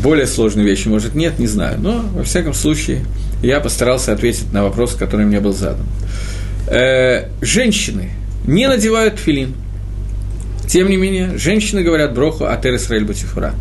более 0.04 0.28
сложные 0.28 0.66
вещи, 0.66 0.88
может, 0.88 1.16
нет, 1.16 1.40
не 1.40 1.48
знаю. 1.48 1.80
Но, 1.80 2.06
во 2.14 2.24
всяком 2.24 2.54
случае, 2.54 3.06
я 3.42 3.60
постарался 3.60 4.14
ответить 4.14 4.52
на 4.54 4.64
вопрос, 4.64 4.96
который 4.96 5.26
мне 5.26 5.40
был 5.40 5.54
задан. 5.54 5.86
Э, 6.68 7.28
женщины 7.42 8.12
не 8.46 8.68
надевают 8.68 9.20
филин. 9.20 9.56
Тем 10.68 10.90
не 10.90 10.96
менее, 10.96 11.38
женщины 11.38 11.84
говорят 11.84 12.14
броху 12.14 12.46
Атер 12.46 12.76
Исраэль 12.76 13.04
Батифура. 13.04 13.54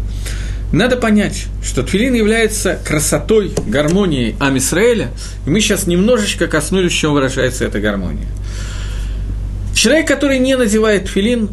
Надо 0.72 0.96
понять, 0.96 1.46
что 1.64 1.82
тфилин 1.82 2.14
является 2.14 2.78
красотой, 2.84 3.52
гармонией 3.66 4.36
Амисраэля, 4.38 5.08
и 5.44 5.50
мы 5.50 5.60
сейчас 5.60 5.88
немножечко 5.88 6.46
коснулись, 6.46 6.92
чем 6.92 7.12
выражается 7.12 7.64
эта 7.64 7.80
гармония. 7.80 8.28
Человек, 9.74 10.06
который 10.06 10.38
не 10.38 10.56
надевает 10.56 11.08
филин, 11.08 11.50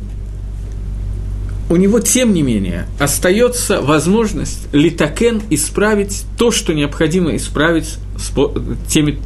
у 1.70 1.76
него, 1.76 2.00
тем 2.00 2.34
не 2.34 2.42
менее, 2.42 2.88
остается 3.00 3.82
возможность 3.82 4.68
литакен 4.72 5.42
исправить 5.50 6.24
то, 6.38 6.52
что 6.52 6.74
необходимо 6.74 7.36
исправить 7.36 7.98
теми, 8.88 9.20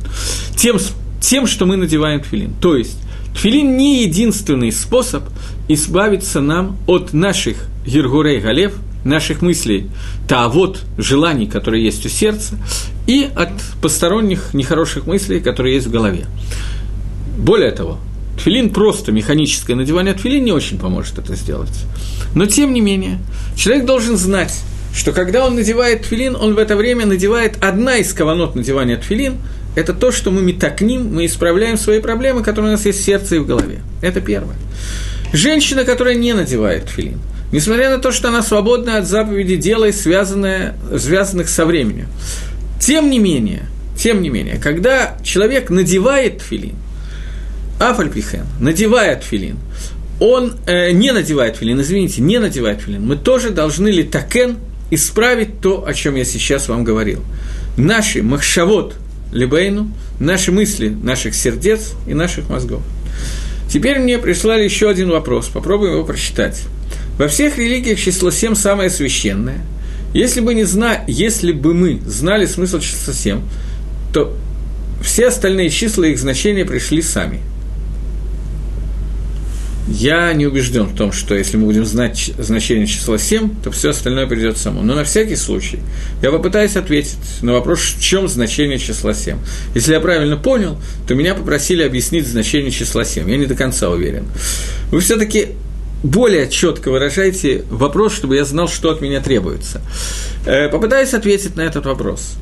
тем, 0.56 0.78
тем, 1.20 1.48
что 1.48 1.66
мы 1.66 1.78
надеваем 1.78 2.24
филин. 2.24 2.54
То 2.60 2.76
есть, 2.76 2.98
Тфилин 3.36 3.78
не 3.78 4.04
единственный 4.04 4.72
способ 4.72 5.24
избавиться 5.68 6.42
нам 6.42 6.78
от 6.88 7.14
наших 7.14 7.58
Ергурей 7.86 8.40
Галев, 8.40 8.74
наших 9.04 9.42
мыслей, 9.42 9.90
та 10.28 10.48
вот 10.48 10.82
желаний, 10.98 11.48
которые 11.48 11.84
есть 11.84 12.06
у 12.06 12.10
сердца, 12.10 12.58
и 13.08 13.28
от 13.36 13.50
посторонних 13.82 14.54
нехороших 14.54 15.08
мыслей, 15.08 15.40
которые 15.40 15.76
есть 15.76 15.88
в 15.88 15.92
голове. 15.92 16.26
Более 17.38 17.72
того, 17.72 18.00
тфилин 18.42 18.70
просто 18.70 19.12
механическое 19.12 19.76
надевание 19.76 20.14
тфилин 20.14 20.44
не 20.44 20.52
очень 20.52 20.78
поможет 20.78 21.20
это 21.20 21.36
сделать. 21.36 21.86
Но 22.36 22.46
тем 22.46 22.74
не 22.74 22.82
менее, 22.82 23.20
человек 23.56 23.86
должен 23.86 24.18
знать, 24.18 24.60
что 24.96 25.12
когда 25.12 25.46
он 25.46 25.56
надевает 25.56 26.04
тфилин, 26.04 26.36
он 26.36 26.56
в 26.56 26.58
это 26.58 26.76
время 26.76 27.06
надевает 27.06 27.58
одна 27.62 27.98
из 27.98 28.14
каванот 28.14 28.56
надевания 28.56 28.98
тфилин– 28.98 29.38
это 29.76 29.94
то, 29.94 30.12
что 30.12 30.32
мы 30.32 30.42
метакним, 30.42 31.14
мы 31.14 31.26
исправляем 31.26 31.78
свои 31.78 32.00
проблемы, 32.00 32.44
которые 32.44 32.74
у 32.74 32.76
нас 32.76 32.86
есть 32.86 33.00
в 33.00 33.06
сердце 33.06 33.38
и 33.38 33.40
в 33.40 33.46
голове. 33.46 33.80
Это 34.02 34.20
первое. 34.20 34.56
Женщина, 35.32 35.86
которая 35.86 36.16
не 36.16 36.34
надевает 36.34 36.90
филин, 36.90 37.20
несмотря 37.54 37.90
на 37.90 38.00
то, 38.00 38.12
что 38.12 38.28
она 38.28 38.42
свободна 38.42 38.98
от 38.98 39.08
заповеди 39.08 39.56
дела, 39.56 39.92
связанная, 39.92 40.76
связанных 40.98 41.48
со 41.48 41.66
временем, 41.66 42.08
тем 42.82 43.10
не 43.10 43.20
менее, 43.20 43.64
тем 43.98 44.22
не 44.22 44.30
менее, 44.30 44.58
когда 44.58 45.18
человек 45.24 45.70
надевает 45.70 46.42
филин, 46.42 46.76
Афальпихен 47.82 48.46
надевает 48.60 49.24
филин, 49.24 49.58
он 50.20 50.54
э, 50.68 50.92
не 50.92 51.12
надевает 51.12 51.58
филин, 51.58 51.82
извините, 51.82 52.22
не 52.22 52.38
надевает 52.38 52.82
филин, 52.82 53.04
мы 53.04 53.16
тоже 53.16 53.50
должны 53.50 53.88
ли 53.88 54.04
такен 54.04 54.58
исправить 54.92 55.62
то, 55.62 55.86
о 55.88 55.94
чем 55.96 56.16
я 56.16 56.24
сейчас 56.24 56.70
вам 56.70 56.84
говорил. 56.84 57.24
Наши 57.78 58.22
махшавод, 58.22 58.94
либейну, 59.32 59.92
наши 60.20 60.52
мысли 60.52 60.90
наших 60.90 61.34
сердец 61.34 61.94
и 62.06 62.14
наших 62.14 62.50
мозгов. 62.50 62.84
Теперь 63.68 63.98
мне 63.98 64.20
прислали 64.20 64.64
еще 64.64 64.88
один 64.88 65.10
вопрос, 65.10 65.48
попробуем 65.48 65.94
его 65.94 66.04
прочитать. 66.04 66.62
Во 67.18 67.28
всех 67.28 67.58
религиях 67.58 68.00
число 68.00 68.30
7 68.30 68.54
самое 68.54 68.90
священное. 68.92 69.62
Если 70.14 70.42
бы, 70.42 70.54
не 70.54 70.66
зна... 70.66 71.04
Если 71.08 71.52
бы 71.52 71.74
мы 71.74 72.02
знали 72.06 72.46
смысл 72.46 72.80
числа 72.80 73.14
7, 73.14 73.40
то 74.14 74.36
все 75.02 75.30
остальные 75.30 75.70
числа 75.70 76.04
и 76.04 76.12
их 76.12 76.20
значения 76.20 76.66
пришли 76.66 77.02
сами– 77.02 77.40
я 79.88 80.32
не 80.34 80.46
убежден 80.46 80.86
в 80.86 80.96
том, 80.96 81.12
что 81.12 81.36
если 81.36 81.58
мы 81.58 81.66
будем 81.66 81.86
знать 81.86 82.32
значение 82.38 82.86
числа 82.86 83.18
7, 83.18 83.62
то 83.64 83.72
все 83.72 83.90
остальное 83.90 84.28
придет 84.28 84.58
само. 84.58 84.82
Но 84.82 84.96
на 84.96 85.04
всякий 85.04 85.36
случай 85.36 85.80
я 86.22 86.32
попытаюсь 86.32 86.76
ответить 86.76 87.18
на 87.42 87.54
вопрос, 87.54 87.80
в 87.80 88.02
чем 88.02 88.28
значение 88.28 88.78
числа 88.78 89.14
7. 89.14 89.38
Если 89.74 89.94
я 89.94 90.00
правильно 90.00 90.38
понял, 90.38 90.78
то 91.08 91.16
меня 91.16 91.34
попросили 91.34 91.84
объяснить 91.84 92.28
значение 92.28 92.72
числа 92.72 93.04
7. 93.04 93.30
Я 93.30 93.38
не 93.38 93.46
до 93.46 93.56
конца 93.56 93.90
уверен. 93.90 94.26
Вы 94.92 95.00
все-таки 95.00 95.50
более 96.04 96.50
четко 96.50 96.90
выражаете 96.90 97.64
вопрос, 97.70 98.14
чтобы 98.14 98.36
я 98.36 98.46
знал, 98.46 98.68
что 98.68 98.92
от 98.92 99.02
меня 99.02 99.22
требуется. 99.22 99.82
Э, 100.46 100.70
попытаюсь 100.70 101.14
ответить 101.14 101.56
на 101.56 101.62
этот 101.62 101.86
вопрос. 101.86 102.36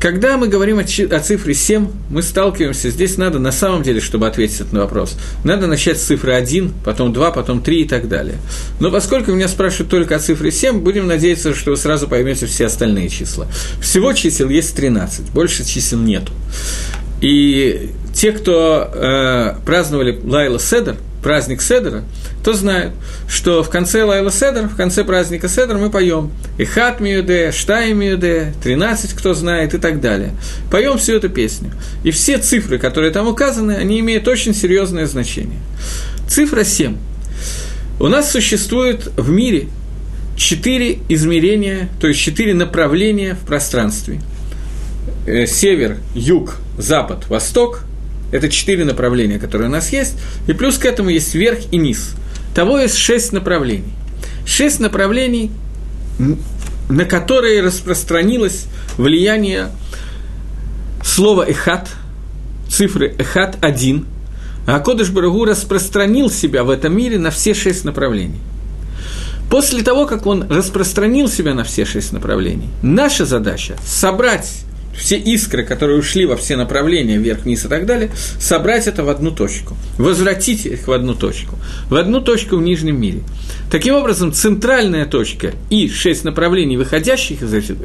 Когда 0.00 0.36
мы 0.36 0.46
говорим 0.46 0.78
о, 0.78 0.82
о 0.82 1.20
цифре 1.20 1.54
7, 1.54 1.88
мы 2.10 2.22
сталкиваемся, 2.22 2.90
здесь 2.90 3.16
надо 3.16 3.40
на 3.40 3.50
самом 3.50 3.82
деле, 3.82 4.00
чтобы 4.00 4.28
ответить 4.28 4.72
на 4.72 4.80
вопрос, 4.80 5.16
надо 5.42 5.66
начать 5.66 5.98
с 5.98 6.02
цифры 6.02 6.34
1, 6.34 6.72
потом 6.84 7.12
2, 7.12 7.30
потом 7.32 7.60
3 7.60 7.82
и 7.82 7.84
так 7.88 8.08
далее. 8.08 8.36
Но 8.78 8.92
поскольку 8.92 9.32
меня 9.32 9.48
спрашивают 9.48 9.90
только 9.90 10.14
о 10.14 10.18
цифре 10.20 10.52
7, 10.52 10.80
будем 10.80 11.08
надеяться, 11.08 11.52
что 11.52 11.72
вы 11.72 11.76
сразу 11.76 12.06
поймете 12.06 12.46
все 12.46 12.66
остальные 12.66 13.08
числа. 13.08 13.48
Всего 13.80 14.12
чисел 14.12 14.48
есть 14.48 14.76
13, 14.76 15.30
больше 15.32 15.64
чисел 15.64 15.98
нету. 15.98 16.32
И 17.20 17.90
те, 18.14 18.30
кто 18.30 18.88
э, 18.94 19.54
праздновали 19.66 20.20
Лайла 20.22 20.60
Седер, 20.60 20.96
праздник 21.24 21.60
Седера, 21.60 22.04
то 22.44 22.52
знают, 22.52 22.94
что 23.28 23.62
в 23.62 23.70
конце 23.70 24.04
Лайла 24.04 24.30
Седер, 24.30 24.68
в 24.68 24.76
конце 24.76 25.04
праздника 25.04 25.48
Седер 25.48 25.76
мы 25.78 25.90
поем 25.90 26.30
Ихат 26.56 27.00
Миюде, 27.00 27.52
Штай 27.52 27.92
Миюде, 27.92 28.54
13, 28.62 29.12
кто 29.12 29.34
знает, 29.34 29.74
и 29.74 29.78
так 29.78 30.00
далее. 30.00 30.32
Поем 30.70 30.98
всю 30.98 31.14
эту 31.16 31.28
песню. 31.28 31.72
И 32.04 32.10
все 32.10 32.38
цифры, 32.38 32.78
которые 32.78 33.10
там 33.10 33.26
указаны, 33.26 33.72
они 33.72 34.00
имеют 34.00 34.28
очень 34.28 34.54
серьезное 34.54 35.06
значение. 35.06 35.58
Цифра 36.28 36.64
7. 36.64 36.96
У 38.00 38.08
нас 38.08 38.30
существует 38.30 39.10
в 39.16 39.30
мире 39.30 39.68
четыре 40.36 40.98
измерения, 41.08 41.88
то 42.00 42.06
есть 42.06 42.20
четыре 42.20 42.54
направления 42.54 43.34
в 43.34 43.44
пространстве. 43.46 44.20
Э, 45.26 45.46
север, 45.46 45.98
юг, 46.14 46.56
запад, 46.78 47.28
восток– 47.28 47.80
это 48.32 48.48
четыре 48.48 48.84
направления, 48.84 49.38
которые 49.38 49.68
у 49.68 49.72
нас 49.72 49.92
есть. 49.92 50.14
И 50.46 50.52
плюс 50.52 50.78
к 50.78 50.84
этому 50.84 51.10
есть 51.10 51.34
верх 51.34 51.58
и 51.70 51.76
низ. 51.76 52.14
Того 52.54 52.78
есть 52.78 52.96
шесть 52.96 53.32
направлений. 53.32 53.92
Шесть 54.46 54.80
направлений, 54.80 55.50
на 56.88 57.04
которые 57.04 57.62
распространилось 57.62 58.66
влияние 58.96 59.68
слова 61.04 61.44
«эхат», 61.48 61.88
цифры 62.68 63.14
«эхат»– 63.18 63.56
один, 63.60 64.06
а 64.66 64.80
Кодыш 64.80 65.10
Барагу 65.10 65.44
распространил 65.44 66.30
себя 66.30 66.64
в 66.64 66.70
этом 66.70 66.96
мире 66.96 67.18
на 67.18 67.30
все 67.30 67.54
шесть 67.54 67.84
направлений. 67.84 68.40
После 69.50 69.82
того, 69.82 70.06
как 70.06 70.26
он 70.26 70.50
распространил 70.50 71.28
себя 71.28 71.54
на 71.54 71.64
все 71.64 71.84
шесть 71.84 72.12
направлений, 72.12 72.68
наша 72.82 73.24
задача– 73.24 73.76
собрать 73.86 74.64
все 74.98 75.16
искры, 75.16 75.64
которые 75.64 75.98
ушли 75.98 76.26
во 76.26 76.36
все 76.36 76.56
направления, 76.56 77.16
вверх, 77.16 77.44
вниз 77.44 77.64
и 77.64 77.68
так 77.68 77.86
далее, 77.86 78.10
собрать 78.38 78.86
это 78.86 79.04
в 79.04 79.08
одну 79.08 79.30
точку, 79.30 79.76
возвратить 79.96 80.66
их 80.66 80.88
в 80.88 80.92
одну 80.92 81.14
точку, 81.14 81.56
в 81.88 81.94
одну 81.94 82.20
точку 82.20 82.56
в 82.56 82.62
нижнем 82.62 83.00
мире. 83.00 83.22
Таким 83.70 83.94
образом, 83.94 84.32
центральная 84.32 85.06
точка 85.06 85.52
и 85.70 85.88
шесть 85.88 86.24
направлений, 86.24 86.76
выходящих 86.76 87.42
из, 87.42 87.54
этой, 87.54 87.76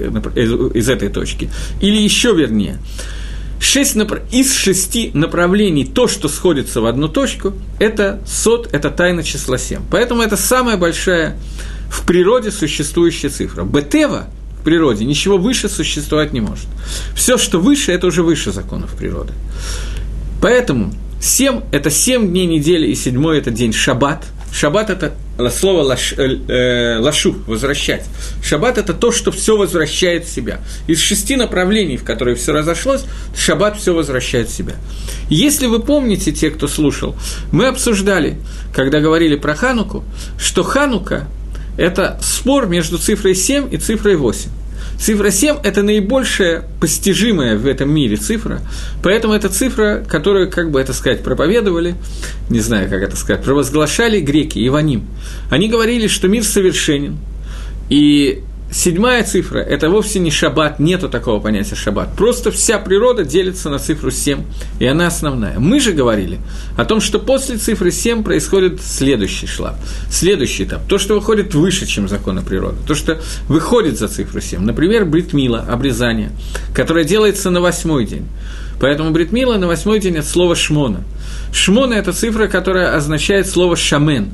из 0.73 0.89
этой 0.89 1.09
точки, 1.09 1.49
или 1.81 1.97
еще 1.97 2.33
вернее, 2.33 2.79
шесть 3.59 3.95
напр... 3.95 4.23
из 4.31 4.53
шести 4.53 5.11
направлений 5.13 5.85
то, 5.85 6.07
что 6.07 6.27
сходится 6.27 6.81
в 6.81 6.85
одну 6.85 7.07
точку, 7.07 7.53
это 7.79 8.21
сот, 8.25 8.73
это 8.73 8.89
тайна 8.89 9.23
числа 9.23 9.57
7. 9.57 9.81
Поэтому 9.91 10.21
это 10.21 10.35
самая 10.35 10.77
большая 10.77 11.37
в 11.89 12.05
природе 12.05 12.51
существующая 12.51 13.29
цифра. 13.29 13.63
Бетева– 13.63 14.27
природе, 14.63 15.05
ничего 15.05 15.37
выше 15.37 15.69
существовать 15.69 16.33
не 16.33 16.41
может. 16.41 16.67
Все, 17.15 17.37
что 17.37 17.59
выше, 17.59 17.91
это 17.91 18.07
уже 18.07 18.23
выше 18.23 18.51
законов 18.51 18.95
природы. 18.95 19.33
Поэтому 20.41 20.93
семь– 21.21 21.61
это 21.71 21.89
семь 21.89 22.29
дней 22.29 22.45
недели, 22.45 22.87
и 22.87 22.95
седьмой– 22.95 23.37
это 23.39 23.51
день 23.51 23.73
шаббат. 23.73 24.25
Шаббат– 24.51 24.89
это 24.89 25.13
слово 25.49 25.81
лаш, 25.81 26.13
э, 26.13 26.37
э, 26.47 26.99
лашу– 26.99 27.35
возвращать. 27.47 28.05
Шаббат– 28.43 28.77
это 28.79 28.93
то, 28.93 29.11
что 29.11 29.31
все 29.31 29.57
возвращает 29.57 30.25
в 30.25 30.29
себя. 30.29 30.59
Из 30.87 30.99
шести 30.99 31.35
направлений, 31.35 31.97
в 31.97 32.03
которые 32.03 32.35
все 32.35 32.51
разошлось, 32.51 33.05
шаббат 33.35 33.77
все 33.77 33.93
возвращает 33.93 34.49
в 34.49 34.53
себя. 34.53 34.75
Если 35.29 35.65
вы 35.65 35.79
помните, 35.79 36.31
те, 36.31 36.51
кто 36.51 36.67
слушал, 36.67 37.15
мы 37.51 37.67
обсуждали, 37.67 38.37
когда 38.73 38.99
говорили 38.99 39.35
про 39.35 39.55
Хануку, 39.55 40.03
что 40.37 40.63
Ханука 40.63 41.27
это 41.77 42.17
спор 42.21 42.67
между 42.67 42.97
цифрой 42.97 43.35
7 43.35 43.73
и 43.73 43.77
цифрой 43.77 44.15
8. 44.15 44.49
Цифра 44.99 45.31
7– 45.31 45.57
это 45.63 45.81
наибольшая 45.81 46.63
постижимая 46.79 47.57
в 47.57 47.65
этом 47.67 47.89
мире 47.89 48.15
цифра, 48.15 48.61
поэтому 49.01 49.33
это 49.33 49.49
цифра, 49.49 50.03
которую, 50.07 50.49
как 50.49 50.71
бы 50.71 50.79
это 50.79 50.93
сказать, 50.93 51.23
проповедовали, 51.23 51.95
не 52.49 52.59
знаю, 52.59 52.89
как 52.89 53.01
это 53.01 53.15
сказать, 53.15 53.43
провозглашали 53.43 54.19
греки, 54.21 54.65
Иваним. 54.65 55.05
Они 55.49 55.67
говорили, 55.67 56.07
что 56.07 56.27
мир 56.27 56.43
совершенен, 56.43 57.17
и 57.89 58.43
седьмая 58.73 59.23
цифра– 59.23 59.59
это 59.59 59.89
вовсе 59.89 60.19
не 60.19 60.31
шаббат, 60.31 60.79
нету 60.79 61.07
такого 61.07 61.39
понятия 61.39 61.75
шаббат. 61.75 62.15
Просто 62.15 62.51
вся 62.51 62.79
природа 62.79 63.23
делится 63.23 63.69
на 63.69 63.79
цифру 63.79 64.11
7, 64.11 64.43
и 64.79 64.85
она 64.85 65.07
основная. 65.07 65.59
Мы 65.59 65.79
же 65.79 65.93
говорили 65.93 66.39
о 66.77 66.85
том, 66.85 66.99
что 66.99 67.19
после 67.19 67.57
цифры 67.57 67.91
7 67.91 68.23
происходит 68.23 68.81
следующий 68.81 69.47
шлап, 69.47 69.75
следующий 70.09 70.63
этап. 70.63 70.87
То, 70.87 70.97
что 70.97 71.13
выходит 71.15 71.53
выше, 71.53 71.85
чем 71.85 72.07
законы 72.07 72.41
природы, 72.41 72.77
то, 72.87 72.95
что 72.95 73.21
выходит 73.47 73.97
за 73.97 74.07
цифру 74.07 74.41
7. 74.41 74.61
Например, 74.61 75.05
бритмила, 75.05 75.59
обрезание, 75.59 76.31
которое 76.73 77.05
делается 77.05 77.49
на 77.49 77.61
восьмой 77.61 78.05
день. 78.05 78.27
Поэтому 78.79 79.11
бритмила 79.11 79.57
на 79.57 79.67
восьмой 79.67 79.99
день 79.99 80.17
от 80.17 80.25
слова 80.25 80.55
шмона. 80.55 81.03
Шмона– 81.53 81.93
это 81.95 82.11
цифра, 82.11 82.47
которая 82.47 82.95
означает 82.95 83.47
слово 83.47 83.75
шамен. 83.75 84.31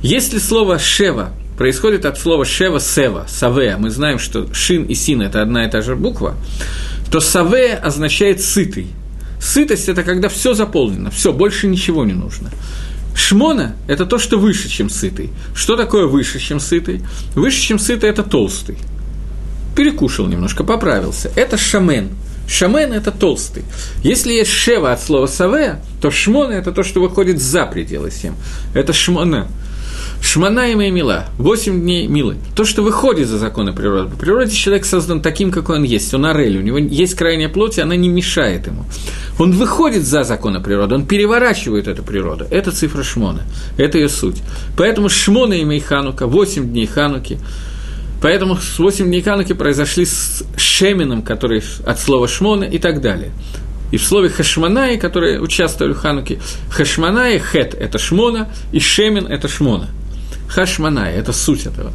Если 0.00 0.38
слово 0.38 0.78
шева 0.78 1.30
происходит 1.56 2.04
от 2.04 2.18
слова 2.18 2.44
шева 2.44 2.80
сева, 2.80 3.26
савея, 3.28 3.76
мы 3.76 3.90
знаем, 3.90 4.18
что 4.18 4.52
шин 4.52 4.84
и 4.84 4.94
син– 4.94 5.22
это 5.22 5.42
одна 5.42 5.66
и 5.66 5.70
та 5.70 5.80
же 5.80 5.96
буква, 5.96 6.36
то 7.10 7.20
савея 7.20 7.76
означает 7.76 8.42
сытый. 8.42 8.88
Сытость– 9.40 9.88
это 9.90 10.02
когда 10.02 10.28
все 10.28 10.54
заполнено, 10.54 11.10
все, 11.10 11.32
больше 11.32 11.66
ничего 11.66 12.04
не 12.04 12.14
нужно. 12.14 12.50
Шмона– 13.14 13.76
это 13.86 14.06
то, 14.06 14.18
что 14.18 14.38
выше, 14.38 14.68
чем 14.68 14.90
сытый. 14.90 15.30
Что 15.54 15.76
такое 15.76 16.06
выше, 16.06 16.38
чем 16.40 16.58
сытый? 16.58 17.02
Выше, 17.34 17.60
чем 17.60 17.78
сытый– 17.78 18.10
это 18.10 18.22
толстый. 18.22 18.78
Перекушал 19.76 20.26
немножко, 20.26 20.64
поправился. 20.64 21.30
Это 21.36 21.56
шамен– 21.56 22.10
Шамен– 22.46 22.92
это 22.94 23.10
толстый. 23.10 23.64
Если 24.02 24.32
есть 24.32 24.50
шева 24.50 24.92
от 24.92 25.02
слова 25.02 25.26
савея, 25.26 25.80
то 26.00 26.10
шмона– 26.10 26.52
это 26.54 26.72
то, 26.72 26.82
что 26.82 27.00
выходит 27.00 27.40
за 27.40 27.66
пределы 27.66 28.10
семь. 28.10 28.34
Это 28.74 28.92
шмона. 28.92 29.48
Шмана 30.20 30.70
и 30.70 30.74
мила, 30.74 31.26
восемь 31.38 31.80
дней 31.80 32.06
милы. 32.06 32.36
То, 32.56 32.64
что 32.64 32.82
выходит 32.82 33.28
за 33.28 33.38
законы 33.38 33.72
природы. 33.72 34.10
По 34.10 34.16
природе 34.16 34.54
человек 34.54 34.84
создан 34.84 35.20
таким, 35.20 35.50
какой 35.50 35.76
он 35.76 35.84
есть. 35.84 36.12
Он 36.14 36.26
орель, 36.26 36.58
у 36.58 36.62
него 36.62 36.78
есть 36.78 37.14
крайняя 37.14 37.48
плоть, 37.48 37.78
и 37.78 37.80
она 37.80 37.94
не 37.96 38.08
мешает 38.08 38.66
ему. 38.66 38.84
Он 39.38 39.52
выходит 39.52 40.04
за 40.04 40.24
законы 40.24 40.60
природы, 40.60 40.94
он 40.94 41.06
переворачивает 41.06 41.88
эту 41.88 42.02
природу. 42.02 42.46
Это 42.50 42.70
цифра 42.72 43.02
Шмона, 43.02 43.42
это 43.76 43.98
ее 43.98 44.08
суть. 44.08 44.42
Поэтому 44.76 45.08
Шмона 45.08 45.54
и 45.54 45.80
Ханука, 45.80 46.26
восемь 46.26 46.68
дней 46.68 46.86
Хануки– 46.86 47.38
Поэтому 48.24 48.56
с 48.56 48.78
8 48.78 49.04
дней 49.04 49.20
Хануки 49.20 49.52
произошли 49.52 50.06
с 50.06 50.44
Шемином, 50.56 51.20
который 51.20 51.62
от 51.84 52.00
слова 52.00 52.26
Шмона 52.26 52.64
и 52.64 52.78
так 52.78 53.02
далее. 53.02 53.32
И 53.92 53.98
в 53.98 54.02
слове 54.02 54.30
Хашманай, 54.30 54.96
которые 54.96 55.42
участвовали 55.42 55.92
в 55.92 55.98
Хануке, 55.98 56.40
Хашманай, 56.70 57.38
Хет– 57.38 57.74
это 57.78 57.98
Шмона, 57.98 58.48
и 58.72 58.80
Шемин– 58.80 59.26
это 59.28 59.46
Шмона. 59.46 59.90
Хашманай– 60.48 61.14
это 61.16 61.32
суть 61.32 61.66
этого. 61.66 61.92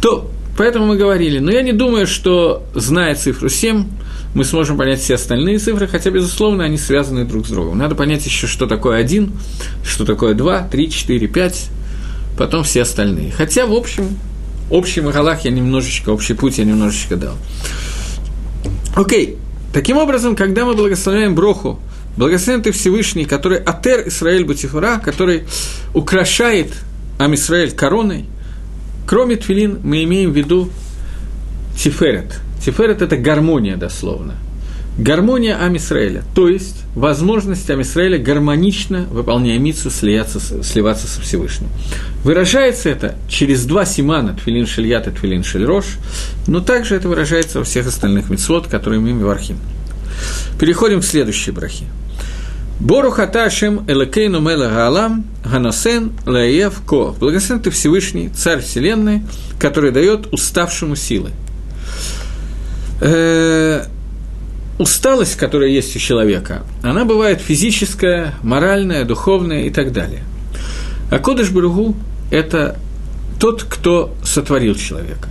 То, 0.00 0.30
поэтому 0.56 0.86
мы 0.86 0.96
говорили, 0.96 1.38
но 1.38 1.50
я 1.50 1.62
не 1.62 1.72
думаю, 1.72 2.06
что, 2.06 2.64
зная 2.74 3.14
цифру 3.14 3.48
7, 3.48 3.86
мы 4.34 4.44
сможем 4.44 4.76
понять 4.76 5.00
все 5.00 5.14
остальные 5.14 5.58
цифры, 5.58 5.86
хотя, 5.88 6.10
безусловно, 6.10 6.64
они 6.64 6.76
связаны 6.76 7.24
друг 7.24 7.46
с 7.46 7.50
другом. 7.50 7.78
Надо 7.78 7.94
понять 7.94 8.24
еще, 8.26 8.46
что 8.46 8.66
такое 8.66 8.98
1, 8.98 9.32
что 9.84 10.04
такое 10.04 10.34
2, 10.34 10.68
3, 10.68 10.90
4, 10.90 11.26
5, 11.26 11.70
потом 12.36 12.62
все 12.62 12.82
остальные. 12.82 13.32
Хотя, 13.32 13.66
в 13.66 13.72
общем, 13.72 14.18
общий 14.70 15.00
Махалах 15.00 15.44
я 15.44 15.50
немножечко, 15.50 16.10
общий 16.10 16.34
путь 16.34 16.58
я 16.58 16.64
немножечко 16.64 17.16
дал. 17.16 17.34
Окей, 18.94 19.38
таким 19.72 19.96
образом, 19.96 20.36
когда 20.36 20.64
мы 20.64 20.74
благословляем 20.74 21.34
Броху, 21.34 21.80
благословен 22.16 22.62
ты 22.62 22.72
Всевышний, 22.72 23.24
который 23.24 23.58
Атер 23.58 24.06
Исраэль 24.08 24.44
Бутифура, 24.44 25.00
который 25.02 25.44
украшает 25.94 26.72
Амисраэль 27.18 27.72
короной, 27.72 28.24
кроме 29.06 29.36
Твилин 29.36 29.80
мы 29.82 30.04
имеем 30.04 30.32
в 30.32 30.36
виду 30.36 30.70
Тиферет. 31.76 32.40
Тиферет– 32.64 33.02
это 33.02 33.16
гармония 33.16 33.76
дословно– 33.76 34.34
Гармония 34.98 35.56
Амисраэля, 35.64 36.24
то 36.34 36.48
есть 36.48 36.82
возможность 36.96 37.70
Амисраэля 37.70 38.18
гармонично, 38.18 39.06
выполняя 39.08 39.56
митсу, 39.56 39.92
слияться, 39.92 40.40
сливаться 40.64 41.06
со 41.06 41.20
Всевышним. 41.20 41.68
Выражается 42.24 42.88
это 42.88 43.14
через 43.28 43.64
два 43.64 43.86
симана, 43.86 44.34
тфилин 44.34 44.66
шельят 44.66 45.06
и 45.06 45.12
тфилин 45.12 45.44
шельрош, 45.44 45.84
но 46.48 46.58
также 46.58 46.96
это 46.96 47.08
выражается 47.08 47.60
во 47.60 47.64
всех 47.64 47.86
остальных 47.86 48.28
митцвот, 48.28 48.66
которые 48.66 48.98
мы 48.98 49.14
в 49.14 49.28
Архим. 49.30 49.58
Переходим 50.58 51.00
к 51.00 51.04
следующей 51.04 51.52
брахе. 51.52 51.84
Бору 52.80 53.10
хаташем 53.10 53.84
элекейну 53.88 54.40
мела 54.40 54.68
гаалам 54.68 55.24
ганосен 55.44 56.12
лаев 56.26 56.80
ко. 56.86 57.12
Благословен 57.18 57.60
ты 57.62 57.70
Всевышний, 57.70 58.28
Царь 58.28 58.60
Вселенной, 58.60 59.22
который 59.58 59.90
дает 59.90 60.32
уставшему 60.32 60.94
силы. 60.94 61.30
Э, 63.00 63.84
усталость, 64.78 65.34
которая 65.36 65.70
есть 65.70 65.96
у 65.96 65.98
человека, 65.98 66.62
она 66.82 67.04
бывает 67.04 67.40
физическая, 67.40 68.34
моральная, 68.42 69.04
духовная 69.04 69.62
и 69.62 69.70
так 69.70 69.92
далее. 69.92 70.22
А 71.10 71.18
Кодыш 71.18 71.50
Баругу– 71.50 71.96
это 72.30 72.78
тот, 73.40 73.64
кто 73.64 74.14
сотворил 74.22 74.76
человека. 74.76 75.28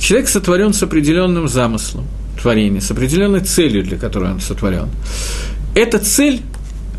Человек 0.00 0.28
сотворен 0.28 0.72
с 0.72 0.82
определенным 0.82 1.46
замыслом 1.46 2.06
творения, 2.40 2.80
с 2.80 2.90
определенной 2.90 3.40
целью, 3.40 3.84
для 3.84 3.96
которой 3.96 4.32
он 4.32 4.40
сотворен. 4.40 4.88
Эта 5.74 6.00
цель 6.00 6.42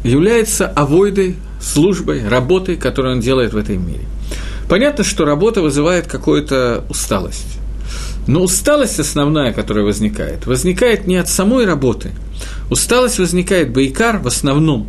является 0.04 0.68
авойдой, 0.68 1.36
службой, 1.62 2.28
работой, 2.28 2.76
которую 2.76 3.16
он 3.16 3.22
делает 3.22 3.54
в 3.54 3.58
этом 3.58 3.86
мире. 3.86 4.06
Понятно, 4.68 5.04
что 5.04 5.26
работа 5.26 5.62
вызывает 5.62 6.08
какую-то 6.08 6.84
усталость. 6.90 7.58
Но 8.28 8.42
усталость 8.42 9.00
основная, 9.00 9.52
которая 9.52 9.84
возникает, 9.84 10.46
возникает 10.46 11.08
не 11.08 11.18
от 11.18 11.28
самой 11.28 11.66
работы. 11.66 12.12
Усталость 12.70 13.20
возникает, 13.20 13.72
байкар, 13.74 14.20
в 14.20 14.28
основном, 14.28 14.88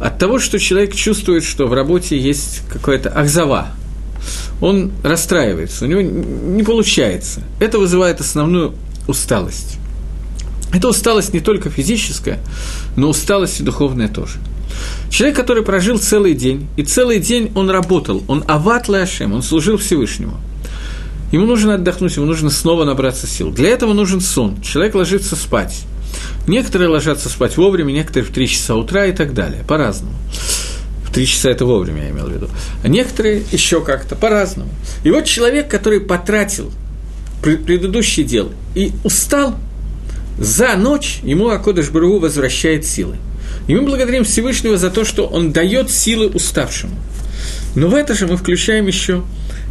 от 0.00 0.18
того, 0.18 0.38
что 0.38 0.58
человек 0.58 0.94
чувствует, 0.94 1.44
что 1.44 1.66
в 1.66 1.74
работе 1.74 2.18
есть 2.18 2.62
какая-то 2.72 3.10
ахзава. 3.10 3.68
Он 4.60 4.92
расстраивается, 5.02 5.86
у 5.86 5.88
него 5.88 6.02
не 6.02 6.62
получается. 6.62 7.42
Это 7.58 7.78
вызывает 7.78 8.20
основную 8.20 8.74
усталость. 9.08 9.78
Это 10.72 10.88
усталость 10.88 11.34
не 11.34 11.40
только 11.40 11.68
физическая, 11.68 12.38
но 12.96 13.08
усталость 13.08 13.60
и 13.60 13.62
духовная 13.62 14.08
тоже. 14.08 14.38
Человек, 15.10 15.36
который 15.36 15.62
прожил 15.62 15.98
целый 15.98 16.34
день, 16.34 16.68
и 16.76 16.82
целый 16.82 17.18
день 17.18 17.50
он 17.54 17.70
работал, 17.70 18.22
он 18.28 18.44
ават 18.46 18.88
лашем, 18.88 19.32
он 19.32 19.42
служил 19.42 19.76
Всевышнему– 19.76 20.36
Ему 21.32 21.46
нужно 21.46 21.74
отдохнуть, 21.74 22.16
ему 22.16 22.26
нужно 22.26 22.50
снова 22.50 22.84
набраться 22.84 23.26
сил. 23.26 23.50
Для 23.50 23.68
этого 23.68 23.92
нужен 23.92 24.20
сон. 24.20 24.60
Человек 24.62 24.94
ложится 24.94 25.36
спать. 25.36 25.82
Некоторые 26.48 26.88
ложатся 26.88 27.28
спать 27.28 27.56
вовремя, 27.56 27.92
некоторые 27.92 28.28
в 28.28 28.32
3 28.32 28.48
часа 28.48 28.74
утра 28.74 29.06
и 29.06 29.12
так 29.12 29.32
далее, 29.32 29.64
по-разному. 29.66 30.14
В 31.04 31.12
3 31.12 31.26
часа 31.26 31.50
это 31.50 31.64
вовремя, 31.64 32.04
я 32.04 32.10
имел 32.10 32.26
в 32.26 32.32
виду. 32.32 32.48
А 32.82 32.88
некоторые 32.88 33.44
еще 33.52 33.80
как-то, 33.80 34.16
по-разному. 34.16 34.70
И 35.04 35.10
вот 35.10 35.24
человек, 35.24 35.70
который 35.70 36.00
потратил 36.00 36.72
предыдущий 37.42 38.24
дел 38.24 38.50
и 38.74 38.92
устал, 39.04 39.56
за 40.40 40.74
ночь 40.76 41.20
ему 41.22 41.50
Акодыш 41.50 41.90
Баругу 41.90 42.18
возвращает 42.18 42.84
силы. 42.84 43.16
И 43.68 43.74
мы 43.74 43.82
благодарим 43.82 44.24
Всевышнего 44.24 44.76
за 44.76 44.90
то, 44.90 45.04
что 45.04 45.26
он 45.26 45.52
дает 45.52 45.90
силы 45.90 46.28
уставшему. 46.28 46.96
Но 47.76 47.88
в 47.88 47.94
это 47.94 48.14
же 48.14 48.26
мы 48.26 48.36
включаем 48.36 48.86
еще 48.86 49.22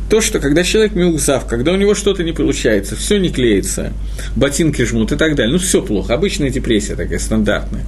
то, 0.09 0.21
что 0.21 0.39
когда 0.39 0.63
человек 0.63 0.93
милзав, 0.93 1.45
когда 1.45 1.71
у 1.71 1.75
него 1.75 1.93
что-то 1.95 2.23
не 2.23 2.31
получается, 2.31 2.95
все 2.95 3.17
не 3.17 3.29
клеится, 3.29 3.93
ботинки 4.35 4.83
жмут 4.83 5.11
и 5.11 5.17
так 5.17 5.35
далее, 5.35 5.53
ну 5.53 5.59
все 5.59 5.81
плохо, 5.81 6.13
обычная 6.13 6.49
депрессия 6.49 6.95
такая 6.95 7.19
стандартная. 7.19 7.85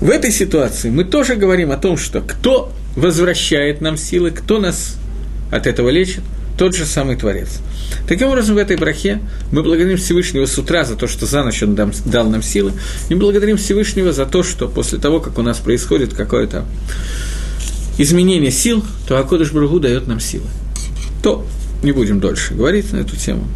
В 0.00 0.10
этой 0.10 0.30
ситуации 0.30 0.90
мы 0.90 1.04
тоже 1.04 1.36
говорим 1.36 1.70
о 1.70 1.76
том, 1.76 1.96
что 1.96 2.20
кто 2.20 2.72
возвращает 2.96 3.80
нам 3.80 3.96
силы, 3.96 4.30
кто 4.30 4.58
нас 4.58 4.96
от 5.50 5.66
этого 5.66 5.90
лечит, 5.90 6.22
тот 6.60 6.76
же 6.76 6.84
самый 6.84 7.16
Творец. 7.16 7.58
Таким 8.06 8.28
образом, 8.28 8.54
в 8.54 8.58
этой 8.58 8.76
брахе 8.76 9.20
мы 9.50 9.62
благодарим 9.62 9.96
Всевышнего 9.96 10.44
с 10.44 10.58
утра 10.58 10.84
за 10.84 10.94
то, 10.94 11.08
что 11.08 11.24
за 11.24 11.42
ночь 11.42 11.62
Он 11.62 11.74
дал 11.74 12.28
нам 12.28 12.42
силы, 12.42 12.74
и 13.08 13.14
благодарим 13.14 13.56
Всевышнего 13.56 14.12
за 14.12 14.26
то, 14.26 14.42
что 14.42 14.68
после 14.68 14.98
того, 14.98 15.20
как 15.20 15.38
у 15.38 15.42
нас 15.42 15.56
происходит 15.56 16.12
какое-то 16.12 16.66
изменение 17.96 18.50
сил, 18.50 18.84
то 19.08 19.18
Акодыш 19.18 19.52
Бругу 19.52 19.80
дает 19.80 20.06
нам 20.06 20.20
силы 20.20 20.44
то 21.22 21.46
не 21.82 21.92
будем 21.92 22.20
дольше 22.20 22.54
говорить 22.54 22.92
на 22.92 22.98
эту 22.98 23.16
тему. 23.16 23.46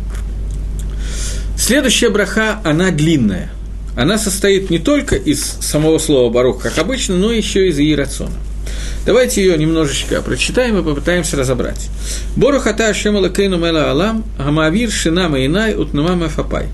Следующая 1.58 2.10
браха, 2.10 2.60
она 2.64 2.90
длинная. 2.90 3.50
Она 3.96 4.18
состоит 4.18 4.70
не 4.70 4.78
только 4.78 5.14
из 5.14 5.42
самого 5.42 5.98
слова 5.98 6.32
«барух», 6.32 6.62
как 6.62 6.78
обычно, 6.78 7.16
но 7.16 7.32
еще 7.32 7.68
из 7.68 7.78
иерациона. 7.78 8.34
Давайте 9.06 9.42
ее 9.42 9.58
немножечко 9.58 10.22
прочитаем 10.22 10.78
и 10.78 10.82
попытаемся 10.82 11.36
разобрать. 11.36 11.90
Борух 12.36 12.66
ата 12.66 12.88
Ашем 12.88 13.16
Алакейну 13.16 13.58
Мела 13.58 13.90
Алам, 13.90 14.24
Гамавир 14.38 14.90
Шинам 14.90 15.36
Инай 15.36 15.74
Утнумам 15.74 16.26
Фапай. 16.28 16.68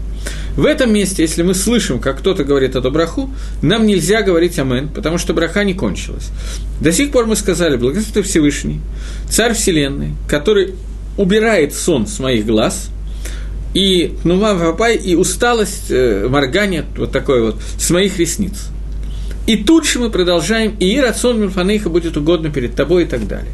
В 0.57 0.65
этом 0.65 0.93
месте, 0.93 1.23
если 1.23 1.43
мы 1.43 1.55
слышим, 1.55 2.01
как 2.01 2.19
кто-то 2.19 2.45
говорит 2.45 2.77
эту 2.77 2.91
браху, 2.91 3.31
нам 3.63 3.87
нельзя 3.87 4.23
говорить 4.23 4.59
«Амен», 4.59 4.89
потому 4.89 5.17
что 5.17 5.33
браха 5.33 5.65
не 5.65 5.75
кончилась. 5.75 6.29
До 6.81 6.93
сих 6.93 7.13
пор 7.13 7.27
мы 7.27 7.37
сказали 7.37 7.77
«Благословен 7.77 8.23
Всевышний, 8.25 8.81
Царь 9.29 9.55
Вселенной, 9.55 10.15
который 10.29 10.75
убирает 11.17 11.75
сон 11.75 12.07
с 12.07 12.19
моих 12.19 12.47
глаз, 12.47 12.91
и 13.75 14.17
тнума 14.23 14.55
вапай, 14.55 14.97
и 14.97 15.15
усталость, 15.15 15.91
э, 15.91 16.27
моргание 16.29 16.85
вот 16.97 17.13
такое 17.13 17.43
вот 17.43 17.57
с 17.79 17.91
моих 17.91 18.19
ресниц. 18.19 18.69
И 19.47 19.57
тут 19.57 19.87
же 19.87 19.99
мы 19.99 20.11
продолжаем, 20.11 20.77
и 20.79 21.01
рацион 21.01 21.41
Мильфанейха 21.41 21.89
будет 21.89 22.17
угодно 22.17 22.51
перед 22.51 22.75
тобой 22.75 23.05
и 23.05 23.07
так 23.07 23.27
далее. 23.27 23.53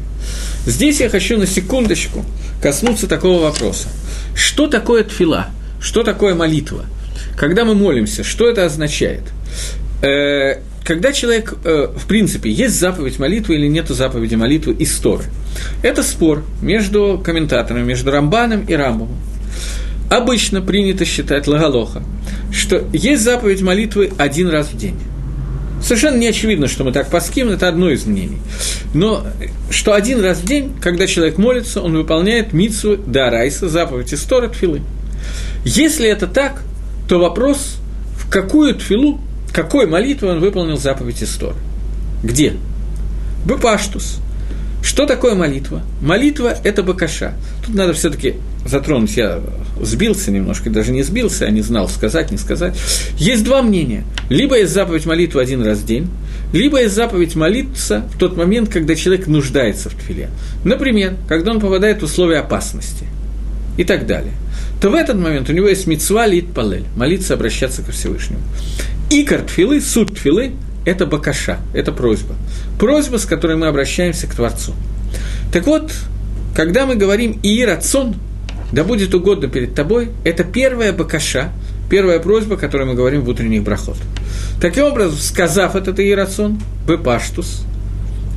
Здесь 0.65 0.99
я 0.99 1.09
хочу 1.09 1.37
на 1.37 1.47
секундочку 1.47 2.25
коснуться 2.61 3.07
такого 3.07 3.41
вопроса. 3.41 3.87
Что 4.35 4.67
такое 4.67 5.03
тфила? 5.03 5.47
Что 5.79 6.03
такое 6.03 6.35
молитва? 6.35 6.85
Когда 7.37 7.65
мы 7.65 7.73
молимся, 7.73 8.23
что 8.23 8.49
это 8.49 8.65
означает? 8.65 9.23
Э, 10.01 10.59
когда 10.83 11.11
человек, 11.11 11.53
э, 11.63 11.87
в 11.95 12.05
принципе, 12.07 12.51
есть 12.51 12.79
заповедь 12.79 13.19
молитвы 13.19 13.55
или 13.55 13.67
нет 13.67 13.89
заповеди 13.89 14.35
молитвы 14.35 14.73
из 14.73 14.95
Торы. 14.97 15.25
Это 15.81 16.03
спор 16.03 16.43
между 16.61 17.21
комментаторами, 17.23 17.83
между 17.83 18.11
Рамбаном 18.11 18.65
и 18.65 18.73
Рамбомом. 18.73 19.17
Обычно 20.09 20.61
принято 20.61 21.03
считать 21.03 21.47
Лагалоха, 21.47 22.03
что 22.51 22.83
есть 22.93 23.23
заповедь 23.23 23.61
молитвы 23.61 24.11
один 24.17 24.49
раз 24.49 24.67
в 24.67 24.77
день. 24.77 24.97
Совершенно 25.81 26.17
не 26.17 26.27
очевидно, 26.27 26.67
что 26.67 26.83
мы 26.83 26.91
так 26.91 27.09
паским, 27.09 27.49
это 27.49 27.67
одно 27.67 27.89
из 27.89 28.05
мнений. 28.05 28.39
Но 28.93 29.25
что 29.69 29.93
один 29.93 30.21
раз 30.21 30.39
в 30.39 30.45
день, 30.45 30.73
когда 30.81 31.07
человек 31.07 31.37
молится, 31.37 31.81
он 31.81 31.95
выполняет 31.95 32.53
митсу 32.53 32.97
Дарайса, 32.97 33.69
заповедь 33.69 34.13
из 34.13 34.21
Тора 34.23 34.49
Тфилы. 34.49 34.81
Если 35.63 36.07
это 36.07 36.27
так, 36.27 36.63
то 37.07 37.19
вопрос, 37.19 37.77
в 38.17 38.29
какую 38.29 38.75
тфилу, 38.75 39.19
какой 39.53 39.87
молитвой 39.87 40.31
он 40.31 40.39
выполнил 40.39 40.77
заповедь 40.77 41.21
из 41.21 41.33
Торы? 41.35 41.55
Где? 42.23 42.53
Бепаштус. 43.45 44.19
Что 44.83 45.05
такое 45.05 45.35
молитва? 45.35 45.83
Молитва– 46.01 46.55
это 46.63 46.83
бакаша. 46.83 47.33
Тут 47.65 47.75
надо 47.75 47.93
все 47.93 48.09
таки 48.09 48.35
затронуть, 48.65 49.15
я 49.17 49.41
сбился 49.81 50.31
немножко, 50.31 50.69
даже 50.69 50.91
не 50.91 51.03
сбился, 51.03 51.45
а 51.45 51.49
не 51.49 51.61
знал, 51.61 51.89
сказать, 51.89 52.31
не 52.31 52.37
сказать. 52.37 52.75
Есть 53.17 53.43
два 53.43 53.61
мнения. 53.61 54.03
Либо 54.29 54.57
есть 54.57 54.73
заповедь 54.73 55.05
молитвы 55.05 55.41
один 55.41 55.63
раз 55.63 55.79
в 55.79 55.85
день, 55.85 56.09
либо 56.53 56.81
есть 56.81 56.95
заповедь 56.95 57.35
молиться 57.35 58.03
в 58.13 58.17
тот 58.17 58.37
момент, 58.37 58.69
когда 58.69 58.95
человек 58.95 59.27
нуждается 59.27 59.89
в 59.89 59.95
тфиле. 59.95 60.29
Например, 60.63 61.15
когда 61.27 61.51
он 61.51 61.59
попадает 61.59 62.01
в 62.01 62.05
условия 62.05 62.39
опасности 62.39 63.05
и 63.77 63.83
так 63.83 64.07
далее. 64.07 64.33
То 64.81 64.89
в 64.89 64.93
этот 64.93 65.17
момент 65.17 65.49
у 65.49 65.53
него 65.53 65.67
есть 65.67 65.87
мецва 65.87 66.27
лит 66.27 66.53
палель, 66.53 66.85
молиться, 66.95 67.33
обращаться 67.33 67.81
ко 67.81 67.91
Всевышнему. 67.91 68.41
Икор 69.09 69.41
тфилы, 69.41 69.81
суд 69.81 70.15
тфилы– 70.15 70.51
это 70.85 71.05
бакаша, 71.05 71.59
это 71.73 71.91
просьба. 71.91 72.35
Просьба, 72.79 73.17
с 73.17 73.25
которой 73.25 73.57
мы 73.57 73.67
обращаемся 73.67 74.27
к 74.27 74.35
Творцу. 74.35 74.73
Так 75.51 75.65
вот, 75.65 75.91
когда 76.55 76.85
мы 76.85 76.95
говорим 76.95 77.39
«иерацон», 77.41 78.15
да 78.71 78.83
будет 78.83 79.13
угодно 79.13 79.47
перед 79.47 79.73
тобой, 79.73 80.09
это 80.23 80.43
первая 80.43 80.93
бакаша, 80.93 81.51
первая 81.89 82.19
просьба, 82.19 82.57
которую 82.57 82.89
мы 82.89 82.95
говорим 82.95 83.21
в 83.21 83.29
утренних 83.29 83.63
брахот. 83.63 83.97
Таким 84.61 84.85
образом, 84.85 85.17
сказав 85.17 85.75
этот 85.75 85.99
иерацион, 85.99 86.59
бепаштус, 86.87 87.63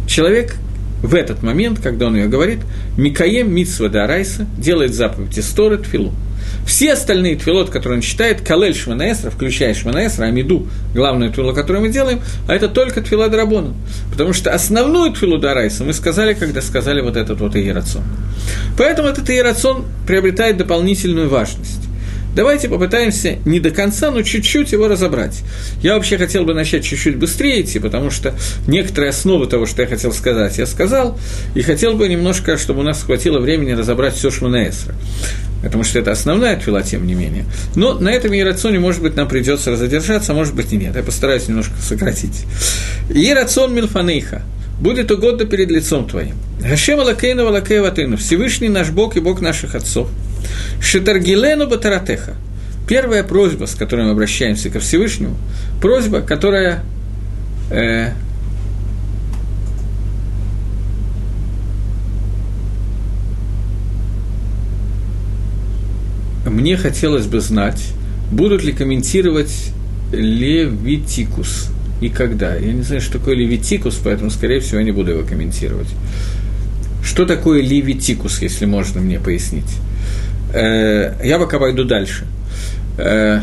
человек 0.07 0.57
в 1.03 1.15
этот 1.15 1.43
момент, 1.43 1.81
когда 1.81 2.07
он 2.07 2.17
ее 2.17 2.27
говорит, 2.27 2.61
Микаем 2.97 3.53
Митсва 3.53 3.89
Дарайса 3.89 4.47
делает 4.59 4.95
заповедь 4.95 5.39
Исторы 5.39 5.79
Тфилу. 5.79 6.13
Все 6.67 6.93
остальные 6.93 7.37
твилот, 7.37 7.71
которые 7.71 7.97
он 7.97 8.03
читает, 8.03 8.43
Калель 8.43 8.75
Шманаэсра, 8.75 9.31
включая 9.31 9.75
Шманаэсра, 9.75 10.27
Амиду, 10.27 10.69
главную 10.95 11.33
твилу, 11.33 11.53
которую 11.53 11.83
мы 11.83 11.89
делаем, 11.91 12.21
а 12.47 12.55
это 12.55 12.69
только 12.69 13.01
твила 13.01 13.29
Драбона. 13.29 13.75
Потому 14.11 14.33
что 14.33 14.53
основную 14.53 15.13
твилу 15.13 15.39
Дарайса 15.39 15.85
мы 15.85 15.93
сказали, 15.93 16.35
когда 16.35 16.63
сказали 16.63 17.01
вот 17.01 17.17
этот 17.17 17.41
вот 17.41 17.57
Иерацион. 17.57 18.05
Поэтому 18.79 19.09
этот 19.09 19.29
Иерацион 19.31 19.85
приобретает 20.07 20.57
дополнительную 20.57 21.29
важность. 21.29 21.90
Давайте 22.35 22.69
попытаемся 22.69 23.39
не 23.45 23.61
до 23.61 23.71
конца, 23.71 24.11
но 24.11 24.23
чуть-чуть 24.23 24.73
его 24.73 24.89
разобрать. 24.89 25.43
Я 25.83 25.95
вообще 25.95 26.17
хотел 26.17 26.45
бы 26.45 26.55
начать 26.55 26.85
чуть-чуть 26.85 27.17
быстрее 27.17 27.63
идти, 27.63 27.79
потому 27.79 28.11
что 28.11 28.35
некоторые 28.67 29.11
основы 29.11 29.47
того, 29.47 29.67
что 29.67 29.83
я 29.83 29.89
хотел 29.89 30.13
сказать, 30.13 30.59
я 30.59 30.67
сказал, 30.67 31.19
и 31.55 31.63
хотел 31.63 31.95
бы 31.95 32.09
немножко, 32.09 32.57
чтобы 32.57 32.81
у 32.81 32.85
нас 32.85 33.03
хватило 33.03 33.41
времени 33.41 33.73
разобрать 33.73 34.15
все 34.15 34.31
Шманаэсра 34.31 34.95
потому 35.63 35.85
что 35.85 35.99
это 35.99 36.11
основная 36.13 36.57
твила, 36.57 36.83
тем 36.83 37.07
не 37.07 37.15
менее. 37.15 37.45
Но 37.75 37.95
на 37.95 38.09
этом 38.11 38.33
Иерационе, 38.33 38.79
может 38.79 39.03
быть, 39.03 39.17
нам 39.17 39.29
придется 39.29 39.77
задержаться, 39.77 40.33
а 40.33 40.35
может 40.35 40.55
быть 40.55 40.73
и 40.73 40.77
нет. 40.77 40.97
Я 40.97 41.03
постараюсь 41.03 41.49
немножко 41.49 41.75
сократить. 41.81 42.45
Иерацион 43.11 43.75
Милфанейха 43.75 44.43
будет 44.81 45.11
угодно 45.11 45.45
перед 45.45 45.71
лицом 45.71 46.09
Твоим. 46.09 46.35
Гашем 46.61 47.01
Алакейну 47.01 47.47
Алакей 47.47 47.81
Ватыну, 47.81 48.17
Всевышний 48.17 48.69
наш 48.69 48.91
Бог 48.91 49.17
и 49.17 49.21
Бог 49.21 49.41
наших 49.41 49.75
отцов. 49.75 50.09
Шитаргилену 50.81 51.69
Батаратеха. 51.69 52.35
Первая 52.89 53.23
просьба, 53.23 53.67
с 53.67 53.75
которой 53.75 54.07
мы 54.07 54.11
обращаемся 54.13 54.71
ко 54.71 54.81
Всевышнему, 54.81 55.37
просьба, 55.81 56.23
которая 56.23 56.83
э, 57.71 58.11
мне 66.45 66.77
хотелось 66.77 67.27
бы 67.27 67.41
знать, 67.41 67.81
будут 68.33 68.65
ли 68.65 68.73
комментировать 68.73 69.73
Левитикус 70.13 71.69
и 72.01 72.09
когда. 72.09 72.57
Я 72.57 72.73
не 72.73 72.83
знаю, 72.83 73.01
что 73.01 73.19
такое 73.19 73.37
Левитикус, 73.37 74.01
поэтому, 74.03 74.31
скорее 74.31 74.61
всего, 74.61 74.81
не 74.81 74.91
буду 74.91 75.13
его 75.13 75.23
комментировать. 75.23 75.89
Что 77.05 77.25
такое 77.25 77.63
Левитикус, 77.63 78.43
если 78.43 78.67
можно 78.67 79.01
мне 79.01 79.19
пояснить? 79.21 79.71
Э, 80.53 81.15
я 81.23 81.39
пока 81.39 81.59
пойду 81.59 81.85
дальше. 81.85 82.27
Э, 82.99 83.41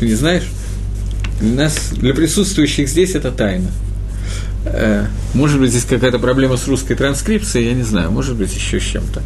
ты 0.00 0.06
не 0.06 0.14
знаешь? 0.14 0.48
Для 1.40 1.64
нас, 1.64 1.90
для 1.92 2.14
присутствующих 2.14 2.88
здесь 2.88 3.14
это 3.14 3.30
тайна. 3.30 3.68
Э, 4.72 5.06
может 5.34 5.60
быть, 5.60 5.70
здесь 5.70 5.84
какая-то 5.84 6.18
проблема 6.18 6.56
с 6.56 6.66
русской 6.66 6.94
транскрипцией, 6.94 7.68
я 7.68 7.74
не 7.74 7.82
знаю, 7.82 8.10
может 8.10 8.36
быть, 8.36 8.54
еще 8.54 8.80
с 8.80 8.82
чем-то. 8.82 9.22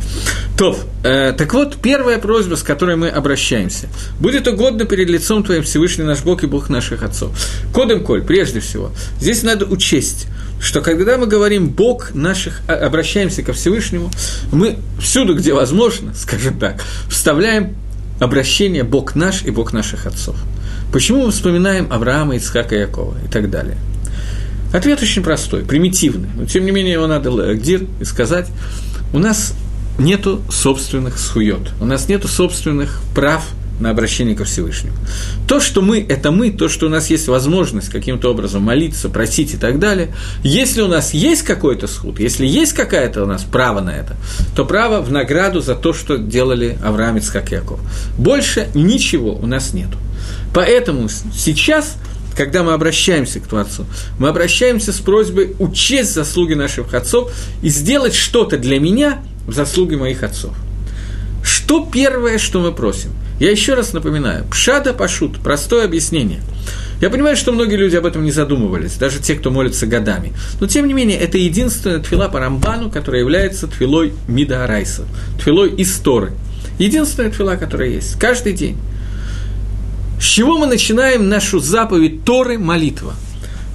То, 0.56 0.78
э, 1.04 1.32
так 1.36 1.52
вот, 1.54 1.76
первая 1.76 2.18
просьба, 2.18 2.56
с 2.56 2.62
которой 2.62 2.96
мы 2.96 3.08
обращаемся. 3.08 3.88
«Будет 4.18 4.46
угодно 4.46 4.84
перед 4.84 5.08
лицом 5.08 5.42
Твоим 5.42 5.62
Всевышний 5.62 6.04
наш 6.04 6.22
Бог 6.22 6.44
и 6.44 6.46
Бог 6.46 6.68
наших 6.68 7.02
отцов». 7.02 7.32
Кодем 7.72 8.04
Коль, 8.04 8.22
прежде 8.22 8.60
всего, 8.60 8.92
здесь 9.20 9.42
надо 9.42 9.66
учесть, 9.66 10.26
что 10.60 10.80
когда 10.80 11.18
мы 11.18 11.26
говорим 11.26 11.68
«Бог 11.68 12.14
наших», 12.14 12.60
а, 12.68 12.74
обращаемся 12.74 13.42
ко 13.42 13.52
Всевышнему, 13.52 14.10
мы 14.52 14.76
всюду, 15.00 15.34
где 15.34 15.54
возможно, 15.54 16.14
скажем 16.16 16.58
так, 16.58 16.82
вставляем 17.08 17.74
обращение 18.20 18.84
«Бог 18.84 19.14
наш» 19.14 19.42
и 19.44 19.50
«Бог 19.50 19.72
наших 19.72 20.06
отцов». 20.06 20.36
Почему 20.92 21.26
мы 21.26 21.32
вспоминаем 21.32 21.88
Авраама, 21.90 22.36
Ицхака 22.36 22.76
Якова 22.76 23.16
и 23.24 23.28
так 23.28 23.50
далее– 23.50 23.78
Ответ 24.72 25.02
очень 25.02 25.22
простой, 25.22 25.64
примитивный, 25.64 26.28
но 26.34 26.46
тем 26.46 26.64
не 26.64 26.70
менее 26.70 26.94
его 26.94 27.06
надо 27.06 27.30
и 27.52 28.04
сказать. 28.04 28.48
У 29.12 29.18
нас 29.18 29.54
нету 29.98 30.42
собственных 30.50 31.18
схует, 31.18 31.70
у 31.80 31.84
нас 31.84 32.08
нету 32.08 32.26
собственных 32.26 33.00
прав 33.14 33.44
на 33.80 33.90
обращение 33.90 34.34
ко 34.34 34.44
Всевышнему. 34.44 34.96
То, 35.46 35.60
что 35.60 35.82
мы– 35.82 36.00
это 36.08 36.30
мы, 36.30 36.50
то, 36.50 36.68
что 36.68 36.86
у 36.86 36.88
нас 36.88 37.10
есть 37.10 37.28
возможность 37.28 37.88
каким-то 37.88 38.30
образом 38.30 38.62
молиться, 38.62 39.08
просить 39.08 39.54
и 39.54 39.56
так 39.56 39.78
далее, 39.78 40.14
если 40.42 40.82
у 40.82 40.88
нас 40.88 41.12
есть 41.12 41.42
какой-то 41.42 41.86
схуд, 41.88 42.20
если 42.20 42.46
есть 42.46 42.72
какое-то 42.72 43.24
у 43.24 43.26
нас 43.26 43.42
право 43.42 43.80
на 43.80 43.90
это, 43.90 44.16
то 44.54 44.64
право 44.64 45.02
в 45.02 45.10
награду 45.10 45.60
за 45.60 45.74
то, 45.74 45.92
что 45.92 46.16
делали 46.16 46.78
Авраам, 46.82 47.18
Ицхак 47.18 47.52
и 47.52 47.56
Яков. 47.56 47.80
Больше 48.16 48.68
ничего 48.74 49.34
у 49.34 49.46
нас 49.46 49.74
нету. 49.74 49.98
Поэтому 50.54 51.08
сейчас– 51.08 51.96
когда 52.36 52.62
мы 52.62 52.72
обращаемся 52.72 53.40
к 53.40 53.46
Творцу, 53.46 53.86
мы 54.18 54.28
обращаемся 54.28 54.92
с 54.92 54.98
просьбой 54.98 55.54
учесть 55.58 56.14
заслуги 56.14 56.54
наших 56.54 56.94
отцов 56.94 57.32
и 57.62 57.68
сделать 57.68 58.14
что-то 58.14 58.58
для 58.58 58.78
меня 58.80 59.22
в 59.46 59.52
заслуге 59.52 59.96
моих 59.96 60.22
отцов. 60.22 60.54
Что 61.42 61.88
первое, 61.92 62.38
что 62.38 62.60
мы 62.60 62.72
просим? 62.72 63.10
Я 63.40 63.50
еще 63.50 63.74
раз 63.74 63.92
напоминаю, 63.92 64.44
пшада 64.50 64.92
пашут, 64.92 65.38
простое 65.40 65.84
объяснение. 65.84 66.40
Я 67.00 67.10
понимаю, 67.10 67.36
что 67.36 67.50
многие 67.50 67.74
люди 67.74 67.96
об 67.96 68.06
этом 68.06 68.22
не 68.22 68.30
задумывались, 68.30 68.92
даже 68.92 69.18
те, 69.18 69.34
кто 69.34 69.50
молится 69.50 69.86
годами. 69.88 70.32
Но, 70.60 70.68
тем 70.68 70.86
не 70.86 70.92
менее, 70.92 71.18
это 71.18 71.36
единственная 71.36 71.98
твила 71.98 72.28
по 72.28 72.38
Рамбану, 72.38 72.90
которая 72.90 73.22
является 73.22 73.66
твилой 73.66 74.12
Мида 74.28 74.62
Арайса, 74.62 75.02
твилой 75.42 75.74
Исторы. 75.78 76.32
Единственная 76.78 77.30
твила, 77.30 77.56
которая 77.56 77.88
есть, 77.88 78.16
каждый 78.20 78.52
день. 78.52 78.78
Чего 80.34 80.56
мы 80.56 80.66
начинаем 80.66 81.28
нашу 81.28 81.58
заповедь 81.58 82.24
Торы– 82.24 82.58
молитва? 82.58 83.12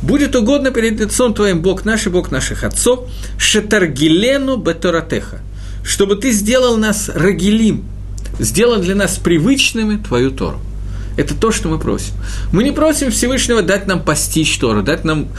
«Будет 0.01 0.35
угодно 0.35 0.71
перед 0.71 0.99
лицом 0.99 1.35
твоим 1.35 1.61
Бог 1.61 1.85
наш 1.85 2.07
и 2.07 2.09
Бог 2.09 2.31
наших 2.31 2.63
отцов, 2.63 3.07
шетаргилену 3.37 4.57
беторатеха, 4.57 5.41
чтобы 5.83 6.15
ты 6.15 6.31
сделал 6.31 6.77
нас 6.77 7.09
рагилим, 7.13 7.83
сделал 8.39 8.81
для 8.81 8.95
нас 8.95 9.17
привычными 9.17 10.01
твою 10.01 10.31
Тору». 10.31 10.59
Это 11.17 11.33
то, 11.33 11.51
что 11.51 11.67
мы 11.67 11.79
просим. 11.79 12.13
Мы 12.51 12.63
не 12.63 12.71
просим 12.71 13.09
Всевышнего 13.09 13.63
дать 13.63 13.87
нам 13.87 14.03
постичь 14.03 14.55
Тору, 14.59 14.83
дать 14.83 15.03
нам 15.03 15.29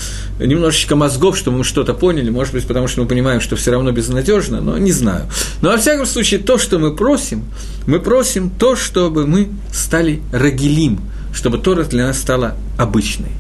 немножечко 0.41 0.97
мозгов, 0.97 1.39
чтобы 1.39 1.59
мы 1.59 1.65
что-то 1.65 1.95
поняли, 1.95 2.31
может 2.31 2.53
быть, 2.53 2.67
потому 2.67 2.89
что 2.89 3.01
мы 3.01 3.07
понимаем, 3.07 3.41
что 3.41 3.55
все 3.55 3.71
равно 3.71 3.93
безнадежно, 3.93 4.61
но 4.61 4.77
не 4.77 4.91
знаю. 4.91 5.27
Но, 5.63 5.71
во 5.71 5.79
всяком 5.79 6.05
случае, 6.05 6.41
то, 6.41 6.59
что 6.59 6.81
мы 6.81 6.97
просим, 6.97 7.45
мы 7.87 8.01
просим 8.01 8.51
то, 8.51 8.75
чтобы 8.75 9.25
мы 9.27 9.51
стали 9.73 10.21
рагилим, 10.33 11.01
чтобы 11.33 11.59
Тора 11.59 11.85
для 11.85 12.09
нас 12.09 12.19
стала 12.19 12.57
обычной. 12.77 13.31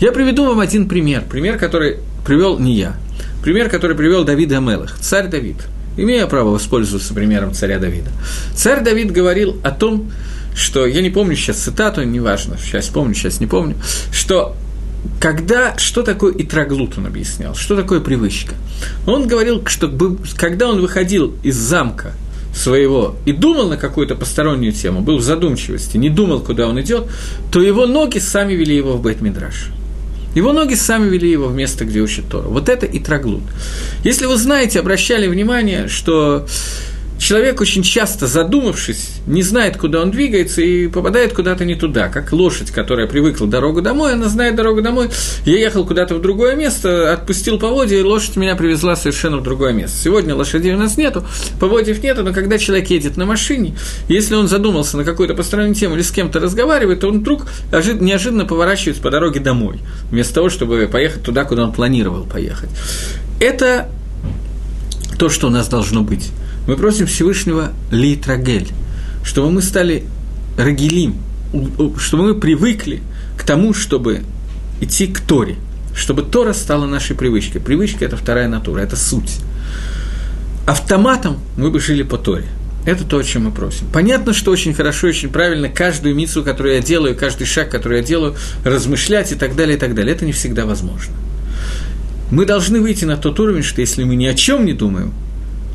Я 0.00 0.12
приведу 0.12 0.46
вам 0.46 0.60
один 0.60 0.88
пример, 0.88 1.24
пример, 1.28 1.58
который 1.58 1.98
привел 2.24 2.60
не 2.60 2.74
я, 2.76 2.96
пример, 3.42 3.68
который 3.68 3.96
привел 3.96 4.22
Давид 4.22 4.52
Амелах, 4.52 4.96
царь 5.00 5.26
Давид. 5.26 5.56
Имею 5.96 6.28
право 6.28 6.50
воспользоваться 6.50 7.14
примером 7.14 7.54
царя 7.54 7.78
Давида. 7.78 8.10
Царь 8.54 8.84
Давид 8.84 9.10
говорил 9.10 9.56
о 9.64 9.70
том, 9.70 10.10
что, 10.10 10.35
я 10.86 11.02
не 11.02 11.10
помню 11.10 11.36
сейчас 11.36 11.58
цитату, 11.58 12.02
неважно, 12.02 12.56
сейчас 12.58 12.88
помню, 12.88 13.14
сейчас 13.14 13.40
не 13.40 13.46
помню, 13.46 13.76
что 14.12 14.56
когда, 15.20 15.76
что 15.78 16.02
такое 16.02 16.34
итроглут, 16.36 16.98
он 16.98 17.06
объяснял, 17.06 17.54
что 17.54 17.76
такое 17.76 18.00
привычка. 18.00 18.54
Он 19.06 19.26
говорил, 19.26 19.64
что 19.66 19.90
когда 20.36 20.68
он 20.68 20.80
выходил 20.80 21.34
из 21.42 21.56
замка 21.56 22.12
своего 22.54 23.16
и 23.26 23.32
думал 23.32 23.68
на 23.68 23.76
какую-то 23.76 24.14
постороннюю 24.14 24.72
тему, 24.72 25.02
был 25.02 25.18
в 25.18 25.22
задумчивости, 25.22 25.96
не 25.96 26.08
думал, 26.08 26.40
куда 26.40 26.66
он 26.66 26.80
идет, 26.80 27.04
то 27.52 27.60
его 27.60 27.86
ноги 27.86 28.18
сами 28.18 28.54
вели 28.54 28.74
его 28.74 28.96
в 28.96 29.02
Бет-Мидраш. 29.02 29.70
Его 30.34 30.52
ноги 30.52 30.74
сами 30.74 31.08
вели 31.08 31.30
его 31.30 31.46
в 31.46 31.54
место, 31.54 31.84
где 31.84 32.00
учит 32.00 32.28
Тора. 32.28 32.48
Вот 32.48 32.68
это 32.68 32.84
и 32.84 32.98
троглут. 32.98 33.42
Если 34.04 34.26
вы 34.26 34.36
знаете, 34.36 34.80
обращали 34.80 35.28
внимание, 35.28 35.88
что 35.88 36.46
человек 37.18 37.60
очень 37.60 37.82
часто, 37.82 38.26
задумавшись, 38.26 39.20
не 39.26 39.42
знает, 39.42 39.76
куда 39.76 40.02
он 40.02 40.10
двигается, 40.10 40.60
и 40.62 40.86
попадает 40.88 41.32
куда-то 41.32 41.64
не 41.64 41.74
туда, 41.74 42.08
как 42.08 42.32
лошадь, 42.32 42.70
которая 42.70 43.06
привыкла 43.06 43.46
дорогу 43.46 43.82
домой, 43.82 44.14
она 44.14 44.28
знает 44.28 44.56
дорогу 44.56 44.82
домой, 44.82 45.10
я 45.44 45.58
ехал 45.58 45.86
куда-то 45.86 46.14
в 46.14 46.20
другое 46.20 46.56
место, 46.56 47.12
отпустил 47.12 47.58
поводья, 47.58 47.98
и 47.98 48.02
лошадь 48.02 48.36
меня 48.36 48.56
привезла 48.56 48.96
совершенно 48.96 49.38
в 49.38 49.42
другое 49.42 49.72
место. 49.72 49.96
Сегодня 49.98 50.34
лошадей 50.34 50.74
у 50.74 50.78
нас 50.78 50.96
нету, 50.96 51.24
поводьев 51.58 52.02
нету, 52.02 52.22
но 52.22 52.32
когда 52.32 52.58
человек 52.58 52.90
едет 52.90 53.16
на 53.16 53.24
машине, 53.24 53.76
если 54.08 54.34
он 54.34 54.48
задумался 54.48 54.96
на 54.96 55.04
какую-то 55.04 55.34
постороннюю 55.34 55.74
тему 55.74 55.94
или 55.94 56.02
с 56.02 56.10
кем-то 56.10 56.40
разговаривает, 56.40 57.00
то 57.00 57.08
он 57.08 57.20
вдруг 57.20 57.46
неожиданно 57.72 58.44
поворачивается 58.44 59.02
по 59.02 59.10
дороге 59.10 59.40
домой, 59.40 59.80
вместо 60.10 60.34
того, 60.34 60.50
чтобы 60.50 60.88
поехать 60.90 61.22
туда, 61.22 61.44
куда 61.44 61.64
он 61.64 61.72
планировал 61.72 62.24
поехать. 62.24 62.70
Это 63.40 63.88
то, 65.18 65.28
что 65.28 65.48
у 65.48 65.50
нас 65.50 65.68
должно 65.68 66.02
быть. 66.02 66.30
Мы 66.66 66.76
просим 66.76 67.06
Всевышнего 67.06 67.72
Литрагель, 67.90 68.68
чтобы 69.22 69.50
мы 69.50 69.62
стали 69.62 70.04
рагелим, 70.58 71.16
чтобы 71.98 72.24
мы 72.24 72.34
привыкли 72.34 73.02
к 73.38 73.44
тому, 73.44 73.72
чтобы 73.72 74.22
идти 74.80 75.06
к 75.06 75.20
Торе, 75.20 75.56
чтобы 75.94 76.22
Тора 76.22 76.52
стала 76.52 76.86
нашей 76.86 77.14
привычкой. 77.14 77.60
Привычка– 77.60 78.04
это 78.06 78.16
вторая 78.16 78.48
натура, 78.48 78.80
это 78.80 78.96
суть. 78.96 79.38
Автоматом 80.66 81.38
мы 81.56 81.70
бы 81.70 81.78
жили 81.78 82.02
по 82.02 82.18
Торе. 82.18 82.46
Это 82.84 83.04
то, 83.04 83.18
о 83.18 83.24
чем 83.24 83.44
мы 83.44 83.50
просим. 83.50 83.86
Понятно, 83.92 84.32
что 84.32 84.52
очень 84.52 84.72
хорошо, 84.72 85.08
очень 85.08 85.28
правильно 85.28 85.68
каждую 85.68 86.14
мицу, 86.14 86.44
которую 86.44 86.76
я 86.76 86.80
делаю, 86.80 87.16
каждый 87.16 87.44
шаг, 87.44 87.68
который 87.68 87.98
я 87.98 88.04
делаю, 88.04 88.36
размышлять 88.64 89.32
и 89.32 89.34
так 89.34 89.56
далее, 89.56 89.76
и 89.76 89.78
так 89.78 89.94
далее. 89.94 90.14
Это 90.14 90.24
не 90.24 90.30
всегда 90.32 90.66
возможно. 90.66 91.12
Мы 92.30 92.46
должны 92.46 92.80
выйти 92.80 93.04
на 93.04 93.16
тот 93.16 93.40
уровень, 93.40 93.62
что 93.62 93.80
если 93.80 94.04
мы 94.04 94.14
ни 94.14 94.26
о 94.26 94.34
чем 94.34 94.64
не 94.64 94.72
думаем, 94.72 95.12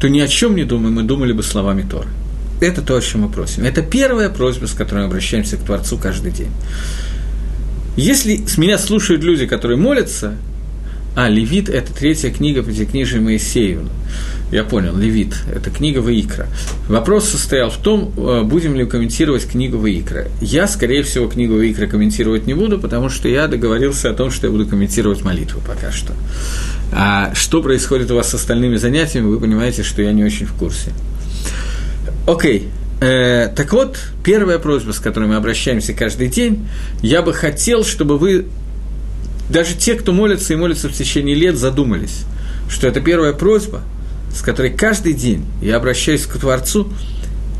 то 0.01 0.09
ни 0.09 0.19
о 0.19 0.27
чем 0.27 0.55
не 0.55 0.63
думаем, 0.63 0.95
мы 0.95 1.03
думали 1.03 1.31
бы 1.31 1.43
словами 1.43 1.83
Торы. 1.83 2.09
Это 2.59 2.81
то, 2.81 2.95
о 2.95 3.01
чем 3.01 3.21
мы 3.21 3.29
просим. 3.29 3.65
Это 3.65 3.83
первая 3.83 4.29
просьба, 4.29 4.65
с 4.65 4.71
которой 4.71 5.01
мы 5.01 5.05
обращаемся 5.05 5.57
к 5.57 5.63
Творцу 5.63 5.97
каждый 5.97 6.31
день. 6.31 6.51
Если 7.95 8.37
с 8.47 8.57
меня 8.57 8.79
слушают 8.79 9.23
люди, 9.23 9.45
которые 9.45 9.77
молятся, 9.77 10.37
а, 11.15 11.27
Левит– 11.27 11.69
это 11.69 11.93
третья 11.93 12.31
книга 12.31 12.63
Пятикнижия 12.63 13.19
Моисеевна. 13.19 13.89
Я 14.51 14.63
понял, 14.63 14.95
Левит– 14.95 15.35
это 15.55 15.69
книга 15.69 15.99
Ваикра. 15.99 16.47
Вопрос 16.87 17.29
состоял 17.29 17.69
в 17.69 17.77
том, 17.77 18.13
э, 18.17 18.43
будем 18.43 18.75
ли 18.75 18.85
комментировать 18.85 19.47
книгу 19.47 19.77
Ваикра. 19.77 20.27
Я, 20.41 20.67
скорее 20.67 21.03
всего, 21.03 21.27
книгу 21.27 21.55
Ваикра 21.55 21.87
комментировать 21.87 22.47
не 22.47 22.53
буду, 22.53 22.77
потому 22.77 23.09
что 23.09 23.29
я 23.29 23.47
договорился 23.47 24.09
о 24.09 24.13
том, 24.13 24.31
что 24.31 24.47
я 24.47 24.51
буду 24.51 24.65
комментировать 24.65 25.23
молитву 25.23 25.61
пока 25.65 25.91
что. 25.91 26.13
А 26.91 27.33
что 27.33 27.61
происходит 27.61 28.11
у 28.11 28.15
вас 28.15 28.29
с 28.29 28.33
остальными 28.33 28.75
занятиями, 28.75 29.27
вы 29.27 29.39
понимаете, 29.39 29.83
что 29.83 30.01
я 30.01 30.11
не 30.11 30.23
очень 30.23 30.45
в 30.45 30.53
курсе. 30.53 30.91
Окей. 32.27 32.67
Э, 33.01 33.47
так 33.55 33.73
вот, 33.73 33.97
первая 34.23 34.59
просьба, 34.59 34.91
с 34.91 34.99
которой 34.99 35.27
мы 35.27 35.35
обращаемся 35.35 35.93
каждый 35.93 36.27
день, 36.27 36.67
я 37.01 37.21
бы 37.23 37.33
хотел, 37.33 37.83
чтобы 37.83 38.17
вы, 38.17 38.45
даже 39.51 39.75
те, 39.75 39.95
кто 39.95 40.13
молится 40.13 40.53
и 40.53 40.55
молится 40.55 40.89
в 40.89 40.93
течение 40.93 41.35
лет, 41.35 41.57
задумались, 41.57 42.25
что 42.69 42.87
это 42.87 43.01
первая 43.01 43.33
просьба, 43.33 43.81
с 44.33 44.41
которой 44.41 44.71
каждый 44.71 45.13
день 45.13 45.45
я 45.61 45.77
обращаюсь 45.77 46.25
к 46.25 46.37
Творцу, 46.37 46.91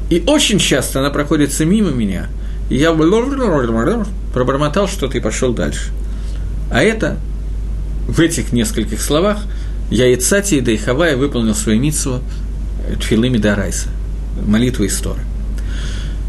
и 0.10 0.24
очень 0.26 0.60
часто 0.60 1.00
она 1.00 1.10
проходится 1.10 1.66
мимо 1.66 1.92
меня, 1.92 2.30
и 2.70 2.78
я 2.78 2.94
пробормотал 4.34 4.88
что-то 4.88 5.18
и 5.18 5.22
пошел 5.22 5.54
дальше. 5.54 5.92
А 6.72 6.82
это 6.82 7.18
в 8.08 8.20
этих 8.20 8.54
нескольких 8.54 9.02
словах 9.02 9.40
я 9.90 10.14
Ицати 10.14 10.56
и 10.56 10.62
Дейхавая 10.62 11.18
выполнил 11.18 11.56
свою 11.56 11.82
митсу 11.82 12.22
Тфилыми 13.00 13.38
Дарайса, 13.38 13.90
молитву 14.46 14.86
Исторы. 14.86 15.22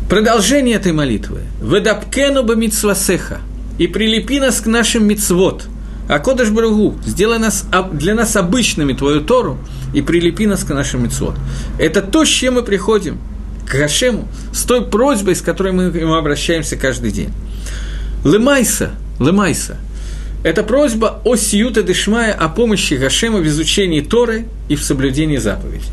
Продолжение 0.09 0.77
этой 0.77 0.93
молитвы. 0.93 1.41
«Ведапкену 1.63 2.43
бы 2.43 2.57
митсвасеха» 2.57 3.41
и 3.79 3.87
прилепи 3.87 4.41
нас 4.41 4.61
к 4.61 4.67
нашим 4.67 5.07
мицвод. 5.07 5.67
А 6.09 6.19
Кодыш 6.19 6.51
Баругу, 6.51 6.97
сделай 7.07 7.39
нас, 7.39 7.65
для 7.93 8.15
нас 8.15 8.37
обычными 8.37 8.93
Твою 8.93 9.21
Тору 9.21 9.59
и 9.95 10.03
прилепи 10.03 10.47
нас 10.47 10.65
к 10.65 10.71
нашим 10.71 11.05
мицвод. 11.05 11.35
Это 11.79 12.03
то, 12.03 12.25
с 12.25 12.29
чем 12.29 12.55
мы 12.55 12.63
приходим 12.63 13.19
к 13.67 13.75
Гашему, 13.75 14.29
с 14.53 14.65
той 14.65 14.85
просьбой, 14.85 15.37
с 15.37 15.41
которой 15.41 15.73
мы 15.73 15.85
ему 15.85 16.15
обращаемся 16.15 16.77
каждый 16.77 17.13
день. 17.13 17.31
Лемайса, 18.25 18.91
Лемайса– 19.21 19.79
это 20.45 20.65
просьба 20.65 21.21
о 21.25 21.37
сиюта 21.37 21.83
дешмая, 21.83 22.33
о 22.33 22.49
помощи 22.49 22.95
Гашема 22.95 23.39
в 23.39 23.47
изучении 23.47 24.01
Торы 24.01 24.47
и 24.69 24.75
в 24.75 24.83
соблюдении 24.83 25.37
заповедей. 25.37 25.87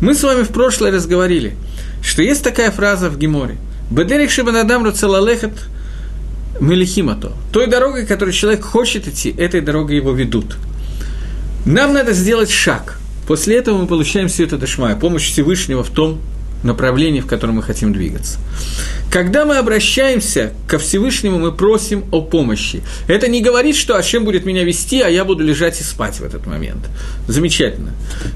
Мы 0.00 0.14
с 0.14 0.22
вами 0.22 0.44
в 0.44 0.48
прошлый 0.48 0.90
раз 0.90 1.06
говорили, 1.06 1.56
что 2.02 2.22
есть 2.22 2.42
такая 2.42 2.70
фраза 2.70 3.10
в 3.10 3.18
Геморе. 3.18 3.56
«Бедерих 3.90 4.30
шибанадам 4.30 4.84
руцелалехат 4.84 5.52
мелихимато». 6.60 7.32
Той 7.52 7.66
дорогой, 7.66 8.06
которой 8.06 8.32
человек 8.32 8.64
хочет 8.64 9.08
идти, 9.08 9.30
этой 9.30 9.60
дорогой 9.60 9.96
его 9.96 10.12
ведут. 10.12 10.56
Нам 11.64 11.92
надо 11.92 12.12
сделать 12.12 12.50
шаг. 12.50 12.98
После 13.26 13.56
этого 13.56 13.78
мы 13.78 13.86
получаем 13.86 14.28
всю 14.28 14.44
эту 14.44 14.56
дешмая, 14.56 14.94
помощь 14.94 15.28
Всевышнего 15.30 15.82
в 15.82 15.90
том, 15.90 16.20
направлении, 16.62 17.20
в 17.20 17.26
котором 17.26 17.56
мы 17.56 17.62
хотим 17.62 17.92
двигаться. 17.92 18.38
Когда 19.10 19.44
мы 19.44 19.56
обращаемся 19.56 20.52
ко 20.66 20.78
Всевышнему, 20.78 21.38
мы 21.38 21.52
просим 21.52 22.04
о 22.12 22.20
помощи. 22.20 22.82
Это 23.08 23.28
не 23.28 23.42
говорит, 23.42 23.76
что 23.76 23.96
Ашем 23.96 24.24
будет 24.24 24.44
меня 24.44 24.64
вести, 24.64 25.00
а 25.00 25.08
я 25.08 25.24
буду 25.24 25.44
лежать 25.44 25.80
и 25.80 25.84
спать 25.84 26.20
в 26.20 26.24
этот 26.24 26.46
момент. 26.46 26.88
Замечательно. 27.28 27.92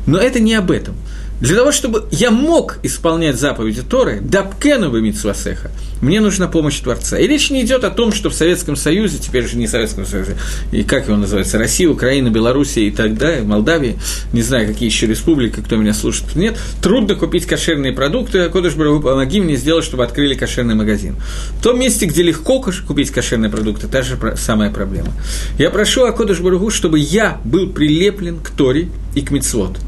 Но 0.07 0.19
это 0.19 0.41
не 0.41 0.55
об 0.55 0.71
этом. 0.71 0.95
Для 1.41 1.57
того, 1.57 1.73
чтобы 1.73 2.05
я 2.11 2.31
мог 2.31 2.79
исполнять 2.83 3.37
заповеди 3.37 3.83
Торы, 3.83 4.21
дабкену 4.21 4.91
бы 4.91 5.01
митсвасеха, 5.01 5.71
мне 6.03 6.21
нужна 6.21 6.49
помощь 6.49 6.79
Творца. 6.81 7.19
И 7.19 7.27
речь 7.27 7.51
не 7.51 7.63
идет 7.63 7.85
о 7.85 7.91
том, 7.91 8.13
что 8.13 8.29
в 8.29 8.35
Советском 8.35 8.77
Союзе, 8.77 9.19
теперь 9.19 9.47
же 9.47 9.57
не 9.57 9.67
Советском 9.67 10.05
Союзе, 10.05 10.37
и 10.71 10.83
как 10.83 11.07
его 11.07 11.17
называется, 11.17 11.59
Россия, 11.59 11.89
Украина, 11.89 12.29
Белоруссия 12.29 12.87
и 12.87 12.91
так 12.91 13.17
далее, 13.17 13.43
Молдавия, 13.43 13.97
не 14.33 14.43
знаю, 14.43 14.67
какие 14.67 14.89
еще 14.89 15.07
республики, 15.07 15.61
кто 15.61 15.77
меня 15.77 15.95
слушает, 15.95 16.37
нет, 16.37 16.59
трудно 16.83 17.15
купить 17.15 17.47
кошерные 17.47 17.93
продукты, 17.93 18.41
а 18.41 18.49
Кодыш 18.51 18.75
Барагу, 18.75 19.01
помоги 19.01 19.41
мне 19.41 19.57
сделать, 19.57 19.85
чтобы 19.85 20.05
открыли 20.05 20.35
кошерный 20.35 20.75
магазин. 20.75 21.17
В 21.59 21.63
том 21.63 21.81
месте, 21.81 22.05
где 22.05 22.23
легко 22.23 22.63
купить 22.87 23.11
кошерные 23.11 23.51
продукты, 23.51 23.89
та 23.89 24.03
же 24.03 24.19
самая 24.37 24.71
проблема. 24.71 25.13
Я 25.59 25.71
прошу 25.71 26.05
о 26.05 26.13
Кодыш 26.13 26.41
Барагу, 26.41 26.71
чтобы 26.71 26.99
я 26.99 27.41
был 27.45 27.71
прилеплен 27.71 28.41
к 28.41 28.51
Торе 28.51 28.89
и 29.15 29.23
к 29.23 29.31
Мицвод. 29.31 29.79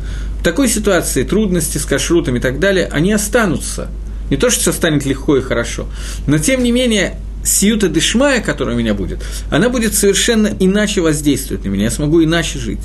Такой 0.43 0.69
ситуации 0.69 1.23
трудности 1.23 1.79
с 1.79 1.85
кашрутом 1.85 2.37
и 2.37 2.41
так 2.41 2.59
далее, 2.59 2.89
они 2.91 3.13
останутся. 3.13 3.89
Не 4.31 4.37
то, 4.37 4.51
что 4.51 4.61
все 4.61 4.73
станет 4.73 5.05
легко 5.05 5.37
и 5.37 5.41
хорошо, 5.41 5.87
но 6.27 6.39
тем 6.39 6.63
не 6.63 6.73
менее 6.73 7.19
сиюта 7.45 7.89
дышмая, 7.89 8.41
которая 8.41 8.75
у 8.75 8.79
меня 8.79 8.95
будет, 8.95 9.19
она 9.51 9.69
будет 9.69 9.95
совершенно 9.95 10.49
иначе 10.59 11.01
воздействовать 11.01 11.65
на 11.65 11.69
меня, 11.69 11.85
я 11.85 11.91
смогу 11.91 12.23
иначе 12.25 12.59
жить. 12.59 12.81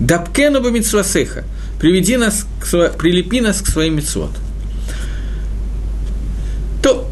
Дабкену 0.00 0.60
бы 0.60 0.70
митсвасеха, 0.70 1.44
приведи 1.80 2.16
нас, 2.16 2.46
к, 2.60 2.90
прилепи 2.98 3.40
нас 3.40 3.60
к 3.60 3.68
своим 3.68 3.96
митсвот. 3.96 4.30
То 6.82 7.08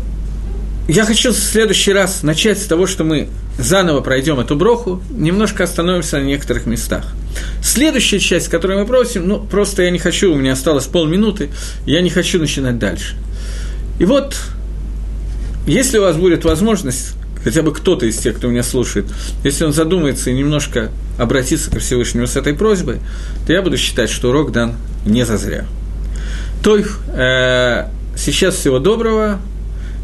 я 0.88 1.04
хочу 1.04 1.32
в 1.32 1.36
следующий 1.36 1.92
раз 1.92 2.22
начать 2.22 2.58
с 2.58 2.66
того, 2.66 2.86
что 2.86 3.04
мы 3.04 3.28
заново 3.58 4.00
пройдем 4.00 4.40
эту 4.40 4.56
броху, 4.56 5.02
немножко 5.10 5.64
остановимся 5.64 6.18
на 6.18 6.24
некоторых 6.24 6.66
местах. 6.66 7.14
Следующая 7.62 8.18
часть, 8.18 8.48
которую 8.48 8.80
мы 8.80 8.86
просим, 8.86 9.26
ну, 9.26 9.40
просто 9.40 9.82
я 9.82 9.90
не 9.90 9.98
хочу, 9.98 10.32
у 10.32 10.36
меня 10.36 10.52
осталось 10.52 10.86
полминуты, 10.86 11.50
я 11.86 12.00
не 12.00 12.10
хочу 12.10 12.38
начинать 12.38 12.78
дальше. 12.78 13.16
И 13.98 14.04
вот 14.04 14.36
если 15.66 15.98
у 15.98 16.02
вас 16.02 16.16
будет 16.16 16.44
возможность, 16.44 17.14
хотя 17.42 17.62
бы 17.62 17.72
кто-то 17.72 18.06
из 18.06 18.16
тех, 18.18 18.36
кто 18.36 18.48
меня 18.48 18.62
слушает, 18.62 19.06
если 19.42 19.64
он 19.64 19.72
задумается 19.72 20.30
и 20.30 20.34
немножко 20.34 20.90
обратиться 21.18 21.70
ко 21.70 21.80
Всевышнему 21.80 22.26
с 22.26 22.36
этой 22.36 22.54
просьбой, 22.54 23.00
то 23.46 23.52
я 23.52 23.62
буду 23.62 23.76
считать, 23.76 24.10
что 24.10 24.30
урок 24.30 24.52
дан 24.52 24.74
не 25.04 25.24
зазря. 25.24 25.66
Той, 26.62 26.84
э, 27.08 27.88
сейчас 28.16 28.56
всего 28.56 28.78
доброго 28.78 29.40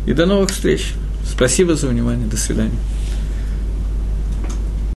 и 0.06 0.12
до 0.12 0.26
новых 0.26 0.50
встреч. 0.50 0.92
Спасибо 1.28 1.74
за 1.74 1.88
внимание. 1.88 2.26
До 2.26 2.36
свидания. 2.36 2.78